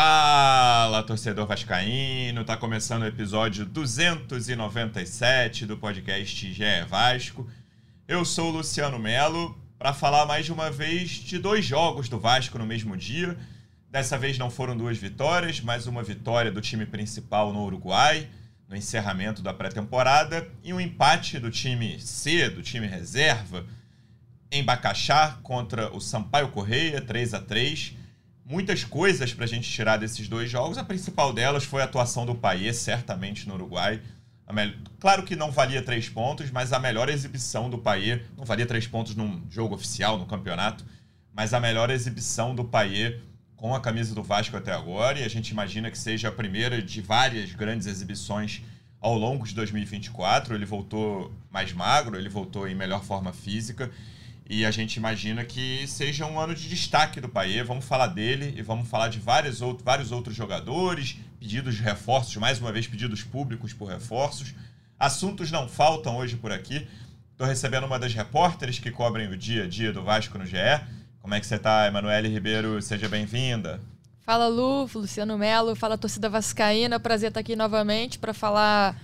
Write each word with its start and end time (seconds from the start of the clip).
Fala, 0.00 1.02
torcedor 1.02 1.44
vascaíno! 1.44 2.44
Tá 2.44 2.56
começando 2.56 3.02
o 3.02 3.06
episódio 3.06 3.66
297 3.66 5.66
do 5.66 5.76
podcast 5.76 6.52
GE 6.52 6.84
Vasco. 6.88 7.50
Eu 8.06 8.24
sou 8.24 8.50
o 8.50 8.58
Luciano 8.58 8.96
Melo 8.96 9.58
para 9.76 9.92
falar 9.92 10.24
mais 10.24 10.50
uma 10.50 10.70
vez 10.70 11.10
de 11.10 11.36
dois 11.36 11.64
jogos 11.64 12.08
do 12.08 12.16
Vasco 12.16 12.56
no 12.60 12.64
mesmo 12.64 12.96
dia. 12.96 13.36
Dessa 13.90 14.16
vez 14.16 14.38
não 14.38 14.50
foram 14.50 14.76
duas 14.76 14.96
vitórias, 14.96 15.60
mas 15.60 15.88
uma 15.88 16.04
vitória 16.04 16.52
do 16.52 16.60
time 16.60 16.86
principal 16.86 17.52
no 17.52 17.64
Uruguai, 17.64 18.28
no 18.68 18.76
encerramento 18.76 19.42
da 19.42 19.52
pré-temporada, 19.52 20.48
e 20.62 20.72
um 20.72 20.80
empate 20.80 21.40
do 21.40 21.50
time 21.50 21.98
C, 21.98 22.48
do 22.48 22.62
time 22.62 22.86
reserva, 22.86 23.66
em 24.48 24.62
Bacaxá 24.62 25.40
contra 25.42 25.92
o 25.92 26.00
Sampaio 26.00 26.50
Correia, 26.50 27.00
3 27.00 27.34
a 27.34 27.40
3 27.40 27.97
muitas 28.48 28.82
coisas 28.82 29.34
para 29.34 29.44
a 29.44 29.48
gente 29.48 29.70
tirar 29.70 29.98
desses 29.98 30.26
dois 30.26 30.50
jogos. 30.50 30.78
A 30.78 30.84
principal 30.84 31.32
delas 31.32 31.64
foi 31.64 31.82
a 31.82 31.84
atuação 31.84 32.24
do 32.24 32.34
Paier, 32.34 32.74
certamente 32.74 33.46
no 33.46 33.54
Uruguai. 33.54 34.00
Claro 34.98 35.22
que 35.24 35.36
não 35.36 35.50
valia 35.50 35.82
três 35.82 36.08
pontos, 36.08 36.50
mas 36.50 36.72
a 36.72 36.78
melhor 36.78 37.10
exibição 37.10 37.68
do 37.68 37.76
Paier, 37.76 38.24
não 38.36 38.46
valia 38.46 38.64
três 38.64 38.86
pontos 38.86 39.14
num 39.14 39.42
jogo 39.50 39.74
oficial, 39.74 40.18
no 40.18 40.24
campeonato, 40.24 40.84
mas 41.34 41.52
a 41.52 41.60
melhor 41.60 41.90
exibição 41.90 42.54
do 42.54 42.64
Paier 42.64 43.20
com 43.54 43.74
a 43.74 43.80
camisa 43.80 44.14
do 44.14 44.22
Vasco 44.22 44.56
até 44.56 44.72
agora, 44.72 45.18
e 45.18 45.24
a 45.24 45.28
gente 45.28 45.50
imagina 45.50 45.90
que 45.90 45.98
seja 45.98 46.28
a 46.28 46.32
primeira 46.32 46.80
de 46.80 47.02
várias 47.02 47.52
grandes 47.52 47.86
exibições 47.86 48.62
ao 49.00 49.18
longo 49.18 49.44
de 49.44 49.54
2024. 49.54 50.54
Ele 50.54 50.64
voltou 50.64 51.32
mais 51.50 51.72
magro, 51.72 52.16
ele 52.16 52.28
voltou 52.28 52.66
em 52.68 52.74
melhor 52.74 53.04
forma 53.04 53.32
física, 53.32 53.90
e 54.48 54.64
a 54.64 54.70
gente 54.70 54.96
imagina 54.96 55.44
que 55.44 55.86
seja 55.86 56.24
um 56.24 56.40
ano 56.40 56.54
de 56.54 56.68
destaque 56.68 57.20
do 57.20 57.28
Paê. 57.28 57.62
Vamos 57.62 57.84
falar 57.84 58.06
dele 58.06 58.54
e 58.56 58.62
vamos 58.62 58.88
falar 58.88 59.08
de 59.08 59.18
vários, 59.18 59.60
outros, 59.60 59.84
vários 59.84 60.10
outros 60.10 60.34
jogadores, 60.34 61.18
pedidos 61.38 61.76
de 61.76 61.82
reforços, 61.82 62.34
mais 62.36 62.58
uma 62.58 62.72
vez 62.72 62.86
pedidos 62.86 63.22
públicos 63.22 63.74
por 63.74 63.90
reforços. 63.90 64.54
Assuntos 64.98 65.50
não 65.50 65.68
faltam 65.68 66.16
hoje 66.16 66.36
por 66.36 66.50
aqui. 66.50 66.88
Estou 67.30 67.46
recebendo 67.46 67.84
uma 67.84 67.98
das 67.98 68.14
repórteres 68.14 68.78
que 68.78 68.90
cobrem 68.90 69.28
o 69.28 69.36
dia 69.36 69.64
a 69.64 69.66
dia 69.68 69.92
do 69.92 70.02
Vasco 70.02 70.38
no 70.38 70.46
GE. 70.46 70.56
Como 71.20 71.34
é 71.34 71.40
que 71.40 71.46
você 71.46 71.56
está, 71.56 71.86
Emanuele 71.86 72.28
Ribeiro? 72.28 72.80
Seja 72.80 73.06
bem-vinda. 73.06 73.78
Fala, 74.22 74.48
Lu, 74.48 74.88
Luciano 74.94 75.36
Melo, 75.36 75.76
fala 75.76 75.98
torcida 75.98 76.28
vascaína. 76.28 76.98
Prazer 76.98 77.28
estar 77.28 77.40
aqui 77.40 77.54
novamente 77.54 78.18
para 78.18 78.32
falar 78.32 78.98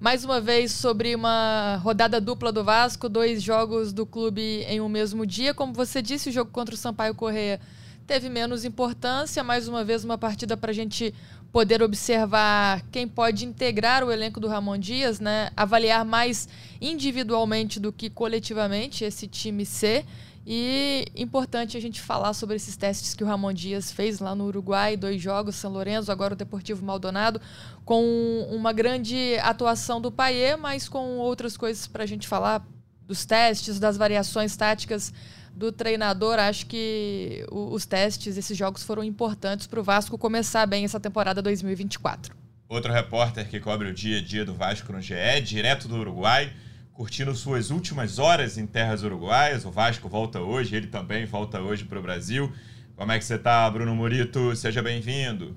mais 0.00 0.24
uma 0.24 0.40
vez 0.40 0.72
sobre 0.72 1.14
uma 1.14 1.76
rodada 1.82 2.18
dupla 2.18 2.50
do 2.50 2.64
Vasco, 2.64 3.06
dois 3.06 3.42
jogos 3.42 3.92
do 3.92 4.06
clube 4.06 4.64
em 4.66 4.80
um 4.80 4.88
mesmo 4.88 5.26
dia. 5.26 5.52
Como 5.52 5.74
você 5.74 6.00
disse, 6.00 6.30
o 6.30 6.32
jogo 6.32 6.50
contra 6.50 6.74
o 6.74 6.78
Sampaio 6.78 7.14
Correia 7.14 7.60
teve 8.06 8.30
menos 8.30 8.64
importância. 8.64 9.44
Mais 9.44 9.68
uma 9.68 9.84
vez, 9.84 10.02
uma 10.02 10.16
partida 10.16 10.56
para 10.56 10.70
a 10.70 10.74
gente 10.74 11.12
poder 11.52 11.82
observar 11.82 12.82
quem 12.90 13.06
pode 13.06 13.44
integrar 13.44 14.02
o 14.02 14.10
elenco 14.10 14.40
do 14.40 14.48
Ramon 14.48 14.78
Dias, 14.78 15.20
né? 15.20 15.50
avaliar 15.54 16.02
mais 16.02 16.48
individualmente 16.80 17.78
do 17.78 17.92
que 17.92 18.08
coletivamente 18.08 19.04
esse 19.04 19.26
time 19.26 19.66
C. 19.66 20.06
E 20.46 21.04
importante 21.14 21.76
a 21.76 21.80
gente 21.80 22.00
falar 22.00 22.32
sobre 22.32 22.56
esses 22.56 22.76
testes 22.76 23.14
que 23.14 23.22
o 23.22 23.26
Ramon 23.26 23.52
Dias 23.52 23.92
fez 23.92 24.20
lá 24.20 24.34
no 24.34 24.46
Uruguai, 24.46 24.96
dois 24.96 25.20
jogos, 25.20 25.56
São 25.56 25.70
Lourenço, 25.70 26.10
agora 26.10 26.32
o 26.32 26.36
Deportivo 26.36 26.84
Maldonado, 26.84 27.40
com 27.84 28.46
uma 28.50 28.72
grande 28.72 29.36
atuação 29.42 30.00
do 30.00 30.10
Paier, 30.10 30.58
mas 30.58 30.88
com 30.88 31.18
outras 31.18 31.56
coisas 31.56 31.86
para 31.86 32.04
a 32.04 32.06
gente 32.06 32.26
falar 32.26 32.66
dos 33.06 33.26
testes, 33.26 33.78
das 33.78 33.96
variações 33.96 34.56
táticas 34.56 35.12
do 35.54 35.70
treinador. 35.70 36.38
Acho 36.38 36.66
que 36.66 37.44
os 37.50 37.84
testes, 37.84 38.36
esses 38.36 38.56
jogos 38.56 38.82
foram 38.82 39.04
importantes 39.04 39.66
para 39.66 39.80
o 39.80 39.82
Vasco 39.82 40.16
começar 40.16 40.64
bem 40.64 40.84
essa 40.84 40.98
temporada 40.98 41.42
2024. 41.42 42.34
Outro 42.68 42.92
repórter 42.92 43.48
que 43.48 43.58
cobre 43.58 43.88
o 43.88 43.92
dia 43.92 44.18
a 44.18 44.22
dia 44.22 44.44
do 44.44 44.54
Vasco 44.54 44.92
no 44.92 45.00
GE, 45.02 45.40
direto 45.44 45.88
do 45.88 45.96
Uruguai, 45.96 46.52
curtindo 47.00 47.34
suas 47.34 47.70
últimas 47.70 48.18
horas 48.18 48.58
em 48.58 48.66
terras 48.66 49.02
uruguaias. 49.02 49.64
O 49.64 49.70
Vasco 49.70 50.06
volta 50.06 50.38
hoje, 50.38 50.76
ele 50.76 50.86
também 50.86 51.24
volta 51.24 51.58
hoje 51.58 51.82
para 51.82 51.98
o 51.98 52.02
Brasil. 52.02 52.52
Como 52.94 53.10
é 53.10 53.18
que 53.18 53.24
você 53.24 53.36
está, 53.36 53.70
Bruno 53.70 53.94
Murito? 53.94 54.54
Seja 54.54 54.82
bem-vindo. 54.82 55.56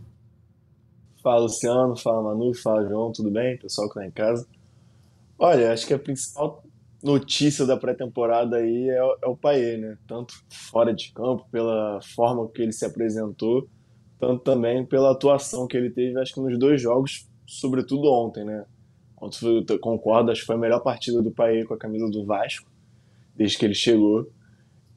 Fala, 1.21 1.41
Luciano. 1.41 1.97
Fala, 1.97 2.23
Manu. 2.23 2.53
Fala, 2.55 2.87
João. 2.87 3.11
Tudo 3.11 3.29
bem? 3.29 3.57
Pessoal 3.57 3.89
que 3.89 3.99
está 3.99 4.07
em 4.07 4.11
casa. 4.11 4.47
Olha, 5.37 5.73
acho 5.73 5.85
que 5.85 5.93
a 5.93 5.99
principal 5.99 6.63
notícia 7.03 7.65
da 7.65 7.75
pré-temporada 7.75 8.55
aí 8.55 8.89
é, 8.89 8.99
é 9.23 9.27
o 9.27 9.35
Paê, 9.35 9.75
né? 9.75 9.97
Tanto 10.07 10.33
fora 10.49 10.93
de 10.93 11.11
campo, 11.11 11.45
pela 11.51 11.99
forma 12.15 12.47
que 12.47 12.61
ele 12.61 12.71
se 12.71 12.85
apresentou, 12.85 13.67
tanto 14.17 14.41
também 14.45 14.85
pela 14.85 15.11
atuação 15.11 15.67
que 15.67 15.75
ele 15.75 15.89
teve, 15.89 16.17
acho 16.21 16.35
que 16.35 16.39
nos 16.39 16.57
dois 16.57 16.81
jogos, 16.81 17.29
sobretudo 17.45 18.09
ontem, 18.09 18.45
né? 18.45 18.63
Eu 19.69 19.79
concordo, 19.79 20.31
acho 20.31 20.41
que 20.41 20.47
foi 20.47 20.55
a 20.55 20.59
melhor 20.59 20.79
partida 20.81 21.21
do 21.21 21.31
Paê 21.31 21.65
com 21.65 21.73
a 21.73 21.77
camisa 21.77 22.09
do 22.09 22.25
Vasco, 22.25 22.69
desde 23.35 23.57
que 23.57 23.65
ele 23.65 23.75
chegou. 23.75 24.29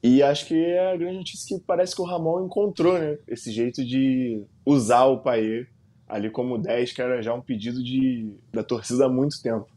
E 0.01 0.21
acho 0.21 0.45
que 0.45 0.55
é 0.55 0.93
a 0.93 0.95
grande 0.95 1.17
notícia 1.17 1.57
que 1.57 1.63
parece 1.65 1.95
que 1.95 2.01
o 2.01 2.05
Ramon 2.05 2.45
encontrou, 2.45 2.99
né? 2.99 3.17
Esse 3.27 3.51
jeito 3.51 3.83
de 3.83 4.43
usar 4.65 5.05
o 5.05 5.19
Paê 5.19 5.67
ali 6.07 6.29
como 6.29 6.57
10, 6.57 6.93
que 6.93 7.01
era 7.01 7.21
já 7.21 7.33
um 7.33 7.41
pedido 7.41 7.83
de, 7.83 8.31
da 8.53 8.63
torcida 8.63 9.05
há 9.05 9.09
muito 9.09 9.41
tempo. 9.41 9.67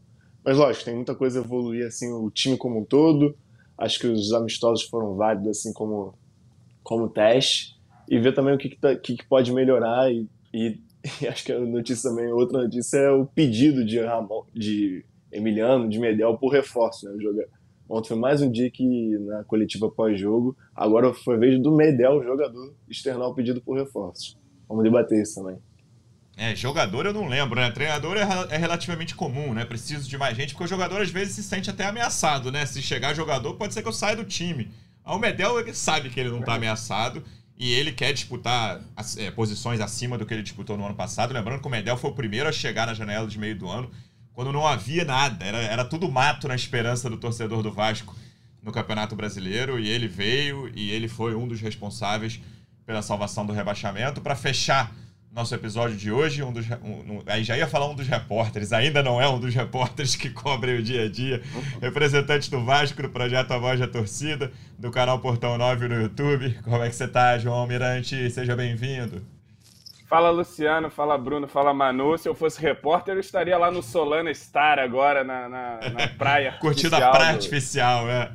Mas 0.43 0.57
lógico, 0.57 0.85
tem 0.85 0.95
muita 0.95 1.13
coisa 1.13 1.39
a 1.39 1.43
evoluir, 1.43 1.85
assim, 1.85 2.11
o 2.11 2.29
time 2.29 2.57
como 2.57 2.79
um 2.79 2.85
todo. 2.85 3.35
Acho 3.77 3.99
que 3.99 4.07
os 4.07 4.31
amistosos 4.31 4.85
foram 4.85 5.15
válidos, 5.15 5.59
assim, 5.59 5.73
como, 5.73 6.13
como 6.83 7.09
teste. 7.09 7.75
E 8.07 8.19
ver 8.19 8.33
também 8.33 8.53
o 8.53 8.57
que, 8.57 8.69
que, 8.69 8.77
tá, 8.77 8.95
que, 8.95 9.15
que 9.17 9.25
pode 9.25 9.51
melhorar 9.51 10.11
e, 10.11 10.27
e 10.53 10.79
e 11.21 11.27
acho 11.27 11.43
que 11.43 11.51
a 11.51 11.59
notícia 11.59 12.09
também, 12.09 12.31
outra 12.31 12.61
notícia 12.61 12.97
é 12.97 13.11
o 13.11 13.25
pedido 13.25 13.85
de 13.85 13.99
Ramon, 13.99 14.45
de 14.53 15.03
Emiliano, 15.31 15.89
de 15.89 15.99
Medel 15.99 16.37
por 16.37 16.49
reforço, 16.49 17.09
né? 17.09 17.15
Jogar. 17.21 17.45
Ontem 17.89 18.09
foi 18.09 18.17
mais 18.17 18.41
um 18.41 18.49
dia 18.49 18.71
que 18.71 19.17
na 19.19 19.43
coletiva 19.43 19.89
pós-jogo, 19.89 20.55
agora 20.73 21.13
foi 21.13 21.35
a 21.35 21.39
vez 21.39 21.61
do 21.61 21.75
Medel, 21.75 22.23
jogador, 22.23 22.73
externar 22.89 23.27
o 23.27 23.35
pedido 23.35 23.61
por 23.61 23.77
reforços. 23.77 24.37
Vamos 24.67 24.83
debater 24.83 25.21
isso 25.21 25.35
também. 25.35 25.57
É, 26.37 26.55
jogador 26.55 27.05
eu 27.05 27.13
não 27.13 27.27
lembro, 27.27 27.59
né? 27.59 27.69
Treinador 27.71 28.15
é, 28.15 28.21
é 28.49 28.57
relativamente 28.57 29.13
comum, 29.13 29.53
né? 29.53 29.65
Preciso 29.65 30.09
de 30.09 30.17
mais 30.17 30.37
gente, 30.37 30.53
porque 30.53 30.63
o 30.63 30.67
jogador 30.67 31.01
às 31.01 31.09
vezes 31.09 31.35
se 31.35 31.43
sente 31.43 31.69
até 31.69 31.85
ameaçado, 31.85 32.51
né? 32.51 32.65
Se 32.65 32.81
chegar 32.81 33.13
jogador, 33.13 33.55
pode 33.55 33.73
ser 33.73 33.81
que 33.81 33.87
eu 33.87 33.93
saia 33.93 34.15
do 34.15 34.23
time. 34.23 34.71
O 35.05 35.17
Medel, 35.17 35.59
ele 35.59 35.73
sabe 35.73 36.09
que 36.09 36.19
ele 36.19 36.29
não 36.29 36.41
tá 36.41 36.53
ameaçado 36.53 37.21
e 37.61 37.73
ele 37.73 37.91
quer 37.91 38.11
disputar 38.11 38.81
é, 39.17 39.29
posições 39.29 39.79
acima 39.79 40.17
do 40.17 40.25
que 40.25 40.33
ele 40.33 40.41
disputou 40.41 40.75
no 40.75 40.83
ano 40.83 40.95
passado. 40.95 41.31
Lembrando 41.31 41.61
que 41.61 41.67
o 41.67 41.69
Medel 41.69 41.95
foi 41.95 42.09
o 42.09 42.15
primeiro 42.15 42.49
a 42.49 42.51
chegar 42.51 42.87
na 42.87 42.95
janela 42.95 43.27
de 43.27 43.37
meio 43.37 43.55
do 43.55 43.69
ano, 43.69 43.91
quando 44.33 44.51
não 44.51 44.65
havia 44.65 45.05
nada, 45.05 45.45
era, 45.45 45.59
era 45.59 45.85
tudo 45.85 46.09
mato 46.09 46.47
na 46.47 46.55
esperança 46.55 47.07
do 47.07 47.17
torcedor 47.17 47.61
do 47.61 47.71
Vasco 47.71 48.15
no 48.63 48.71
Campeonato 48.71 49.15
Brasileiro, 49.15 49.79
e 49.79 49.87
ele 49.87 50.07
veio 50.07 50.71
e 50.73 50.89
ele 50.89 51.07
foi 51.07 51.35
um 51.35 51.47
dos 51.47 51.61
responsáveis 51.61 52.41
pela 52.83 53.03
salvação 53.03 53.45
do 53.45 53.53
rebaixamento. 53.53 54.21
Para 54.21 54.35
fechar 54.35 54.91
nosso 55.33 55.55
episódio 55.55 55.95
de 55.95 56.11
hoje, 56.11 56.43
um 56.43 56.51
dos, 56.51 56.69
um, 56.83 57.13
um, 57.13 57.23
aí 57.25 57.43
já 57.43 57.57
ia 57.57 57.65
falar 57.65 57.87
um 57.87 57.95
dos 57.95 58.07
repórteres, 58.07 58.73
ainda 58.73 59.01
não 59.01 59.21
é 59.21 59.27
um 59.29 59.39
dos 59.39 59.55
repórteres 59.55 60.15
que 60.15 60.29
cobrem 60.31 60.75
o 60.75 60.83
dia 60.83 61.05
a 61.05 61.09
dia, 61.09 61.41
representante 61.81 62.51
do 62.51 62.63
Vasco, 62.63 63.01
do 63.01 63.09
projeto 63.09 63.51
A 63.51 63.57
Voz 63.57 63.79
da 63.79 63.87
Torcida, 63.87 64.51
do 64.77 64.91
canal 64.91 65.19
Portão 65.19 65.57
9 65.57 65.87
no 65.87 66.01
YouTube. 66.01 66.59
Como 66.63 66.83
é 66.83 66.89
que 66.89 66.95
você 66.95 67.07
tá, 67.07 67.37
João 67.37 67.55
Almirante? 67.55 68.29
Seja 68.29 68.55
bem-vindo. 68.55 69.21
Fala 70.11 70.29
Luciano, 70.29 70.89
fala 70.89 71.17
Bruno, 71.17 71.47
fala 71.47 71.73
Manu. 71.73 72.17
Se 72.17 72.27
eu 72.27 72.35
fosse 72.35 72.61
repórter, 72.61 73.13
eu 73.13 73.21
estaria 73.21 73.57
lá 73.57 73.71
no 73.71 73.81
Solana 73.81 74.33
Star 74.33 74.77
agora, 74.77 75.23
na, 75.23 75.47
na, 75.47 75.79
na 75.89 76.07
praia. 76.19 76.57
Curtindo 76.59 76.97
a 76.97 77.11
praia 77.11 77.31
do... 77.31 77.35
artificial, 77.35 78.09
é. 78.09 78.29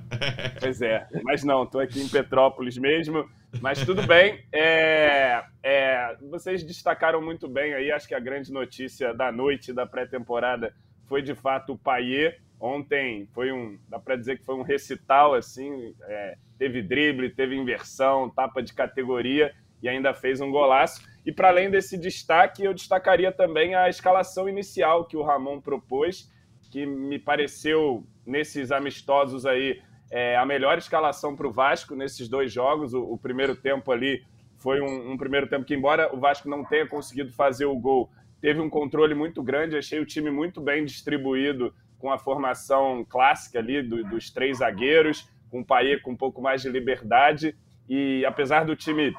Pois 0.59 0.81
é, 0.81 1.07
mas 1.23 1.45
não, 1.45 1.65
estou 1.65 1.83
aqui 1.83 2.01
em 2.01 2.09
Petrópolis 2.09 2.79
mesmo. 2.79 3.29
Mas 3.61 3.85
tudo 3.85 4.07
bem. 4.07 4.45
É, 4.53 5.43
é, 5.63 6.17
vocês 6.31 6.63
destacaram 6.63 7.21
muito 7.21 7.49
bem 7.49 7.75
aí, 7.75 7.91
acho 7.91 8.09
que 8.09 8.15
a 8.15 8.21
grande 8.21 8.53
notícia 8.53 9.13
da 9.15 9.31
noite 9.31 9.73
da 9.73 9.87
pré-temporada 9.87 10.75
foi 11.07 11.23
de 11.23 11.35
fato 11.35 11.73
o 11.73 11.79
Paier. 11.79 12.41
Ontem 12.59 13.29
foi 13.35 13.53
um, 13.53 13.79
dá 13.89 13.99
para 13.99 14.17
dizer 14.17 14.39
que 14.39 14.45
foi 14.45 14.55
um 14.55 14.63
recital 14.63 15.35
assim, 15.35 15.95
é, 16.05 16.37
teve 16.59 16.83
drible, 16.83 17.31
teve 17.31 17.55
inversão, 17.55 18.31
tapa 18.31 18.63
de 18.63 18.73
categoria 18.73 19.55
e 19.83 19.89
ainda 19.89 20.15
fez 20.15 20.41
um 20.41 20.51
golaço. 20.51 21.07
E 21.25 21.33
para 21.33 21.49
além 21.49 21.71
desse 21.71 21.99
destaque, 21.99 22.65
eu 22.65 22.73
destacaria 22.73 23.31
também 23.31 23.75
a 23.75 23.89
escalação 23.89 24.49
inicial 24.49 25.05
que 25.05 25.17
o 25.17 25.23
Ramon 25.23 25.61
propôs, 25.61 26.31
que 26.71 26.87
me 26.87 27.19
pareceu 27.19 28.07
nesses 28.25 28.73
amistosos 28.73 29.45
aí 29.45 29.81
é, 30.17 30.35
a 30.35 30.47
melhor 30.47 30.79
escalação 30.79 31.37
para 31.37 31.47
o 31.47 31.53
Vasco 31.53 31.95
nesses 31.95 32.27
dois 32.27 32.51
jogos. 32.51 32.95
O, 32.95 33.03
o 33.03 33.19
primeiro 33.19 33.55
tempo 33.55 33.93
ali 33.93 34.25
foi 34.57 34.81
um, 34.81 35.13
um, 35.13 35.17
primeiro 35.19 35.47
tempo 35.47 35.67
que, 35.67 35.75
embora 35.75 36.09
o 36.11 36.19
Vasco 36.19 36.49
não 36.49 36.65
tenha 36.65 36.87
conseguido 36.87 37.35
fazer 37.35 37.67
o 37.67 37.77
gol, 37.77 38.11
teve 38.41 38.59
um 38.59 38.71
controle 38.71 39.15
muito 39.15 39.43
grande. 39.43 39.77
Achei 39.77 40.01
o 40.01 40.07
time 40.07 40.31
muito 40.31 40.59
bem 40.59 40.87
distribuído 40.87 41.75
com 41.99 42.11
a 42.11 42.17
formação 42.17 43.05
clássica 43.07 43.59
ali 43.59 43.83
do, 43.83 44.03
dos 44.05 44.31
três 44.31 44.57
zagueiros, 44.57 45.29
com 45.51 45.61
o 45.61 45.65
Paê 45.65 46.01
com 46.01 46.13
um 46.13 46.17
pouco 46.17 46.41
mais 46.41 46.63
de 46.63 46.71
liberdade. 46.71 47.55
E 47.87 48.25
apesar 48.25 48.65
do 48.65 48.75
time 48.75 49.15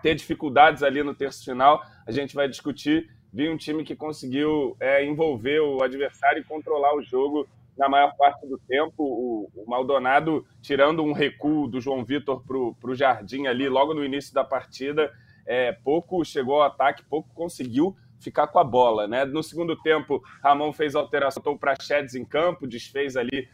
ter 0.00 0.14
dificuldades 0.14 0.84
ali 0.84 1.02
no 1.02 1.16
terço 1.16 1.44
final. 1.44 1.82
A 2.06 2.12
gente 2.12 2.36
vai 2.36 2.48
discutir. 2.48 3.10
Vi 3.32 3.48
um 3.48 3.56
time 3.56 3.82
que 3.82 3.96
conseguiu 3.96 4.76
é, 4.78 5.04
envolver 5.04 5.58
o 5.58 5.82
adversário 5.82 6.40
e 6.40 6.44
controlar 6.44 6.94
o 6.94 7.02
jogo 7.02 7.48
na 7.78 7.88
maior 7.88 8.14
parte 8.16 8.46
do 8.46 8.58
tempo. 8.58 8.94
O, 8.98 9.50
o 9.54 9.70
Maldonado, 9.70 10.44
tirando 10.60 11.02
um 11.02 11.12
recuo 11.12 11.68
do 11.68 11.80
João 11.80 12.04
Vitor 12.04 12.42
para 12.44 12.90
o 12.90 12.94
Jardim 12.94 13.46
ali 13.46 13.68
logo 13.68 13.94
no 13.94 14.04
início 14.04 14.34
da 14.34 14.44
partida, 14.44 15.12
é, 15.46 15.72
pouco 15.72 16.24
chegou 16.24 16.56
ao 16.56 16.62
ataque, 16.62 17.04
pouco 17.04 17.32
conseguiu 17.34 17.96
ficar 18.18 18.48
com 18.48 18.58
a 18.58 18.64
bola. 18.64 19.06
Né? 19.06 19.24
No 19.24 19.42
segundo 19.42 19.76
tempo, 19.76 20.22
Ramon 20.42 20.72
fez 20.72 20.94
alteração 20.94 21.56
para 21.56 21.76
Chedes 21.80 22.14
em 22.14 22.24
campo, 22.24 22.66
desfez 22.66 23.16
ali 23.16 23.48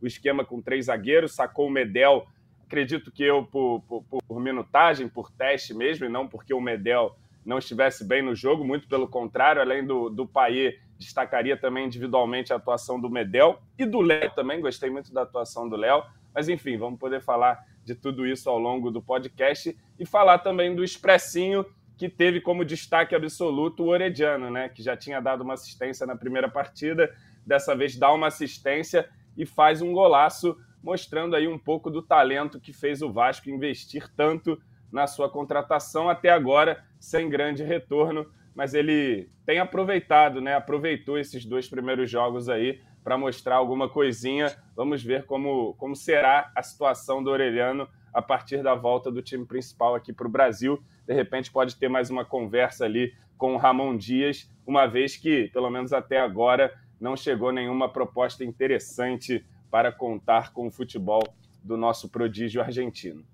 o 0.00 0.06
esquema 0.06 0.44
com 0.44 0.60
três 0.60 0.86
zagueiros, 0.86 1.34
sacou 1.34 1.66
o 1.66 1.70
Medel 1.70 2.26
acredito 2.66 3.12
que 3.12 3.22
eu, 3.22 3.44
por, 3.44 3.80
por, 3.82 4.04
por, 4.26 4.40
minutagem, 4.40 5.08
por 5.08 5.30
teste 5.30 5.72
mesmo, 5.72 6.04
e 6.04 6.08
não 6.08 6.28
porque 6.28 6.52
o 6.52 6.60
Medel 6.60 7.16
não 7.46 7.58
estivesse 7.58 8.04
bem 8.04 8.22
no 8.22 8.34
jogo, 8.34 8.64
muito 8.64 8.88
pelo 8.88 9.06
contrário, 9.06 9.62
além 9.62 9.86
do, 9.86 10.10
do 10.10 10.26
Paier, 10.26 10.80
destacaria 10.98 11.56
também 11.56 11.86
individualmente 11.86 12.52
a 12.52 12.56
atuação 12.56 13.00
do 13.00 13.08
Medel 13.08 13.60
e 13.78 13.86
do 13.86 14.00
Léo 14.00 14.34
também, 14.34 14.60
gostei 14.60 14.90
muito 14.90 15.14
da 15.14 15.22
atuação 15.22 15.68
do 15.68 15.76
Léo, 15.76 16.02
mas 16.34 16.48
enfim, 16.48 16.76
vamos 16.76 16.98
poder 16.98 17.22
falar 17.22 17.64
de 17.84 17.94
tudo 17.94 18.26
isso 18.26 18.50
ao 18.50 18.58
longo 18.58 18.90
do 18.90 19.00
podcast 19.00 19.76
e 19.98 20.04
falar 20.04 20.40
também 20.40 20.74
do 20.74 20.82
Expressinho, 20.82 21.64
que 21.96 22.08
teve 22.08 22.40
como 22.40 22.64
destaque 22.64 23.14
absoluto 23.14 23.84
o 23.84 23.88
Orediano, 23.88 24.50
né, 24.50 24.68
que 24.68 24.82
já 24.82 24.96
tinha 24.96 25.20
dado 25.20 25.42
uma 25.42 25.54
assistência 25.54 26.04
na 26.04 26.16
primeira 26.16 26.48
partida, 26.48 27.14
dessa 27.46 27.76
vez 27.76 27.96
dá 27.96 28.12
uma 28.12 28.26
assistência 28.26 29.08
e 29.36 29.46
faz 29.46 29.80
um 29.80 29.92
golaço 29.92 30.56
mostrando 30.82 31.36
aí 31.36 31.46
um 31.46 31.58
pouco 31.58 31.90
do 31.90 32.02
talento 32.02 32.60
que 32.60 32.72
fez 32.72 33.02
o 33.02 33.12
Vasco 33.12 33.48
investir 33.48 34.08
tanto 34.16 34.60
na 34.90 35.06
sua 35.06 35.28
contratação. 35.28 36.08
Até 36.08 36.30
agora, 36.30 36.84
sem 37.06 37.28
grande 37.28 37.62
retorno, 37.62 38.26
mas 38.52 38.74
ele 38.74 39.30
tem 39.44 39.60
aproveitado, 39.60 40.40
né? 40.40 40.56
Aproveitou 40.56 41.16
esses 41.16 41.44
dois 41.44 41.68
primeiros 41.68 42.10
jogos 42.10 42.48
aí 42.48 42.80
para 43.04 43.16
mostrar 43.16 43.54
alguma 43.54 43.88
coisinha. 43.88 44.56
Vamos 44.74 45.04
ver 45.04 45.24
como, 45.24 45.74
como 45.74 45.94
será 45.94 46.50
a 46.52 46.62
situação 46.64 47.22
do 47.22 47.30
Orelhano 47.30 47.88
a 48.12 48.20
partir 48.20 48.60
da 48.60 48.74
volta 48.74 49.08
do 49.08 49.22
time 49.22 49.46
principal 49.46 49.94
aqui 49.94 50.12
para 50.12 50.26
o 50.26 50.30
Brasil. 50.30 50.82
De 51.06 51.14
repente 51.14 51.52
pode 51.52 51.76
ter 51.76 51.88
mais 51.88 52.10
uma 52.10 52.24
conversa 52.24 52.84
ali 52.84 53.14
com 53.38 53.54
o 53.54 53.56
Ramon 53.56 53.96
Dias, 53.96 54.50
uma 54.66 54.86
vez 54.86 55.16
que, 55.16 55.48
pelo 55.52 55.70
menos 55.70 55.92
até 55.92 56.18
agora, 56.18 56.74
não 57.00 57.16
chegou 57.16 57.52
nenhuma 57.52 57.88
proposta 57.88 58.44
interessante 58.44 59.46
para 59.70 59.92
contar 59.92 60.52
com 60.52 60.66
o 60.66 60.72
futebol 60.72 61.22
do 61.62 61.76
nosso 61.76 62.08
prodígio 62.08 62.60
argentino. 62.60 63.24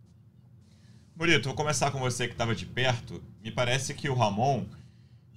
Bonito, 1.14 1.44
vou 1.44 1.54
começar 1.54 1.90
com 1.90 1.98
você 1.98 2.26
que 2.26 2.32
estava 2.32 2.54
de 2.54 2.64
perto. 2.64 3.22
Me 3.44 3.50
parece 3.50 3.92
que 3.92 4.08
o 4.08 4.14
Ramon 4.14 4.64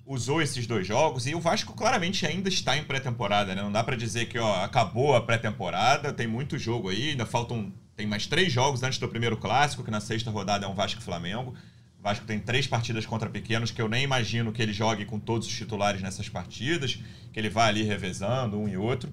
usou 0.05 0.41
esses 0.41 0.65
dois 0.65 0.87
jogos 0.87 1.27
e 1.27 1.35
o 1.35 1.39
Vasco 1.39 1.73
claramente 1.73 2.25
ainda 2.25 2.47
está 2.47 2.77
em 2.77 2.83
pré-temporada, 2.83 3.53
né? 3.53 3.61
Não 3.61 3.71
dá 3.71 3.83
para 3.83 3.97
dizer 3.97 4.27
que 4.27 4.39
ó, 4.39 4.63
acabou 4.63 5.15
a 5.15 5.21
pré-temporada, 5.21 6.13
tem 6.13 6.27
muito 6.27 6.57
jogo 6.57 6.89
aí, 6.89 7.09
ainda 7.09 7.25
faltam 7.25 7.73
tem 7.93 8.07
mais 8.07 8.25
três 8.25 8.51
jogos 8.51 8.83
antes 8.83 8.99
do 8.99 9.07
primeiro 9.09 9.35
clássico, 9.35 9.83
que 9.83 9.91
na 9.91 9.99
sexta 9.99 10.31
rodada 10.31 10.65
é 10.65 10.69
um 10.69 10.73
Vasco 10.73 11.01
Flamengo. 11.01 11.53
O 11.99 12.03
Vasco 12.03 12.25
tem 12.25 12.39
três 12.39 12.65
partidas 12.65 13.05
contra 13.05 13.29
pequenos 13.29 13.69
que 13.69 13.81
eu 13.81 13.89
nem 13.89 14.03
imagino 14.03 14.53
que 14.53 14.61
ele 14.61 14.73
jogue 14.73 15.03
com 15.03 15.19
todos 15.19 15.45
os 15.45 15.53
titulares 15.53 16.01
nessas 16.01 16.29
partidas, 16.29 16.99
que 17.33 17.39
ele 17.39 17.49
vá 17.49 17.65
ali 17.65 17.83
revezando 17.83 18.57
um 18.57 18.67
e 18.67 18.77
outro. 18.77 19.11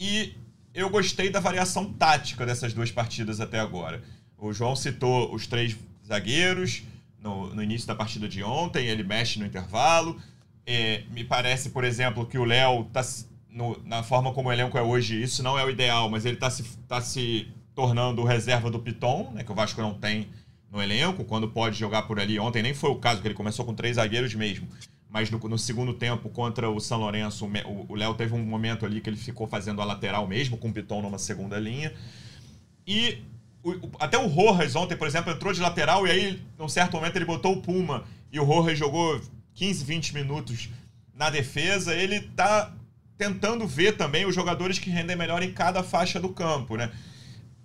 E 0.00 0.34
eu 0.72 0.88
gostei 0.88 1.28
da 1.28 1.40
variação 1.40 1.92
tática 1.92 2.46
dessas 2.46 2.72
duas 2.72 2.90
partidas 2.90 3.38
até 3.38 3.60
agora. 3.60 4.02
O 4.46 4.52
João 4.52 4.76
citou 4.76 5.34
os 5.34 5.46
três 5.46 5.76
zagueiros 6.06 6.82
no, 7.18 7.54
no 7.54 7.62
início 7.62 7.88
da 7.88 7.94
partida 7.94 8.28
de 8.28 8.42
ontem, 8.42 8.86
ele 8.86 9.02
mexe 9.02 9.38
no 9.38 9.46
intervalo. 9.46 10.20
É, 10.66 11.02
me 11.10 11.24
parece, 11.24 11.70
por 11.70 11.82
exemplo, 11.82 12.26
que 12.26 12.36
o 12.36 12.44
Léo 12.44 12.82
está 12.82 13.02
na 13.84 14.02
forma 14.02 14.32
como 14.32 14.50
o 14.50 14.52
elenco 14.52 14.76
é 14.76 14.82
hoje, 14.82 15.22
isso 15.22 15.42
não 15.42 15.58
é 15.58 15.64
o 15.64 15.70
ideal, 15.70 16.10
mas 16.10 16.26
ele 16.26 16.34
está 16.34 16.50
se, 16.50 16.62
tá 16.86 17.00
se 17.00 17.48
tornando 17.74 18.22
reserva 18.22 18.70
do 18.70 18.78
Piton, 18.78 19.30
né, 19.32 19.44
que 19.44 19.50
o 19.50 19.54
Vasco 19.54 19.80
não 19.80 19.94
tem 19.94 20.28
no 20.70 20.82
elenco, 20.82 21.24
quando 21.24 21.48
pode 21.48 21.78
jogar 21.78 22.02
por 22.02 22.20
ali. 22.20 22.38
Ontem 22.38 22.62
nem 22.62 22.74
foi 22.74 22.90
o 22.90 22.96
caso, 22.96 23.22
que 23.22 23.28
ele 23.28 23.34
começou 23.34 23.64
com 23.64 23.74
três 23.74 23.96
zagueiros 23.96 24.34
mesmo 24.34 24.68
mas 25.08 25.30
no, 25.30 25.38
no, 25.38 25.56
segundo 25.56 25.94
tempo 25.94 26.28
contra 26.28 26.68
o 26.68 26.80
São 26.80 26.98
Lourenço, 26.98 27.48
o 27.88 27.94
Léo 27.94 28.14
teve 28.14 28.34
um 28.34 28.44
momento 28.44 28.84
ali 28.84 29.00
que 29.00 29.08
ele 29.08 29.16
ficou 29.16 29.46
fazendo 29.46 29.80
a 29.80 29.84
lateral 29.84 30.26
mesmo, 30.26 30.58
com 30.58 30.70
o 30.70 30.72
Piton 30.72 31.02
numa 31.02 31.18
segunda 31.18 31.56
linha. 31.56 31.94
E 32.84 33.22
o, 33.64 33.90
até 33.98 34.18
o 34.18 34.26
Rojas 34.26 34.76
ontem, 34.76 34.96
por 34.96 35.06
exemplo, 35.06 35.32
entrou 35.32 35.52
de 35.52 35.60
lateral 35.60 36.06
e 36.06 36.10
aí, 36.10 36.42
num 36.58 36.68
certo 36.68 36.92
momento, 36.92 37.16
ele 37.16 37.24
botou 37.24 37.54
o 37.54 37.62
Puma 37.62 38.04
e 38.30 38.38
o 38.38 38.44
Rojas 38.44 38.78
jogou 38.78 39.18
15, 39.54 39.84
20 39.84 40.14
minutos 40.14 40.68
na 41.14 41.30
defesa. 41.30 41.94
Ele 41.94 42.20
tá 42.20 42.72
tentando 43.16 43.66
ver 43.66 43.96
também 43.96 44.26
os 44.26 44.34
jogadores 44.34 44.78
que 44.78 44.90
rendem 44.90 45.16
melhor 45.16 45.42
em 45.42 45.50
cada 45.50 45.82
faixa 45.82 46.20
do 46.20 46.28
campo, 46.28 46.76
né? 46.76 46.92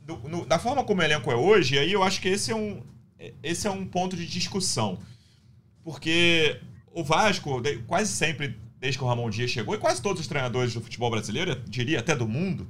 Do, 0.06 0.18
no, 0.30 0.46
da 0.46 0.58
forma 0.58 0.84
como 0.86 1.02
o 1.02 1.04
elenco 1.04 1.30
é 1.30 1.36
hoje, 1.36 1.78
aí 1.78 1.92
eu 1.92 2.02
acho 2.02 2.22
que 2.22 2.30
esse 2.30 2.52
é 2.52 2.56
um, 2.56 2.82
esse 3.44 3.68
é 3.68 3.72
um 3.72 3.86
ponto 3.86 4.16
de 4.16 4.26
discussão. 4.26 5.00
Porque 5.84 6.60
o 6.94 7.04
Vasco, 7.04 7.62
quase 7.86 8.12
sempre, 8.12 8.58
desde 8.80 8.98
que 8.98 9.04
o 9.04 9.08
Ramon 9.08 9.30
Dias 9.30 9.52
chegou, 9.52 9.76
e 9.76 9.78
quase 9.78 10.02
todos 10.02 10.22
os 10.22 10.28
treinadores 10.28 10.74
do 10.74 10.82
futebol 10.82 11.12
brasileiro, 11.12 11.56
diria 11.68 12.00
até 12.00 12.16
do 12.16 12.28
mundo, 12.28 12.68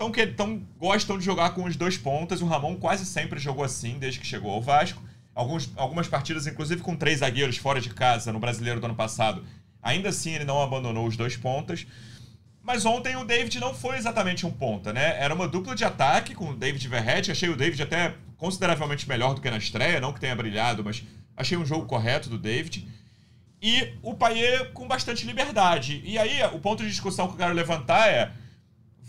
então, 0.00 0.10
que, 0.10 0.22
então 0.22 0.62
gostam 0.78 1.18
de 1.18 1.24
jogar 1.26 1.50
com 1.50 1.64
os 1.64 1.76
dois 1.76 1.98
pontas. 1.98 2.40
O 2.40 2.46
Ramon 2.46 2.74
quase 2.76 3.04
sempre 3.04 3.38
jogou 3.38 3.62
assim, 3.62 3.98
desde 3.98 4.18
que 4.18 4.26
chegou 4.26 4.50
ao 4.50 4.62
Vasco. 4.62 5.02
Alguns, 5.34 5.70
algumas 5.76 6.08
partidas, 6.08 6.46
inclusive 6.46 6.80
com 6.80 6.96
três 6.96 7.18
zagueiros 7.18 7.58
fora 7.58 7.82
de 7.82 7.90
casa 7.90 8.32
no 8.32 8.40
brasileiro 8.40 8.80
do 8.80 8.86
ano 8.86 8.94
passado. 8.94 9.44
Ainda 9.82 10.08
assim, 10.08 10.34
ele 10.34 10.46
não 10.46 10.62
abandonou 10.62 11.06
os 11.06 11.18
dois 11.18 11.36
pontas. 11.36 11.86
Mas 12.62 12.86
ontem 12.86 13.14
o 13.16 13.26
David 13.26 13.60
não 13.60 13.74
foi 13.74 13.98
exatamente 13.98 14.46
um 14.46 14.50
ponta, 14.50 14.90
né? 14.90 15.22
Era 15.22 15.34
uma 15.34 15.46
dupla 15.46 15.74
de 15.74 15.84
ataque 15.84 16.34
com 16.34 16.48
o 16.48 16.56
David 16.56 16.88
Verrete. 16.88 17.30
Achei 17.30 17.50
o 17.50 17.56
David 17.56 17.82
até 17.82 18.14
consideravelmente 18.38 19.06
melhor 19.06 19.34
do 19.34 19.42
que 19.42 19.50
na 19.50 19.58
estreia, 19.58 20.00
não 20.00 20.14
que 20.14 20.20
tenha 20.20 20.34
brilhado, 20.34 20.82
mas 20.82 21.04
achei 21.36 21.58
um 21.58 21.66
jogo 21.66 21.84
correto 21.84 22.30
do 22.30 22.38
David 22.38 22.88
e 23.60 23.92
o 24.02 24.14
Paier 24.14 24.72
com 24.72 24.88
bastante 24.88 25.26
liberdade. 25.26 26.00
E 26.06 26.18
aí, 26.18 26.42
o 26.54 26.58
ponto 26.58 26.82
de 26.82 26.88
discussão 26.88 27.26
que 27.26 27.34
eu 27.34 27.38
quero 27.38 27.52
levantar 27.52 28.08
é: 28.08 28.32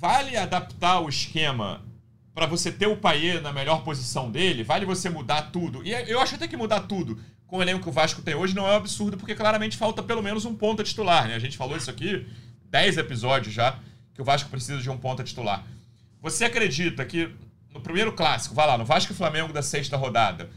vale 0.02 0.36
adaptar 0.36 1.00
o 1.00 1.08
esquema 1.08 1.84
para 2.34 2.48
você 2.48 2.72
ter 2.72 2.88
o 2.88 2.98
Paier 2.98 3.40
na 3.40 3.54
melhor 3.54 3.84
posição 3.84 4.32
dele? 4.32 4.64
Vale 4.64 4.84
você 4.84 5.12
mudar 5.12 5.52
tudo? 5.52 5.86
E 5.86 5.92
eu 5.92 6.20
acho 6.20 6.34
até 6.34 6.48
que 6.48 6.58
mudar 6.58 6.82
tudo 6.82 7.20
com 7.46 7.58
o 7.58 7.62
elenco 7.62 7.84
que 7.84 7.90
o 7.90 7.92
Vasco 7.92 8.24
tem 8.24 8.34
hoje 8.34 8.56
não 8.56 8.68
é 8.68 8.72
um 8.72 8.78
absurdo, 8.78 9.16
porque 9.16 9.36
claramente 9.36 9.78
falta 9.78 10.02
pelo 10.02 10.24
menos 10.24 10.44
um 10.44 10.56
ponta 10.56 10.84
titular, 10.84 11.28
né? 11.28 11.36
A 11.36 11.40
gente 11.40 11.56
falou 11.56 11.78
isso 11.78 11.92
aqui 11.92 12.26
10 12.72 12.98
episódios 12.98 13.54
já, 13.54 13.78
que 14.16 14.22
o 14.22 14.26
Vasco 14.26 14.50
precisa 14.50 14.82
de 14.82 14.90
um 14.90 14.98
ponta 14.98 15.24
titular. 15.24 15.64
Você 16.20 16.46
acredita 16.46 17.06
que 17.06 17.30
no 17.72 17.80
primeiro 17.80 18.12
clássico, 18.14 18.56
vai 18.56 18.66
lá, 18.66 18.80
no 18.80 18.86
Vasco 18.86 19.14
e 19.14 19.16
Flamengo 19.16 19.54
da 19.54 19.62
sexta 19.62 19.98
rodada, 19.98 20.50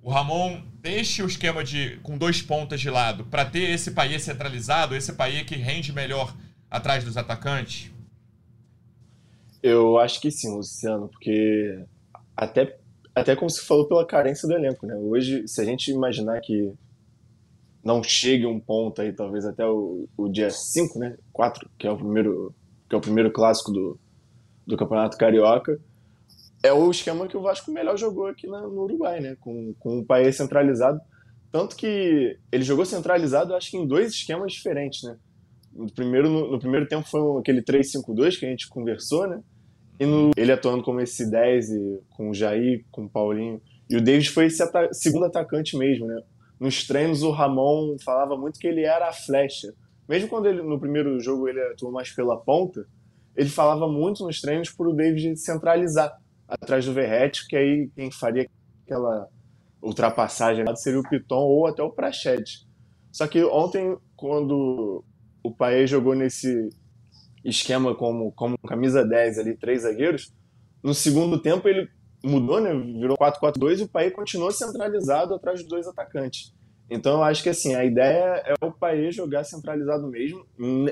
o 0.00 0.10
Ramon 0.10 0.62
deixe 0.80 1.22
o 1.22 1.26
esquema 1.26 1.62
de 1.62 1.98
com 2.02 2.16
dois 2.16 2.40
pontas 2.40 2.80
de 2.80 2.88
lado 2.88 3.24
para 3.24 3.44
ter 3.44 3.68
esse 3.68 3.90
país 3.90 4.22
centralizado, 4.22 4.96
esse 4.96 5.12
país 5.12 5.42
que 5.42 5.56
rende 5.56 5.92
melhor 5.92 6.34
atrás 6.70 7.04
dos 7.04 7.18
atacantes? 7.18 7.90
Eu 9.68 9.98
acho 9.98 10.20
que 10.20 10.30
sim, 10.30 10.54
Luciano, 10.54 11.08
porque 11.08 11.84
até, 12.36 12.78
até 13.12 13.34
como 13.34 13.50
se 13.50 13.66
falou 13.66 13.88
pela 13.88 14.06
carência 14.06 14.46
do 14.46 14.54
elenco, 14.54 14.86
né? 14.86 14.94
Hoje, 14.94 15.42
se 15.48 15.60
a 15.60 15.64
gente 15.64 15.90
imaginar 15.90 16.40
que 16.40 16.72
não 17.82 18.00
chegue 18.00 18.46
um 18.46 18.60
ponto 18.60 19.02
aí, 19.02 19.12
talvez 19.12 19.44
até 19.44 19.66
o, 19.66 20.08
o 20.16 20.28
dia 20.28 20.50
5, 20.50 21.00
né? 21.00 21.18
4, 21.32 21.68
que 21.76 21.84
é 21.84 21.90
o 21.90 21.96
primeiro, 21.96 22.54
que 22.88 22.94
é 22.94 22.98
o 22.98 23.00
primeiro 23.00 23.32
clássico 23.32 23.72
do, 23.72 23.98
do 24.64 24.76
Campeonato 24.76 25.18
Carioca, 25.18 25.80
é 26.62 26.72
o 26.72 26.88
esquema 26.88 27.26
que 27.26 27.36
o 27.36 27.42
Vasco 27.42 27.72
melhor 27.72 27.96
jogou 27.96 28.28
aqui 28.28 28.46
na, 28.46 28.60
no 28.60 28.84
Uruguai, 28.84 29.18
né? 29.18 29.36
Com, 29.40 29.74
com 29.80 29.98
o 29.98 30.06
país 30.06 30.36
centralizado. 30.36 31.00
Tanto 31.50 31.74
que 31.74 32.38
ele 32.52 32.62
jogou 32.62 32.84
centralizado, 32.86 33.52
acho 33.52 33.72
que 33.72 33.76
em 33.76 33.86
dois 33.86 34.12
esquemas 34.12 34.52
diferentes, 34.52 35.02
né? 35.02 35.16
No 35.72 35.90
primeiro, 35.92 36.30
no, 36.30 36.52
no 36.52 36.58
primeiro 36.60 36.86
tempo 36.86 37.08
foi 37.08 37.40
aquele 37.40 37.62
3-5-2 37.62 38.38
que 38.38 38.46
a 38.46 38.48
gente 38.48 38.68
conversou, 38.68 39.26
né? 39.26 39.42
Ele 39.98 40.52
atuando 40.52 40.82
como 40.82 41.00
esse 41.00 41.30
10, 41.30 41.70
e, 41.70 42.00
com 42.10 42.30
o 42.30 42.34
Jair, 42.34 42.84
com 42.90 43.04
o 43.04 43.08
Paulinho. 43.08 43.60
E 43.88 43.96
o 43.96 44.00
Davis 44.00 44.26
foi 44.26 44.46
esse 44.46 44.62
ata 44.62 44.92
segundo 44.92 45.24
atacante 45.24 45.76
mesmo, 45.76 46.06
né? 46.06 46.20
Nos 46.58 46.86
treinos 46.86 47.22
o 47.22 47.30
Ramon 47.30 47.96
falava 48.04 48.36
muito 48.36 48.58
que 48.58 48.66
ele 48.66 48.82
era 48.82 49.08
a 49.08 49.12
flecha. 49.12 49.72
Mesmo 50.08 50.28
quando 50.28 50.46
ele 50.46 50.62
no 50.62 50.78
primeiro 50.78 51.18
jogo 51.20 51.48
ele 51.48 51.60
atuou 51.60 51.92
mais 51.92 52.10
pela 52.10 52.36
ponta, 52.36 52.86
ele 53.36 53.48
falava 53.48 53.86
muito 53.86 54.24
nos 54.24 54.40
treinos 54.40 54.70
para 54.70 54.88
o 54.88 54.94
David 54.94 55.36
centralizar 55.36 56.16
atrás 56.48 56.86
do 56.86 56.92
Verrete, 56.92 57.46
que 57.46 57.56
aí 57.56 57.90
quem 57.94 58.10
faria 58.10 58.48
aquela 58.84 59.28
ultrapassagem 59.82 60.64
seria 60.76 61.00
o 61.00 61.08
Piton 61.08 61.42
ou 61.42 61.66
até 61.66 61.82
o 61.82 61.90
Prached. 61.90 62.66
Só 63.12 63.26
que 63.26 63.42
ontem, 63.44 63.96
quando 64.16 65.04
o 65.42 65.50
Paê 65.50 65.86
jogou 65.86 66.14
nesse 66.14 66.68
esquema 67.48 67.94
como, 67.94 68.32
como 68.32 68.58
camisa 68.58 69.04
10 69.04 69.38
ali, 69.38 69.56
três 69.56 69.82
zagueiros, 69.82 70.32
no 70.82 70.94
segundo 70.94 71.40
tempo 71.40 71.68
ele 71.68 71.88
mudou, 72.22 72.60
né? 72.60 72.72
Virou 72.74 73.16
4-4-2 73.16 73.80
e 73.80 73.82
o 73.84 73.88
Paê 73.88 74.10
continuou 74.10 74.50
centralizado 74.50 75.34
atrás 75.34 75.60
dos 75.60 75.68
dois 75.68 75.86
atacantes. 75.86 76.54
Então 76.88 77.14
eu 77.14 77.22
acho 77.22 77.42
que 77.42 77.48
assim, 77.48 77.74
a 77.74 77.84
ideia 77.84 78.42
é 78.46 78.54
o 78.64 78.70
Paê 78.70 79.10
jogar 79.10 79.44
centralizado 79.44 80.06
mesmo. 80.08 80.44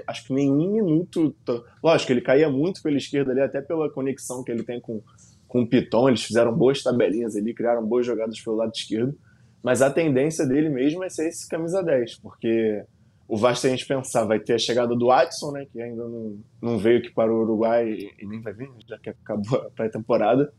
Acho 0.07 0.27
que 0.27 0.33
nenhum 0.33 0.73
minuto. 0.73 1.35
Lógico, 1.83 2.13
ele 2.13 2.21
caía 2.21 2.49
muito 2.49 2.83
pela 2.83 2.97
esquerda 2.97 3.33
ali, 3.33 3.41
até 3.41 3.61
pela 3.61 3.91
conexão 3.91 4.43
que 4.43 4.51
ele 4.51 4.65
tem 4.65 4.81
com, 4.81 5.03
com 5.47 5.63
o 5.63 5.67
Piton. 5.67 6.09
Eles 6.09 6.23
fizeram 6.23 6.53
boas 6.53 6.83
tabelinhas 6.83 7.37
ali, 7.37 7.55
criaram 7.55 7.85
boas 7.85 8.05
jogadas 8.05 8.41
pelo 8.41 8.57
lado 8.57 8.73
esquerdo. 8.75 9.17
Mas 9.63 9.81
a 9.81 9.91
tendência 9.91 10.45
dele 10.47 10.69
mesmo 10.69 11.05
é 11.05 11.09
ser 11.09 11.29
esse 11.29 11.49
camisa 11.49 11.83
10, 11.83 12.19
porque 12.19 12.85
o 13.27 13.37
Vasco, 13.37 13.67
a 13.67 13.71
gente 13.71 13.87
pensar, 13.87 14.25
vai 14.25 14.39
ter 14.39 14.55
a 14.55 14.59
chegada 14.59 14.95
do 14.95 15.07
Watson, 15.07 15.53
né, 15.53 15.67
que 15.73 15.81
ainda 15.81 16.07
não, 16.07 16.39
não 16.61 16.79
veio 16.79 16.99
aqui 16.99 17.11
para 17.11 17.33
o 17.33 17.43
Uruguai 17.43 18.11
e 18.19 18.27
nem 18.27 18.41
vai 18.41 18.53
vir, 18.53 18.71
já 18.87 18.99
que 18.99 19.11
acabou 19.11 19.61
a 19.61 19.71
pré-temporada. 19.71 20.53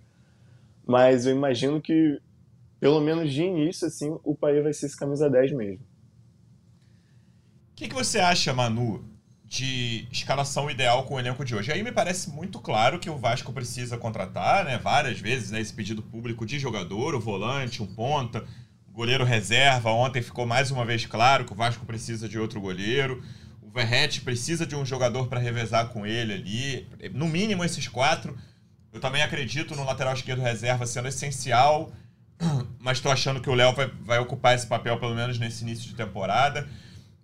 Mas 0.85 1.25
eu 1.25 1.35
imagino 1.35 1.81
que, 1.81 2.19
pelo 2.79 2.99
menos 2.99 3.31
de 3.31 3.43
início, 3.43 3.87
assim, 3.87 4.17
o 4.23 4.35
Paê 4.35 4.61
vai 4.61 4.73
ser 4.73 4.87
esse 4.87 4.97
camisa 4.97 5.29
10 5.29 5.53
mesmo. 5.53 5.85
O 7.71 7.75
que, 7.75 7.87
que 7.87 7.95
você 7.95 8.19
acha, 8.19 8.53
Manu, 8.53 9.03
de 9.43 10.07
escalação 10.11 10.69
ideal 10.69 11.03
com 11.03 11.15
o 11.15 11.19
elenco 11.19 11.45
de 11.45 11.55
hoje? 11.55 11.71
Aí 11.71 11.83
me 11.83 11.91
parece 11.91 12.31
muito 12.31 12.59
claro 12.59 12.99
que 12.99 13.09
o 13.09 13.17
Vasco 13.17 13.53
precisa 13.53 13.97
contratar, 13.97 14.65
né, 14.65 14.79
várias 14.79 15.19
vezes, 15.19 15.51
né, 15.51 15.61
esse 15.61 15.73
pedido 15.73 16.01
público 16.01 16.45
de 16.45 16.57
jogador, 16.57 17.13
o 17.13 17.19
volante, 17.19 17.83
um 17.83 17.87
ponta 17.87 18.43
goleiro 18.95 19.25
reserva. 19.25 19.91
Ontem 19.91 20.21
ficou 20.21 20.45
mais 20.45 20.71
uma 20.71 20.85
vez 20.85 21.05
claro 21.05 21.43
que 21.43 21.51
o 21.51 21.55
Vasco 21.55 21.85
precisa 21.85 22.29
de 22.29 22.39
outro 22.39 22.61
goleiro. 22.61 23.21
O 23.61 23.69
Verrete 23.69 24.21
precisa 24.21 24.65
de 24.65 24.75
um 24.75 24.85
jogador 24.85 25.27
para 25.27 25.39
revezar 25.39 25.89
com 25.89 26.07
ele 26.07 26.33
ali. 26.33 26.87
No 27.13 27.27
mínimo 27.27 27.63
esses 27.63 27.87
quatro. 27.89 28.37
Eu 28.93 29.01
também 29.01 29.21
acredito 29.21 29.75
no 29.75 29.83
lateral 29.83 30.13
esquerdo 30.13 30.41
reserva 30.41 30.85
sendo 30.85 31.09
essencial, 31.09 31.91
mas 32.79 32.97
estou 32.97 33.11
achando 33.11 33.41
que 33.41 33.49
o 33.49 33.53
Léo 33.53 33.73
vai, 33.73 33.91
vai 34.01 34.19
ocupar 34.19 34.55
esse 34.55 34.65
papel 34.65 34.97
pelo 34.97 35.13
menos 35.13 35.37
nesse 35.37 35.63
início 35.63 35.89
de 35.89 35.95
temporada. 35.95 36.65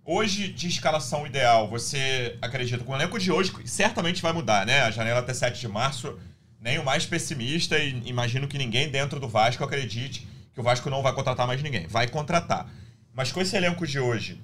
Hoje, 0.04 0.52
de 0.52 0.68
escalação 0.68 1.26
ideal, 1.26 1.70
você 1.70 2.36
acredita? 2.42 2.84
Com 2.84 2.92
o 2.92 2.96
elenco 2.96 3.18
de 3.18 3.32
hoje, 3.32 3.54
certamente 3.64 4.20
vai 4.20 4.34
mudar, 4.34 4.66
né? 4.66 4.82
A 4.82 4.90
janela 4.90 5.20
até 5.20 5.32
7 5.32 5.58
de 5.58 5.68
março, 5.68 6.18
nem 6.60 6.78
o 6.78 6.84
mais 6.84 7.06
pessimista, 7.06 7.78
e 7.78 8.02
imagino 8.04 8.46
que 8.46 8.58
ninguém 8.58 8.90
dentro 8.90 9.18
do 9.18 9.28
Vasco 9.28 9.64
acredite 9.64 10.28
que 10.52 10.60
o 10.60 10.62
Vasco 10.62 10.90
não 10.90 11.02
vai 11.02 11.14
contratar 11.14 11.46
mais 11.46 11.62
ninguém. 11.62 11.86
Vai 11.86 12.08
contratar. 12.08 12.68
Mas 13.14 13.32
com 13.32 13.40
esse 13.40 13.56
elenco 13.56 13.86
de 13.86 13.98
hoje, 13.98 14.38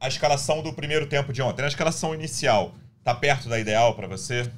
a 0.00 0.06
escalação 0.08 0.62
do 0.62 0.72
primeiro 0.72 1.06
tempo 1.06 1.32
de 1.32 1.42
ontem, 1.42 1.64
a 1.64 1.68
escalação 1.68 2.14
inicial, 2.14 2.74
tá 3.02 3.12
perto 3.14 3.48
da 3.48 3.58
ideal 3.58 3.94
para 3.94 4.06
você? 4.06 4.48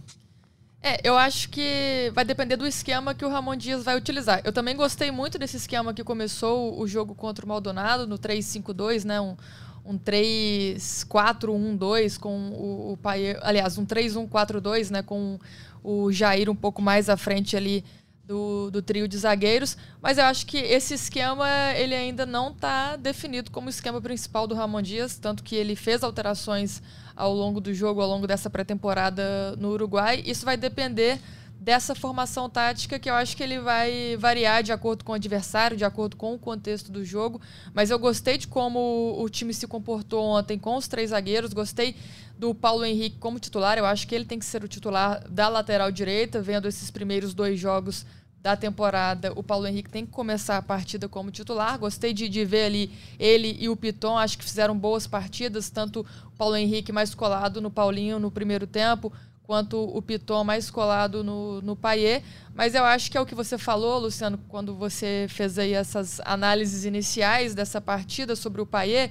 É, 0.83 0.99
eu 1.04 1.16
acho 1.16 1.49
que 1.50 2.11
vai 2.14 2.25
depender 2.25 2.57
do 2.57 2.66
esquema 2.66 3.14
que 3.14 3.25
o 3.25 3.28
Ramon 3.28 3.54
Dias 3.54 3.85
vai 3.85 3.95
utilizar. 3.97 4.40
Eu 4.45 4.52
também 4.52 4.75
gostei 4.75 5.11
muito 5.11 5.38
desse 5.38 5.59
esquema 5.59 5.92
que 5.92 6.02
começou 6.02 6.80
o 6.80 6.87
jogo 6.87 7.14
contra 7.14 7.45
o 7.45 7.49
Maldonado, 7.49 8.07
no 8.07 8.19
3-5-2, 8.19 9.04
né? 9.04 9.21
Um, 9.21 9.37
um 9.85 9.99
3-4-1-2 9.99 12.19
com 12.19 12.49
o, 12.50 12.95
o 12.95 12.99
aliás, 13.42 13.76
um 13.76 13.85
3-1-4-2, 13.85 14.90
né? 14.90 15.02
Com 15.02 15.38
o 15.83 16.11
Jair 16.11 16.49
um 16.49 16.57
pouco 16.57 16.80
mais 16.80 17.11
à 17.11 17.16
frente 17.16 17.57
ali 17.57 17.85
do, 18.30 18.70
do 18.70 18.80
trio 18.80 19.08
de 19.08 19.18
zagueiros, 19.18 19.76
mas 20.00 20.16
eu 20.16 20.22
acho 20.22 20.46
que 20.46 20.56
esse 20.56 20.94
esquema 20.94 21.49
ele 21.75 21.96
ainda 21.96 22.25
não 22.25 22.52
está 22.52 22.94
definido 22.94 23.50
como 23.50 23.68
esquema 23.68 24.00
principal 24.00 24.46
do 24.46 24.54
Ramon 24.54 24.80
Dias, 24.82 25.18
tanto 25.18 25.42
que 25.42 25.56
ele 25.56 25.75
fez 25.75 26.04
alterações 26.04 26.80
ao 27.16 27.34
longo 27.34 27.60
do 27.60 27.75
jogo, 27.75 28.00
ao 28.00 28.08
longo 28.08 28.28
dessa 28.28 28.49
pré-temporada 28.49 29.56
no 29.56 29.70
Uruguai. 29.70 30.22
Isso 30.25 30.44
vai 30.44 30.56
depender 30.56 31.18
dessa 31.60 31.94
formação 31.94 32.49
tática 32.49 32.99
que 32.99 33.10
eu 33.10 33.14
acho 33.14 33.37
que 33.37 33.42
ele 33.42 33.58
vai 33.58 34.16
variar 34.16 34.62
de 34.62 34.72
acordo 34.72 35.04
com 35.04 35.12
o 35.12 35.14
adversário, 35.16 35.76
de 35.76 35.84
acordo 35.84 36.16
com 36.16 36.32
o 36.32 36.38
contexto 36.38 36.90
do 36.90 37.04
jogo. 37.04 37.40
Mas 37.75 37.90
eu 37.90 37.99
gostei 37.99 38.38
de 38.38 38.46
como 38.46 39.16
o 39.18 39.28
time 39.28 39.52
se 39.52 39.66
comportou 39.66 40.25
ontem 40.25 40.58
com 40.58 40.76
os 40.76 40.88
três 40.88 41.10
zagueiros, 41.10 41.52
gostei 41.52 41.94
do 42.38 42.54
Paulo 42.54 42.82
Henrique 42.87 43.18
como 43.18 43.38
titular. 43.38 43.76
Eu 43.76 43.84
acho 43.84 44.08
que 44.08 44.14
ele 44.14 44.25
tem 44.25 44.38
que 44.38 44.46
ser 44.46 44.64
o 44.64 44.68
titular 44.68 45.22
da 45.28 45.49
lateral 45.49 45.92
direita, 45.92 46.40
vendo 46.40 46.66
esses 46.66 46.90
primeiros 46.90 47.34
dois 47.34 47.60
jogos 47.60 48.06
da 48.42 48.56
temporada, 48.56 49.32
o 49.37 49.42
Paulo 49.42 49.66
Henrique 49.66 49.90
tem 49.90 50.06
que 50.06 50.12
começar 50.12 50.56
a 50.56 50.62
partida 50.62 51.09
como 51.09 51.30
titular. 51.30 51.78
Gostei 51.78 52.12
de, 52.12 52.28
de 52.28 52.44
ver 52.44 52.64
ali 52.64 52.90
ele 53.18 53.56
e 53.61 53.68
o 53.68 53.76
Piton, 53.76 54.16
acho 54.16 54.38
que 54.38 54.44
fizeram 54.44 54.76
boas 54.76 55.06
partidas, 55.06 55.68
tanto 55.68 56.06
o 56.26 56.30
Paulo 56.38 56.56
Henrique 56.56 56.90
mais 56.90 57.14
colado 57.14 57.61
no 57.61 57.70
Paulinho 57.70 58.18
no 58.18 58.30
primeiro 58.30 58.66
tempo, 58.66 59.12
quanto 59.42 59.76
o 59.76 60.00
Piton 60.00 60.42
mais 60.42 60.70
colado 60.70 61.23
no, 61.23 61.61
no 61.61 61.76
Paier. 61.76 62.23
Mas 62.54 62.75
eu 62.75 62.85
acho 62.85 63.11
que 63.11 63.18
é 63.18 63.20
o 63.20 63.26
que 63.26 63.35
você 63.35 63.59
falou, 63.59 63.99
Luciano, 63.99 64.38
quando 64.49 64.75
você 64.75 65.26
fez 65.28 65.59
aí 65.59 65.75
essas 65.75 66.18
análises 66.25 66.87
iniciais 66.87 67.54
dessa 67.54 67.80
partida 67.80 68.35
sobre 68.35 68.62
o 68.62 68.66
Paier, 68.66 69.11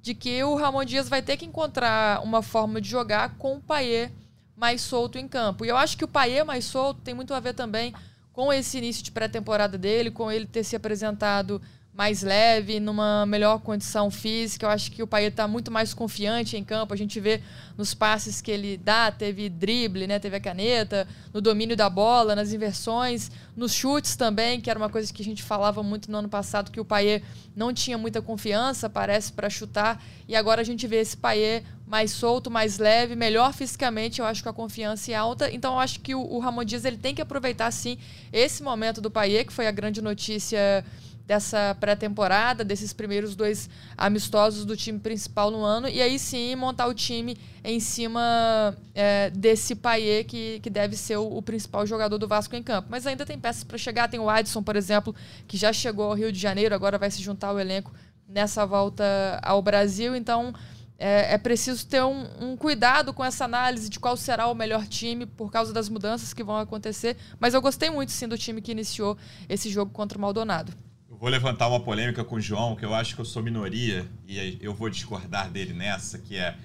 de 0.00 0.14
que 0.14 0.42
o 0.42 0.54
Ramon 0.54 0.84
Dias 0.86 1.08
vai 1.08 1.20
ter 1.20 1.36
que 1.36 1.44
encontrar 1.44 2.22
uma 2.22 2.40
forma 2.40 2.80
de 2.80 2.88
jogar 2.88 3.36
com 3.36 3.56
o 3.56 3.60
Paier 3.60 4.10
mais 4.56 4.80
solto 4.80 5.18
em 5.18 5.28
campo. 5.28 5.66
E 5.66 5.68
eu 5.68 5.76
acho 5.76 5.98
que 5.98 6.04
o 6.04 6.08
Paier 6.08 6.46
mais 6.46 6.64
solto 6.64 7.02
tem 7.02 7.12
muito 7.12 7.34
a 7.34 7.40
ver 7.40 7.52
também 7.52 7.92
com 8.34 8.52
esse 8.52 8.76
início 8.76 9.02
de 9.02 9.12
pré-temporada 9.12 9.78
dele, 9.78 10.10
com 10.10 10.30
ele 10.30 10.44
ter 10.44 10.64
se 10.64 10.74
apresentado 10.74 11.62
mais 11.94 12.22
leve, 12.22 12.80
numa 12.80 13.24
melhor 13.24 13.60
condição 13.60 14.10
física. 14.10 14.66
Eu 14.66 14.70
acho 14.70 14.90
que 14.90 15.00
o 15.00 15.06
Payet 15.06 15.30
está 15.30 15.46
muito 15.46 15.70
mais 15.70 15.94
confiante 15.94 16.56
em 16.56 16.64
campo. 16.64 16.92
A 16.92 16.96
gente 16.96 17.20
vê 17.20 17.40
nos 17.78 17.94
passes 17.94 18.40
que 18.40 18.50
ele 18.50 18.76
dá, 18.76 19.12
teve 19.12 19.48
drible, 19.48 20.08
né? 20.08 20.18
teve 20.18 20.34
a 20.34 20.40
caneta, 20.40 21.06
no 21.32 21.40
domínio 21.40 21.76
da 21.76 21.88
bola, 21.88 22.34
nas 22.34 22.52
inversões, 22.52 23.30
nos 23.56 23.72
chutes 23.72 24.16
também, 24.16 24.60
que 24.60 24.68
era 24.68 24.78
uma 24.78 24.88
coisa 24.88 25.12
que 25.12 25.22
a 25.22 25.24
gente 25.24 25.42
falava 25.42 25.82
muito 25.82 26.10
no 26.10 26.18
ano 26.18 26.28
passado, 26.28 26.70
que 26.70 26.80
o 26.80 26.84
Payet 26.84 27.24
não 27.54 27.72
tinha 27.72 27.96
muita 27.96 28.20
confiança, 28.20 28.90
parece, 28.90 29.32
para 29.32 29.48
chutar. 29.48 30.02
E 30.26 30.34
agora 30.34 30.60
a 30.60 30.64
gente 30.64 30.86
vê 30.86 30.96
esse 30.96 31.16
Payet 31.16 31.64
mais 31.86 32.10
solto, 32.10 32.50
mais 32.50 32.78
leve, 32.78 33.14
melhor 33.14 33.52
fisicamente, 33.52 34.20
eu 34.20 34.26
acho 34.26 34.42
que 34.42 34.48
a 34.48 34.52
confiança 34.52 35.12
é 35.12 35.14
alta. 35.14 35.50
Então 35.52 35.74
eu 35.74 35.78
acho 35.78 36.00
que 36.00 36.14
o, 36.14 36.20
o 36.20 36.38
Ramon 36.38 36.64
Dias 36.64 36.84
ele 36.84 36.96
tem 36.96 37.14
que 37.14 37.22
aproveitar, 37.22 37.70
sim, 37.70 37.96
esse 38.32 38.62
momento 38.62 39.00
do 39.00 39.10
Payet, 39.10 39.46
que 39.46 39.52
foi 39.52 39.66
a 39.66 39.70
grande 39.70 40.02
notícia 40.02 40.84
dessa 41.26 41.74
pré-temporada, 41.80 42.62
desses 42.62 42.92
primeiros 42.92 43.34
dois 43.34 43.70
amistosos 43.96 44.64
do 44.64 44.76
time 44.76 44.98
principal 44.98 45.50
no 45.50 45.62
ano, 45.64 45.88
e 45.88 46.02
aí 46.02 46.18
sim 46.18 46.54
montar 46.54 46.86
o 46.86 46.92
time 46.92 47.38
em 47.62 47.80
cima 47.80 48.76
é, 48.94 49.30
desse 49.30 49.74
Paier, 49.74 50.26
que, 50.26 50.60
que 50.60 50.68
deve 50.68 50.96
ser 50.96 51.16
o, 51.16 51.38
o, 51.38 51.42
principal 51.42 51.86
jogador 51.86 52.18
do 52.18 52.28
Vasco 52.28 52.54
em 52.54 52.62
campo. 52.62 52.88
Mas 52.90 53.06
ainda 53.06 53.24
tem 53.24 53.38
peças 53.44 53.62
para 53.62 53.76
chegar, 53.76 54.08
tem 54.08 54.18
o 54.18 54.30
Adson, 54.30 54.62
por 54.62 54.74
exemplo, 54.74 55.14
que 55.46 55.58
já 55.58 55.70
chegou 55.70 56.06
ao 56.06 56.14
Rio 56.14 56.32
de 56.32 56.38
Janeiro, 56.38 56.74
agora 56.74 56.96
vai 56.96 57.10
se 57.10 57.20
juntar 57.20 57.48
ao 57.48 57.60
elenco 57.60 57.92
nessa 58.26 58.64
volta 58.64 59.04
ao 59.42 59.60
Brasil, 59.60 60.16
então 60.16 60.54
é, 60.98 61.34
é 61.34 61.36
preciso 61.36 61.86
ter 61.86 62.02
um, 62.02 62.24
um, 62.40 62.56
cuidado 62.56 63.12
com 63.12 63.22
essa 63.22 63.44
análise 63.44 63.90
de 63.90 64.00
qual 64.00 64.16
será 64.16 64.46
o 64.46 64.54
melhor 64.54 64.86
time 64.86 65.26
por 65.26 65.52
causa 65.52 65.74
das 65.74 65.90
mudanças 65.90 66.32
que 66.32 66.42
vão 66.42 66.56
acontecer. 66.56 67.18
Mas 67.38 67.52
eu 67.52 67.60
gostei 67.60 67.90
muito 67.90 68.12
sim 68.12 68.26
do 68.26 68.38
time 68.38 68.62
que 68.62 68.72
iniciou 68.72 69.18
esse 69.46 69.68
jogo 69.68 69.92
contra 69.92 70.16
o 70.16 70.20
Maldonado. 70.22 70.72
Eu 71.10 71.18
vou 71.18 71.28
levantar 71.28 71.68
uma 71.68 71.80
polêmica 71.80 72.24
com 72.24 72.36
o 72.36 72.40
João, 72.40 72.74
que 72.74 72.84
eu 72.86 72.94
acho 72.94 73.14
que 73.14 73.20
eu 73.20 73.26
sou 73.26 73.42
minoria, 73.42 74.08
e 74.26 74.56
eu 74.58 74.72
vou 74.72 74.88
discordar 74.88 75.50
dele 75.50 75.74
nessa, 75.74 76.18
que 76.18 76.38
é... 76.38 76.56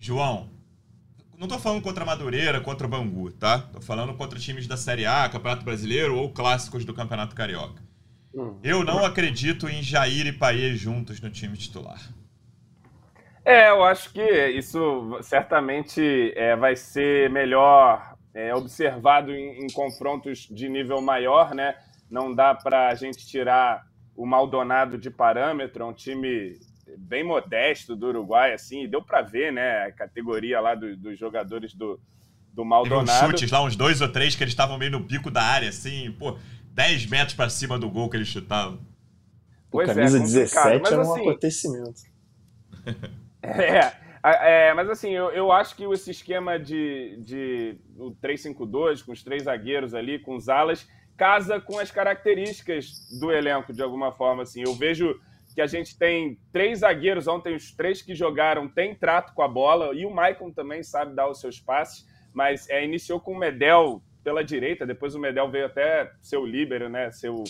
João, 0.00 0.48
não 1.38 1.48
tô 1.48 1.58
falando 1.58 1.82
contra 1.82 2.04
Madureira, 2.04 2.60
contra 2.60 2.88
Bangu, 2.88 3.30
tá? 3.32 3.58
Tô 3.58 3.80
falando 3.80 4.14
contra 4.14 4.38
times 4.38 4.66
da 4.66 4.76
Série 4.76 5.06
A, 5.06 5.28
Campeonato 5.28 5.64
Brasileiro 5.64 6.16
ou 6.16 6.30
clássicos 6.32 6.84
do 6.84 6.92
Campeonato 6.92 7.34
Carioca. 7.34 7.82
Hum. 8.34 8.58
Eu 8.62 8.84
não 8.84 9.04
acredito 9.04 9.68
em 9.68 9.82
Jair 9.82 10.26
e 10.26 10.32
Paê 10.32 10.74
juntos 10.74 11.20
no 11.20 11.30
time 11.30 11.56
titular. 11.56 12.00
É, 13.44 13.70
eu 13.70 13.82
acho 13.84 14.12
que 14.12 14.48
isso 14.48 15.18
certamente 15.22 16.32
é, 16.36 16.54
vai 16.54 16.76
ser 16.76 17.30
melhor 17.30 18.16
é, 18.34 18.54
observado 18.54 19.32
em, 19.32 19.64
em 19.64 19.66
confrontos 19.72 20.46
de 20.50 20.68
nível 20.68 21.00
maior, 21.00 21.54
né? 21.54 21.74
não 22.10 22.34
dá 22.34 22.54
para 22.54 22.88
a 22.88 22.94
gente 22.94 23.26
tirar 23.26 23.86
o 24.16 24.26
Maldonado 24.26 24.98
de 24.98 25.10
parâmetro, 25.10 25.82
é 25.82 25.86
um 25.86 25.92
time 25.92 26.58
bem 26.98 27.24
modesto 27.24 27.94
do 27.94 28.08
Uruguai, 28.08 28.52
assim, 28.52 28.88
deu 28.88 29.02
para 29.02 29.22
ver, 29.22 29.52
né, 29.52 29.84
a 29.84 29.92
categoria 29.92 30.60
lá 30.60 30.74
do, 30.74 30.96
dos 30.96 31.18
jogadores 31.18 31.74
do, 31.74 32.00
do 32.52 32.64
Maldonado. 32.64 33.06
Teve 33.06 33.18
uns 33.18 33.30
chutes 33.30 33.50
lá, 33.50 33.62
uns 33.62 33.76
dois 33.76 34.00
ou 34.00 34.08
três, 34.08 34.34
que 34.34 34.42
eles 34.42 34.52
estavam 34.52 34.78
meio 34.78 34.90
no 34.90 35.04
pico 35.04 35.30
da 35.30 35.42
área, 35.42 35.68
assim, 35.68 36.10
pô, 36.18 36.36
10 36.72 37.06
metros 37.06 37.34
para 37.34 37.48
cima 37.48 37.78
do 37.78 37.88
gol 37.88 38.08
que 38.08 38.16
eles 38.16 38.28
chutavam. 38.28 38.80
Pois 39.70 39.86
camisa 39.88 40.18
é, 40.18 40.20
17 40.20 40.80
mas, 40.80 40.92
era 40.92 41.00
um 41.00 41.12
assim, 41.12 41.20
acontecimento. 41.20 42.02
É, 43.40 44.68
é, 44.68 44.74
mas 44.74 44.90
assim, 44.90 45.10
eu, 45.10 45.30
eu 45.30 45.52
acho 45.52 45.76
que 45.76 45.84
esse 45.84 46.10
esquema 46.10 46.58
de, 46.58 47.16
de 47.22 47.76
o 47.96 48.10
3-5-2, 48.16 49.04
com 49.04 49.12
os 49.12 49.22
três 49.22 49.44
zagueiros 49.44 49.94
ali, 49.94 50.18
com 50.18 50.34
os 50.34 50.48
alas, 50.48 50.88
casa 51.16 51.60
com 51.60 51.78
as 51.78 51.90
características 51.90 53.08
do 53.18 53.30
elenco, 53.30 53.72
de 53.72 53.82
alguma 53.82 54.10
forma. 54.12 54.42
Assim. 54.42 54.62
Eu 54.62 54.74
vejo 54.74 55.18
que 55.58 55.62
a 55.62 55.66
gente 55.66 55.98
tem 55.98 56.38
três 56.52 56.78
zagueiros, 56.78 57.26
ontem 57.26 57.52
os 57.52 57.72
três 57.72 58.00
que 58.00 58.14
jogaram 58.14 58.68
têm 58.68 58.94
trato 58.94 59.34
com 59.34 59.42
a 59.42 59.48
bola, 59.48 59.92
e 59.92 60.06
o 60.06 60.10
Maicon 60.14 60.52
também 60.52 60.84
sabe 60.84 61.16
dar 61.16 61.28
os 61.28 61.40
seus 61.40 61.58
passes, 61.58 62.06
mas 62.32 62.70
é, 62.70 62.84
iniciou 62.84 63.18
com 63.18 63.32
o 63.32 63.36
Medel 63.36 64.00
pela 64.22 64.44
direita, 64.44 64.86
depois 64.86 65.16
o 65.16 65.18
Medel 65.18 65.50
veio 65.50 65.66
até 65.66 66.12
ser 66.22 66.36
o 66.36 66.46
líbero, 66.46 66.88
né? 66.88 67.10
Ser 67.10 67.30
o, 67.30 67.42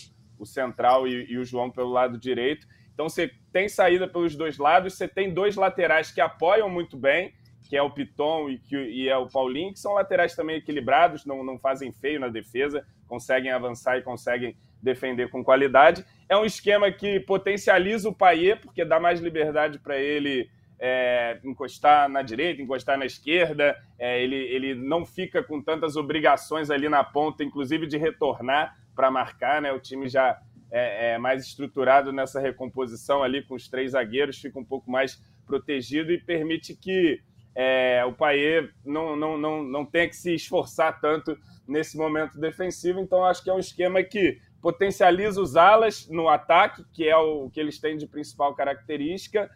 central 0.47 1.07
e, 1.07 1.31
e 1.31 1.37
o 1.37 1.45
João 1.45 1.71
pelo 1.71 1.91
lado 1.91 2.17
direito. 2.17 2.67
Então 2.95 3.11
você 3.11 3.31
tem 3.53 3.69
saída 3.69 4.09
pelos 4.09 4.35
dois 4.35 4.57
lados, 4.57 4.95
você 4.95 5.07
tem 5.07 5.35
dois 5.35 5.55
laterais 5.55 6.11
que 6.11 6.23
apoiam 6.23 6.71
muito 6.71 6.97
bem, 6.97 7.35
que 7.69 7.77
é 7.77 7.83
o 7.83 7.91
Piton 7.91 8.49
e, 8.49 8.59
que, 8.59 8.75
e 8.75 9.07
é 9.11 9.19
o 9.19 9.29
Paulinho, 9.29 9.75
que 9.75 9.81
são 9.81 9.93
laterais 9.93 10.35
também 10.35 10.57
equilibrados, 10.57 11.27
não, 11.27 11.45
não 11.45 11.59
fazem 11.59 11.93
feio 11.93 12.19
na 12.19 12.29
defesa, 12.29 12.87
conseguem 13.07 13.51
avançar 13.51 13.99
e 13.99 14.03
conseguem 14.03 14.57
defender 14.83 15.29
com 15.31 15.45
qualidade. 15.45 16.05
É 16.29 16.37
um 16.37 16.45
esquema 16.45 16.91
que 16.91 17.21
potencializa 17.21 18.09
o 18.09 18.15
Paier, 18.15 18.61
porque 18.61 18.85
dá 18.85 19.01
mais 19.01 19.21
liberdade 19.21 19.79
para 19.79 19.99
ele 19.99 20.49
é, 20.79 21.39
encostar 21.45 22.09
na 22.09 22.23
direita, 22.23 22.63
encostar 22.63 22.99
na 22.99 23.07
esquerda. 23.07 23.77
É, 23.99 24.23
ele, 24.23 24.37
ele 24.37 24.75
não 24.75 25.05
fica 25.05 25.43
com 25.43 25.61
tantas 25.61 25.97
obrigações 25.97 26.71
ali 26.71 26.89
na 26.89 27.03
ponta, 27.03 27.43
inclusive 27.43 27.87
de 27.87 27.97
retornar 27.97 28.77
para 28.95 29.11
marcar. 29.11 29.61
Né? 29.61 29.73
O 29.73 29.81
time 29.81 30.09
já 30.09 30.39
é, 30.71 31.13
é, 31.13 31.19
mais 31.19 31.45
estruturado 31.45 32.13
nessa 32.13 32.41
recomposição 32.41 33.23
ali 33.23 33.43
com 33.43 33.55
os 33.55 33.69
três 33.69 33.93
zagueiros, 33.93 34.39
fica 34.39 34.59
um 34.59 34.65
pouco 34.65 34.91
mais 34.91 35.21
protegido 35.47 36.13
e 36.13 36.19
permite 36.19 36.77
que 36.77 37.21
é, 37.55 38.05
o 38.05 38.13
Paier 38.13 38.73
não, 38.85 39.17
não, 39.17 39.37
não, 39.37 39.63
não 39.65 39.85
tenha 39.85 40.09
que 40.09 40.15
se 40.15 40.35
esforçar 40.35 41.01
tanto 41.01 41.37
nesse 41.67 41.97
momento 41.97 42.39
defensivo. 42.39 43.01
Então, 43.01 43.25
acho 43.25 43.43
que 43.43 43.51
é 43.51 43.53
um 43.55 43.59
esquema 43.59 44.03
que 44.03 44.39
potencializa 44.61 45.41
os 45.41 45.57
alas 45.57 46.09
no 46.09 46.29
ataque, 46.29 46.85
que 46.93 47.09
é 47.09 47.17
o 47.17 47.49
que 47.51 47.61
eles 47.61 47.79
têm 47.79 47.97
de 47.97 48.07
principal 48.07 48.55
característica. 48.55 49.51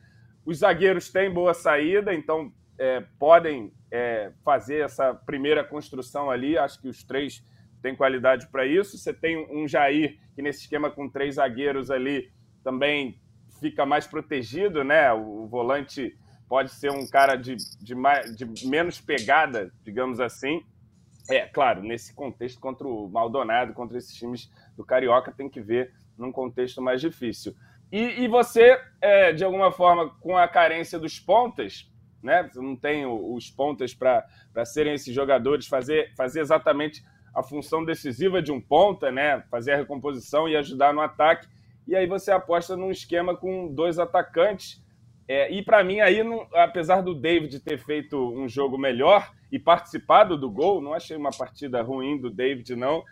Os 0.45 0.59
zagueiros 0.59 1.11
têm 1.11 1.31
boa 1.31 1.55
saída, 1.55 2.15
então 2.15 2.53
é, 2.79 3.05
podem 3.19 3.73
é, 3.91 4.33
fazer 4.45 4.85
essa 4.85 5.15
primeira 5.15 5.65
construção 5.65 6.31
ali. 6.31 6.57
Acho 6.57 6.81
que 6.81 6.89
os 6.89 7.03
três 7.03 7.45
têm 7.83 7.95
qualidade 7.95 8.49
para 8.49 8.67
isso. 8.67 8.97
Você 8.97 9.13
tem 9.13 9.47
um 9.51 9.67
Jair, 9.67 10.19
que 10.35 10.43
nesse 10.43 10.63
esquema 10.63 10.91
com 10.91 11.09
três 11.09 11.35
zagueiros 11.37 11.91
ali 11.91 12.31
também 12.63 13.21
fica 13.61 13.85
mais 13.85 14.07
protegido, 14.07 14.83
né? 14.83 15.13
O 15.13 15.47
volante 15.47 16.17
pode 16.49 16.71
ser 16.73 16.91
um 16.91 17.07
cara 17.07 17.37
de, 17.37 17.57
de, 17.81 17.95
mais, 17.95 18.37
de 18.37 18.67
menos 18.67 19.01
pegada, 19.01 19.73
digamos 19.85 20.21
assim. 20.21 20.63
É, 21.31 21.47
claro, 21.47 21.83
nesse 21.83 22.13
contexto 22.13 22.61
contra 22.61 22.87
o 22.87 23.09
Maldonado, 23.09 23.73
contra 23.73 23.97
esses 23.97 24.15
times 24.15 24.51
do 24.77 24.85
Carioca, 24.85 25.33
tem 25.33 25.49
que 25.49 25.61
ver 25.61 25.93
num 26.17 26.33
contexto 26.33 26.81
mais 26.81 27.01
difícil. 27.01 27.55
E, 27.91 28.23
e 28.23 28.29
você, 28.29 28.81
é, 29.01 29.33
de 29.33 29.45
alguma 29.45 29.71
forma, 29.71 30.09
com 30.21 30.37
a 30.37 30.49
carência 30.49 30.99
dos 30.99 31.21
pontas, 31.21 31.91
né? 32.23 32.49
Não 32.55 32.77
tem 32.77 33.05
os 33.05 33.51
pontas 33.51 33.93
para 33.93 34.25
serem 34.65 34.95
esses 34.95 35.15
jogadores, 35.15 35.67
fazer, 35.67 36.15
fazer 36.17 36.41
exatamente 36.41 37.03
a 37.35 37.43
função 37.43 37.85
decisiva 37.85 38.41
de 38.41 38.53
um 38.53 38.61
ponta, 38.61 39.11
né? 39.11 39.43
Fazer 39.51 39.73
a 39.73 39.77
recomposição 39.77 40.49
e 40.49 40.57
ajudar 40.57 40.95
no 40.95 41.01
ataque. 41.01 41.49
E 41.87 41.97
aí 41.97 42.07
você 42.07 42.31
aposta 42.31 42.77
num 42.77 42.91
esquema 42.91 43.37
com 43.37 43.73
dois 43.73 43.99
atacantes. 43.99 44.83
É, 45.27 45.51
e 45.53 45.63
para 45.63 45.83
mim, 45.83 46.01
aí, 46.01 46.21
apesar 46.55 47.01
do 47.01 47.15
David 47.15 47.61
ter 47.61 47.79
feito 47.79 48.17
um 48.17 48.49
jogo 48.49 48.79
melhor, 48.79 49.33
e 49.53 49.59
participado 49.59 50.39
do 50.39 50.51
gol. 50.51 50.81
Não 50.81 50.95
achei 50.95 51.17
uma 51.17 51.31
partida 51.31 51.83
ruim 51.83 52.19
do 52.19 52.31
David, 52.31 52.75
não. 52.75 53.05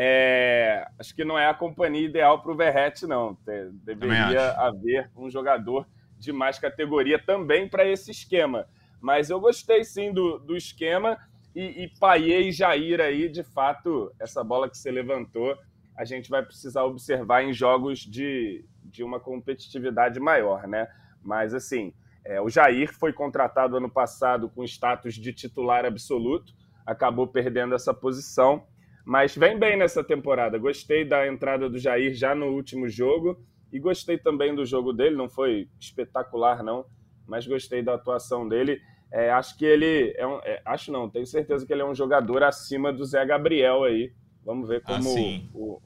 É, 0.00 0.86
acho 0.96 1.12
que 1.12 1.24
não 1.24 1.36
é 1.36 1.48
a 1.48 1.54
companhia 1.54 2.06
ideal 2.06 2.40
para 2.40 2.52
o 2.52 2.56
Verrete, 2.56 3.04
não. 3.04 3.36
Deveria 3.82 4.52
haver 4.52 5.10
um 5.16 5.28
jogador 5.28 5.88
de 6.16 6.32
mais 6.32 6.56
categoria 6.56 7.18
também 7.18 7.68
para 7.68 7.84
esse 7.84 8.12
esquema. 8.12 8.68
Mas 9.00 9.28
eu 9.28 9.40
gostei 9.40 9.82
sim 9.82 10.12
do, 10.12 10.38
do 10.38 10.56
esquema 10.56 11.18
e, 11.52 11.82
e 11.82 11.88
Paier 11.98 12.42
e 12.42 12.52
Jair 12.52 13.00
aí, 13.00 13.28
de 13.28 13.42
fato, 13.42 14.12
essa 14.20 14.44
bola 14.44 14.70
que 14.70 14.78
você 14.78 14.88
levantou, 14.88 15.58
a 15.96 16.04
gente 16.04 16.30
vai 16.30 16.44
precisar 16.44 16.84
observar 16.84 17.42
em 17.42 17.52
jogos 17.52 17.98
de, 17.98 18.64
de 18.84 19.02
uma 19.02 19.18
competitividade 19.18 20.20
maior, 20.20 20.68
né? 20.68 20.86
Mas 21.20 21.52
assim, 21.52 21.92
é, 22.24 22.40
o 22.40 22.48
Jair 22.48 22.94
foi 22.94 23.12
contratado 23.12 23.76
ano 23.76 23.90
passado 23.90 24.48
com 24.48 24.62
status 24.62 25.16
de 25.16 25.32
titular 25.32 25.84
absoluto, 25.84 26.54
acabou 26.86 27.26
perdendo 27.26 27.74
essa 27.74 27.92
posição, 27.92 28.64
mas 29.08 29.34
vem 29.34 29.58
bem 29.58 29.74
nessa 29.74 30.04
temporada. 30.04 30.58
Gostei 30.58 31.02
da 31.02 31.26
entrada 31.26 31.66
do 31.66 31.78
Jair 31.78 32.12
já 32.12 32.34
no 32.34 32.48
último 32.48 32.86
jogo 32.90 33.42
e 33.72 33.78
gostei 33.78 34.18
também 34.18 34.54
do 34.54 34.66
jogo 34.66 34.92
dele. 34.92 35.16
Não 35.16 35.30
foi 35.30 35.66
espetacular, 35.80 36.62
não, 36.62 36.84
mas 37.26 37.46
gostei 37.46 37.80
da 37.80 37.94
atuação 37.94 38.46
dele. 38.46 38.82
É, 39.10 39.30
acho 39.30 39.56
que 39.56 39.64
ele 39.64 40.12
é 40.14 40.26
um. 40.26 40.38
É, 40.44 40.60
acho 40.62 40.92
não, 40.92 41.08
tenho 41.08 41.26
certeza 41.26 41.66
que 41.66 41.72
ele 41.72 41.80
é 41.80 41.86
um 41.86 41.94
jogador 41.94 42.42
acima 42.42 42.92
do 42.92 43.02
Zé 43.02 43.24
Gabriel 43.24 43.82
aí. 43.84 44.12
Vamos 44.44 44.68
ver 44.68 44.82
como 44.82 45.08
ah, 45.08 45.48
o, 45.54 45.80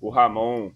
o 0.00 0.10
Ramon 0.10 0.72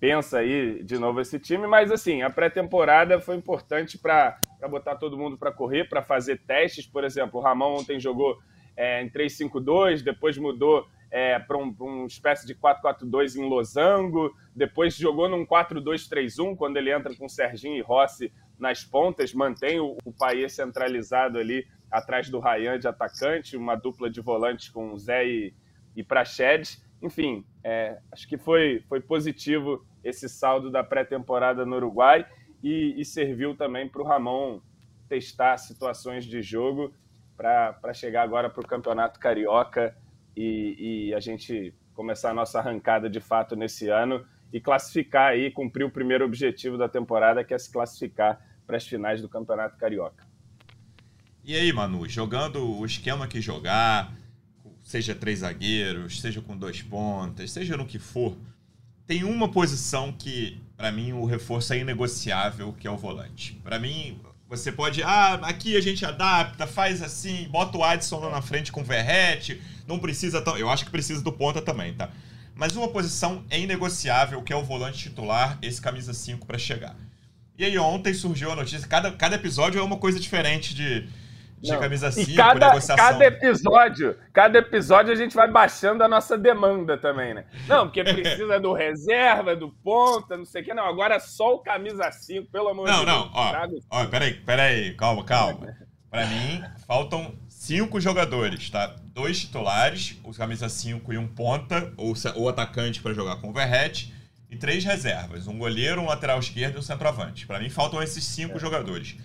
pensa 0.00 0.38
aí 0.38 0.82
de 0.82 0.98
novo 0.98 1.20
esse 1.20 1.38
time, 1.38 1.68
mas 1.68 1.92
assim, 1.92 2.22
a 2.22 2.28
pré-temporada 2.28 3.20
foi 3.20 3.36
importante 3.36 3.96
para 3.96 4.36
botar 4.68 4.96
todo 4.96 5.16
mundo 5.16 5.38
para 5.38 5.52
correr, 5.52 5.88
para 5.88 6.02
fazer 6.02 6.40
testes. 6.44 6.88
Por 6.88 7.04
exemplo, 7.04 7.38
o 7.38 7.42
Ramon 7.42 7.76
ontem 7.76 8.00
jogou 8.00 8.36
é, 8.76 9.00
em 9.00 9.08
3-5-2, 9.08 10.02
depois 10.02 10.36
mudou 10.36 10.84
é, 11.10 11.38
para 11.38 11.56
um, 11.56 11.74
uma 11.80 12.06
espécie 12.06 12.46
de 12.46 12.54
4-4-2 12.54 13.36
em 13.36 13.48
losango, 13.48 14.34
depois 14.54 14.96
jogou 14.96 15.28
num 15.28 15.46
4-2-3-1, 15.46 16.56
quando 16.56 16.76
ele 16.76 16.92
entra 16.92 17.14
com 17.14 17.28
Serginho 17.28 17.76
e 17.76 17.80
Rossi 17.80 18.32
nas 18.58 18.84
pontas, 18.84 19.32
mantém 19.32 19.80
o, 19.80 19.96
o 20.04 20.48
centralizado 20.48 21.38
ali 21.38 21.66
atrás 21.90 22.28
do 22.28 22.40
Rayan 22.40 22.78
de 22.78 22.88
atacante, 22.88 23.56
uma 23.56 23.76
dupla 23.76 24.10
de 24.10 24.20
volantes 24.20 24.68
com 24.68 24.96
Zé 24.98 25.26
e, 25.26 25.54
e 25.94 26.04
enfim, 27.00 27.44
é, 27.62 27.98
acho 28.10 28.26
que 28.26 28.38
foi, 28.38 28.82
foi 28.88 29.00
positivo 29.00 29.86
esse 30.02 30.28
saldo 30.28 30.70
da 30.70 30.82
pré-temporada 30.82 31.64
no 31.64 31.76
Uruguai 31.76 32.26
e, 32.62 32.94
e 32.98 33.04
serviu 33.04 33.54
também 33.54 33.88
para 33.88 34.02
o 34.02 34.04
Ramon 34.04 34.60
testar 35.08 35.56
situações 35.58 36.24
de 36.24 36.42
jogo 36.42 36.92
para 37.36 37.92
chegar 37.92 38.22
agora 38.22 38.48
para 38.48 38.62
o 38.62 38.66
Campeonato 38.66 39.20
Carioca 39.20 39.94
e, 40.36 41.08
e, 41.08 41.14
a 41.14 41.20
gente 41.20 41.74
começar 41.94 42.30
a 42.30 42.34
nossa 42.34 42.58
arrancada 42.58 43.08
de 43.08 43.20
fato 43.20 43.56
nesse 43.56 43.88
ano 43.88 44.24
e 44.52 44.60
classificar 44.60 45.32
aí, 45.32 45.50
cumprir 45.50 45.84
o 45.84 45.90
primeiro 45.90 46.24
objetivo 46.24 46.76
da 46.76 46.88
temporada, 46.88 47.42
que 47.42 47.54
é 47.54 47.58
se 47.58 47.72
classificar 47.72 48.40
para 48.66 48.76
as 48.76 48.86
finais 48.86 49.22
do 49.22 49.28
Campeonato 49.28 49.76
Carioca. 49.76 50.26
E 51.42 51.54
aí, 51.56 51.72
Manu, 51.72 52.08
jogando 52.08 52.78
o 52.78 52.84
esquema 52.84 53.26
que 53.26 53.40
jogar, 53.40 54.12
seja 54.82 55.14
três 55.14 55.38
zagueiros, 55.38 56.20
seja 56.20 56.40
com 56.42 56.56
dois 56.56 56.82
pontas, 56.82 57.50
seja 57.52 57.76
no 57.76 57.86
que 57.86 57.98
for, 57.98 58.36
tem 59.06 59.22
uma 59.22 59.48
posição 59.48 60.12
que, 60.12 60.60
para 60.76 60.90
mim, 60.90 61.12
o 61.12 61.24
reforço 61.24 61.72
é 61.72 61.78
inegociável, 61.78 62.72
que 62.72 62.86
é 62.86 62.90
o 62.90 62.96
volante. 62.96 63.54
Para 63.62 63.78
mim, 63.78 64.20
você 64.48 64.70
pode, 64.70 65.02
ah, 65.02 65.34
aqui 65.42 65.76
a 65.76 65.80
gente 65.80 66.04
adapta, 66.04 66.66
faz 66.66 67.02
assim, 67.02 67.48
bota 67.48 67.76
o 67.76 67.82
Adson 67.82 68.20
lá 68.20 68.30
na 68.30 68.42
frente 68.42 68.70
com 68.70 68.80
o 68.80 68.84
Verrete, 68.84 69.60
não 69.86 69.98
precisa 69.98 70.40
tão. 70.40 70.56
Eu 70.56 70.70
acho 70.70 70.84
que 70.84 70.90
precisa 70.90 71.22
do 71.22 71.32
ponta 71.32 71.60
também, 71.60 71.94
tá? 71.94 72.10
Mas 72.54 72.76
uma 72.76 72.88
posição 72.88 73.44
é 73.50 73.60
inegociável, 73.60 74.42
que 74.42 74.52
é 74.52 74.56
o 74.56 74.64
volante 74.64 74.98
titular, 74.98 75.58
esse 75.60 75.80
camisa 75.80 76.14
5 76.14 76.46
para 76.46 76.58
chegar. 76.58 76.96
E 77.58 77.64
aí 77.64 77.76
ontem 77.78 78.14
surgiu 78.14 78.52
a 78.52 78.56
notícia, 78.56 78.86
cada, 78.86 79.10
cada 79.12 79.36
episódio 79.36 79.78
é 79.78 79.82
uma 79.82 79.96
coisa 79.96 80.20
diferente 80.20 80.74
de 80.74 81.08
de 81.60 81.72
não. 81.72 81.80
camisa 81.80 82.10
5, 82.10 82.34
cada, 82.34 82.68
negociação. 82.68 82.96
Cada 82.96 83.24
episódio, 83.24 84.16
cada 84.32 84.58
episódio 84.58 85.12
a 85.12 85.16
gente 85.16 85.34
vai 85.34 85.50
baixando 85.50 86.04
a 86.04 86.08
nossa 86.08 86.36
demanda 86.36 86.98
também, 86.98 87.34
né? 87.34 87.44
Não, 87.66 87.86
porque 87.86 88.04
precisa 88.04 88.60
do 88.60 88.72
reserva, 88.72 89.56
do 89.56 89.70
ponta, 89.82 90.36
não 90.36 90.44
sei 90.44 90.62
o 90.62 90.64
que. 90.64 90.74
Não, 90.74 90.86
agora 90.86 91.14
é 91.14 91.18
só 91.18 91.54
o 91.54 91.58
camisa 91.58 92.10
5, 92.10 92.50
pelo 92.50 92.68
amor 92.68 92.86
não, 92.86 93.00
de 93.00 93.06
Deus. 93.06 93.18
Não, 93.18 93.24
não, 93.26 93.32
ó, 93.34 94.02
ó, 94.02 94.06
peraí, 94.06 94.34
peraí, 94.34 94.94
calma, 94.94 95.24
calma. 95.24 95.74
Pra 96.10 96.26
mim, 96.26 96.62
faltam 96.86 97.34
cinco 97.48 98.00
jogadores, 98.00 98.70
tá? 98.70 98.94
Dois 99.12 99.40
titulares, 99.40 100.18
o 100.22 100.32
camisa 100.32 100.68
5 100.68 101.12
e 101.12 101.18
um 101.18 101.26
ponta, 101.26 101.92
ou 101.96 102.14
o 102.36 102.48
atacante 102.48 103.02
para 103.02 103.12
jogar 103.12 103.36
com 103.36 103.50
o 103.50 103.52
Verrete, 103.52 104.14
e 104.48 104.56
três 104.56 104.84
reservas, 104.84 105.46
um 105.48 105.58
goleiro, 105.58 106.00
um 106.00 106.06
lateral 106.06 106.38
esquerdo 106.38 106.76
e 106.76 106.78
um 106.78 106.82
centroavante. 106.82 107.46
Para 107.46 107.58
mim, 107.58 107.68
faltam 107.68 108.02
esses 108.02 108.24
cinco 108.24 108.56
é. 108.56 108.60
jogadores. 108.60 109.16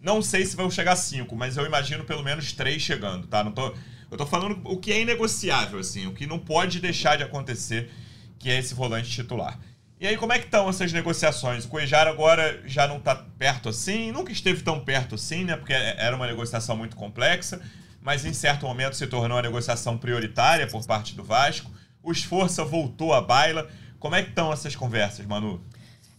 Não 0.00 0.22
sei 0.22 0.46
se 0.46 0.56
vão 0.56 0.70
chegar 0.70 0.92
a 0.92 0.96
cinco, 0.96 1.36
mas 1.36 1.56
eu 1.56 1.66
imagino 1.66 2.04
pelo 2.04 2.22
menos 2.22 2.52
três 2.52 2.80
chegando, 2.80 3.26
tá? 3.26 3.44
Não 3.44 3.52
tô, 3.52 3.74
eu 4.10 4.16
tô 4.16 4.24
falando 4.24 4.60
o 4.64 4.78
que 4.78 4.92
é 4.92 5.00
inegociável, 5.02 5.78
assim, 5.78 6.06
o 6.06 6.14
que 6.14 6.26
não 6.26 6.38
pode 6.38 6.80
deixar 6.80 7.16
de 7.16 7.22
acontecer, 7.22 7.90
que 8.38 8.50
é 8.50 8.58
esse 8.58 8.74
volante 8.74 9.10
titular. 9.10 9.58
E 10.00 10.06
aí, 10.06 10.16
como 10.16 10.32
é 10.32 10.38
que 10.38 10.46
estão 10.46 10.66
essas 10.70 10.94
negociações? 10.94 11.66
O 11.66 11.68
Cuejar 11.68 12.06
agora 12.08 12.62
já 12.64 12.88
não 12.88 12.96
está 12.96 13.14
perto 13.14 13.68
assim, 13.68 14.10
nunca 14.10 14.32
esteve 14.32 14.62
tão 14.62 14.80
perto 14.80 15.16
assim, 15.16 15.44
né? 15.44 15.54
Porque 15.54 15.74
era 15.74 16.16
uma 16.16 16.26
negociação 16.26 16.74
muito 16.74 16.96
complexa, 16.96 17.60
mas 18.00 18.24
em 18.24 18.32
certo 18.32 18.64
momento 18.64 18.96
se 18.96 19.06
tornou 19.06 19.36
uma 19.36 19.42
negociação 19.42 19.98
prioritária 19.98 20.66
por 20.66 20.82
parte 20.86 21.14
do 21.14 21.22
Vasco. 21.22 21.70
O 22.02 22.10
Esforça 22.10 22.64
voltou 22.64 23.12
à 23.12 23.20
baila. 23.20 23.68
Como 23.98 24.14
é 24.14 24.22
que 24.22 24.30
estão 24.30 24.50
essas 24.50 24.74
conversas, 24.74 25.26
Manu? 25.26 25.62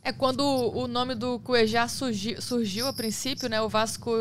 É 0.03 0.11
quando 0.11 0.41
o 0.43 0.87
nome 0.87 1.13
do 1.13 1.37
Cuejá 1.39 1.87
surgiu, 1.87 2.41
surgiu 2.41 2.87
a 2.87 2.93
princípio, 2.93 3.47
né? 3.47 3.61
O 3.61 3.69
Vasco 3.69 4.11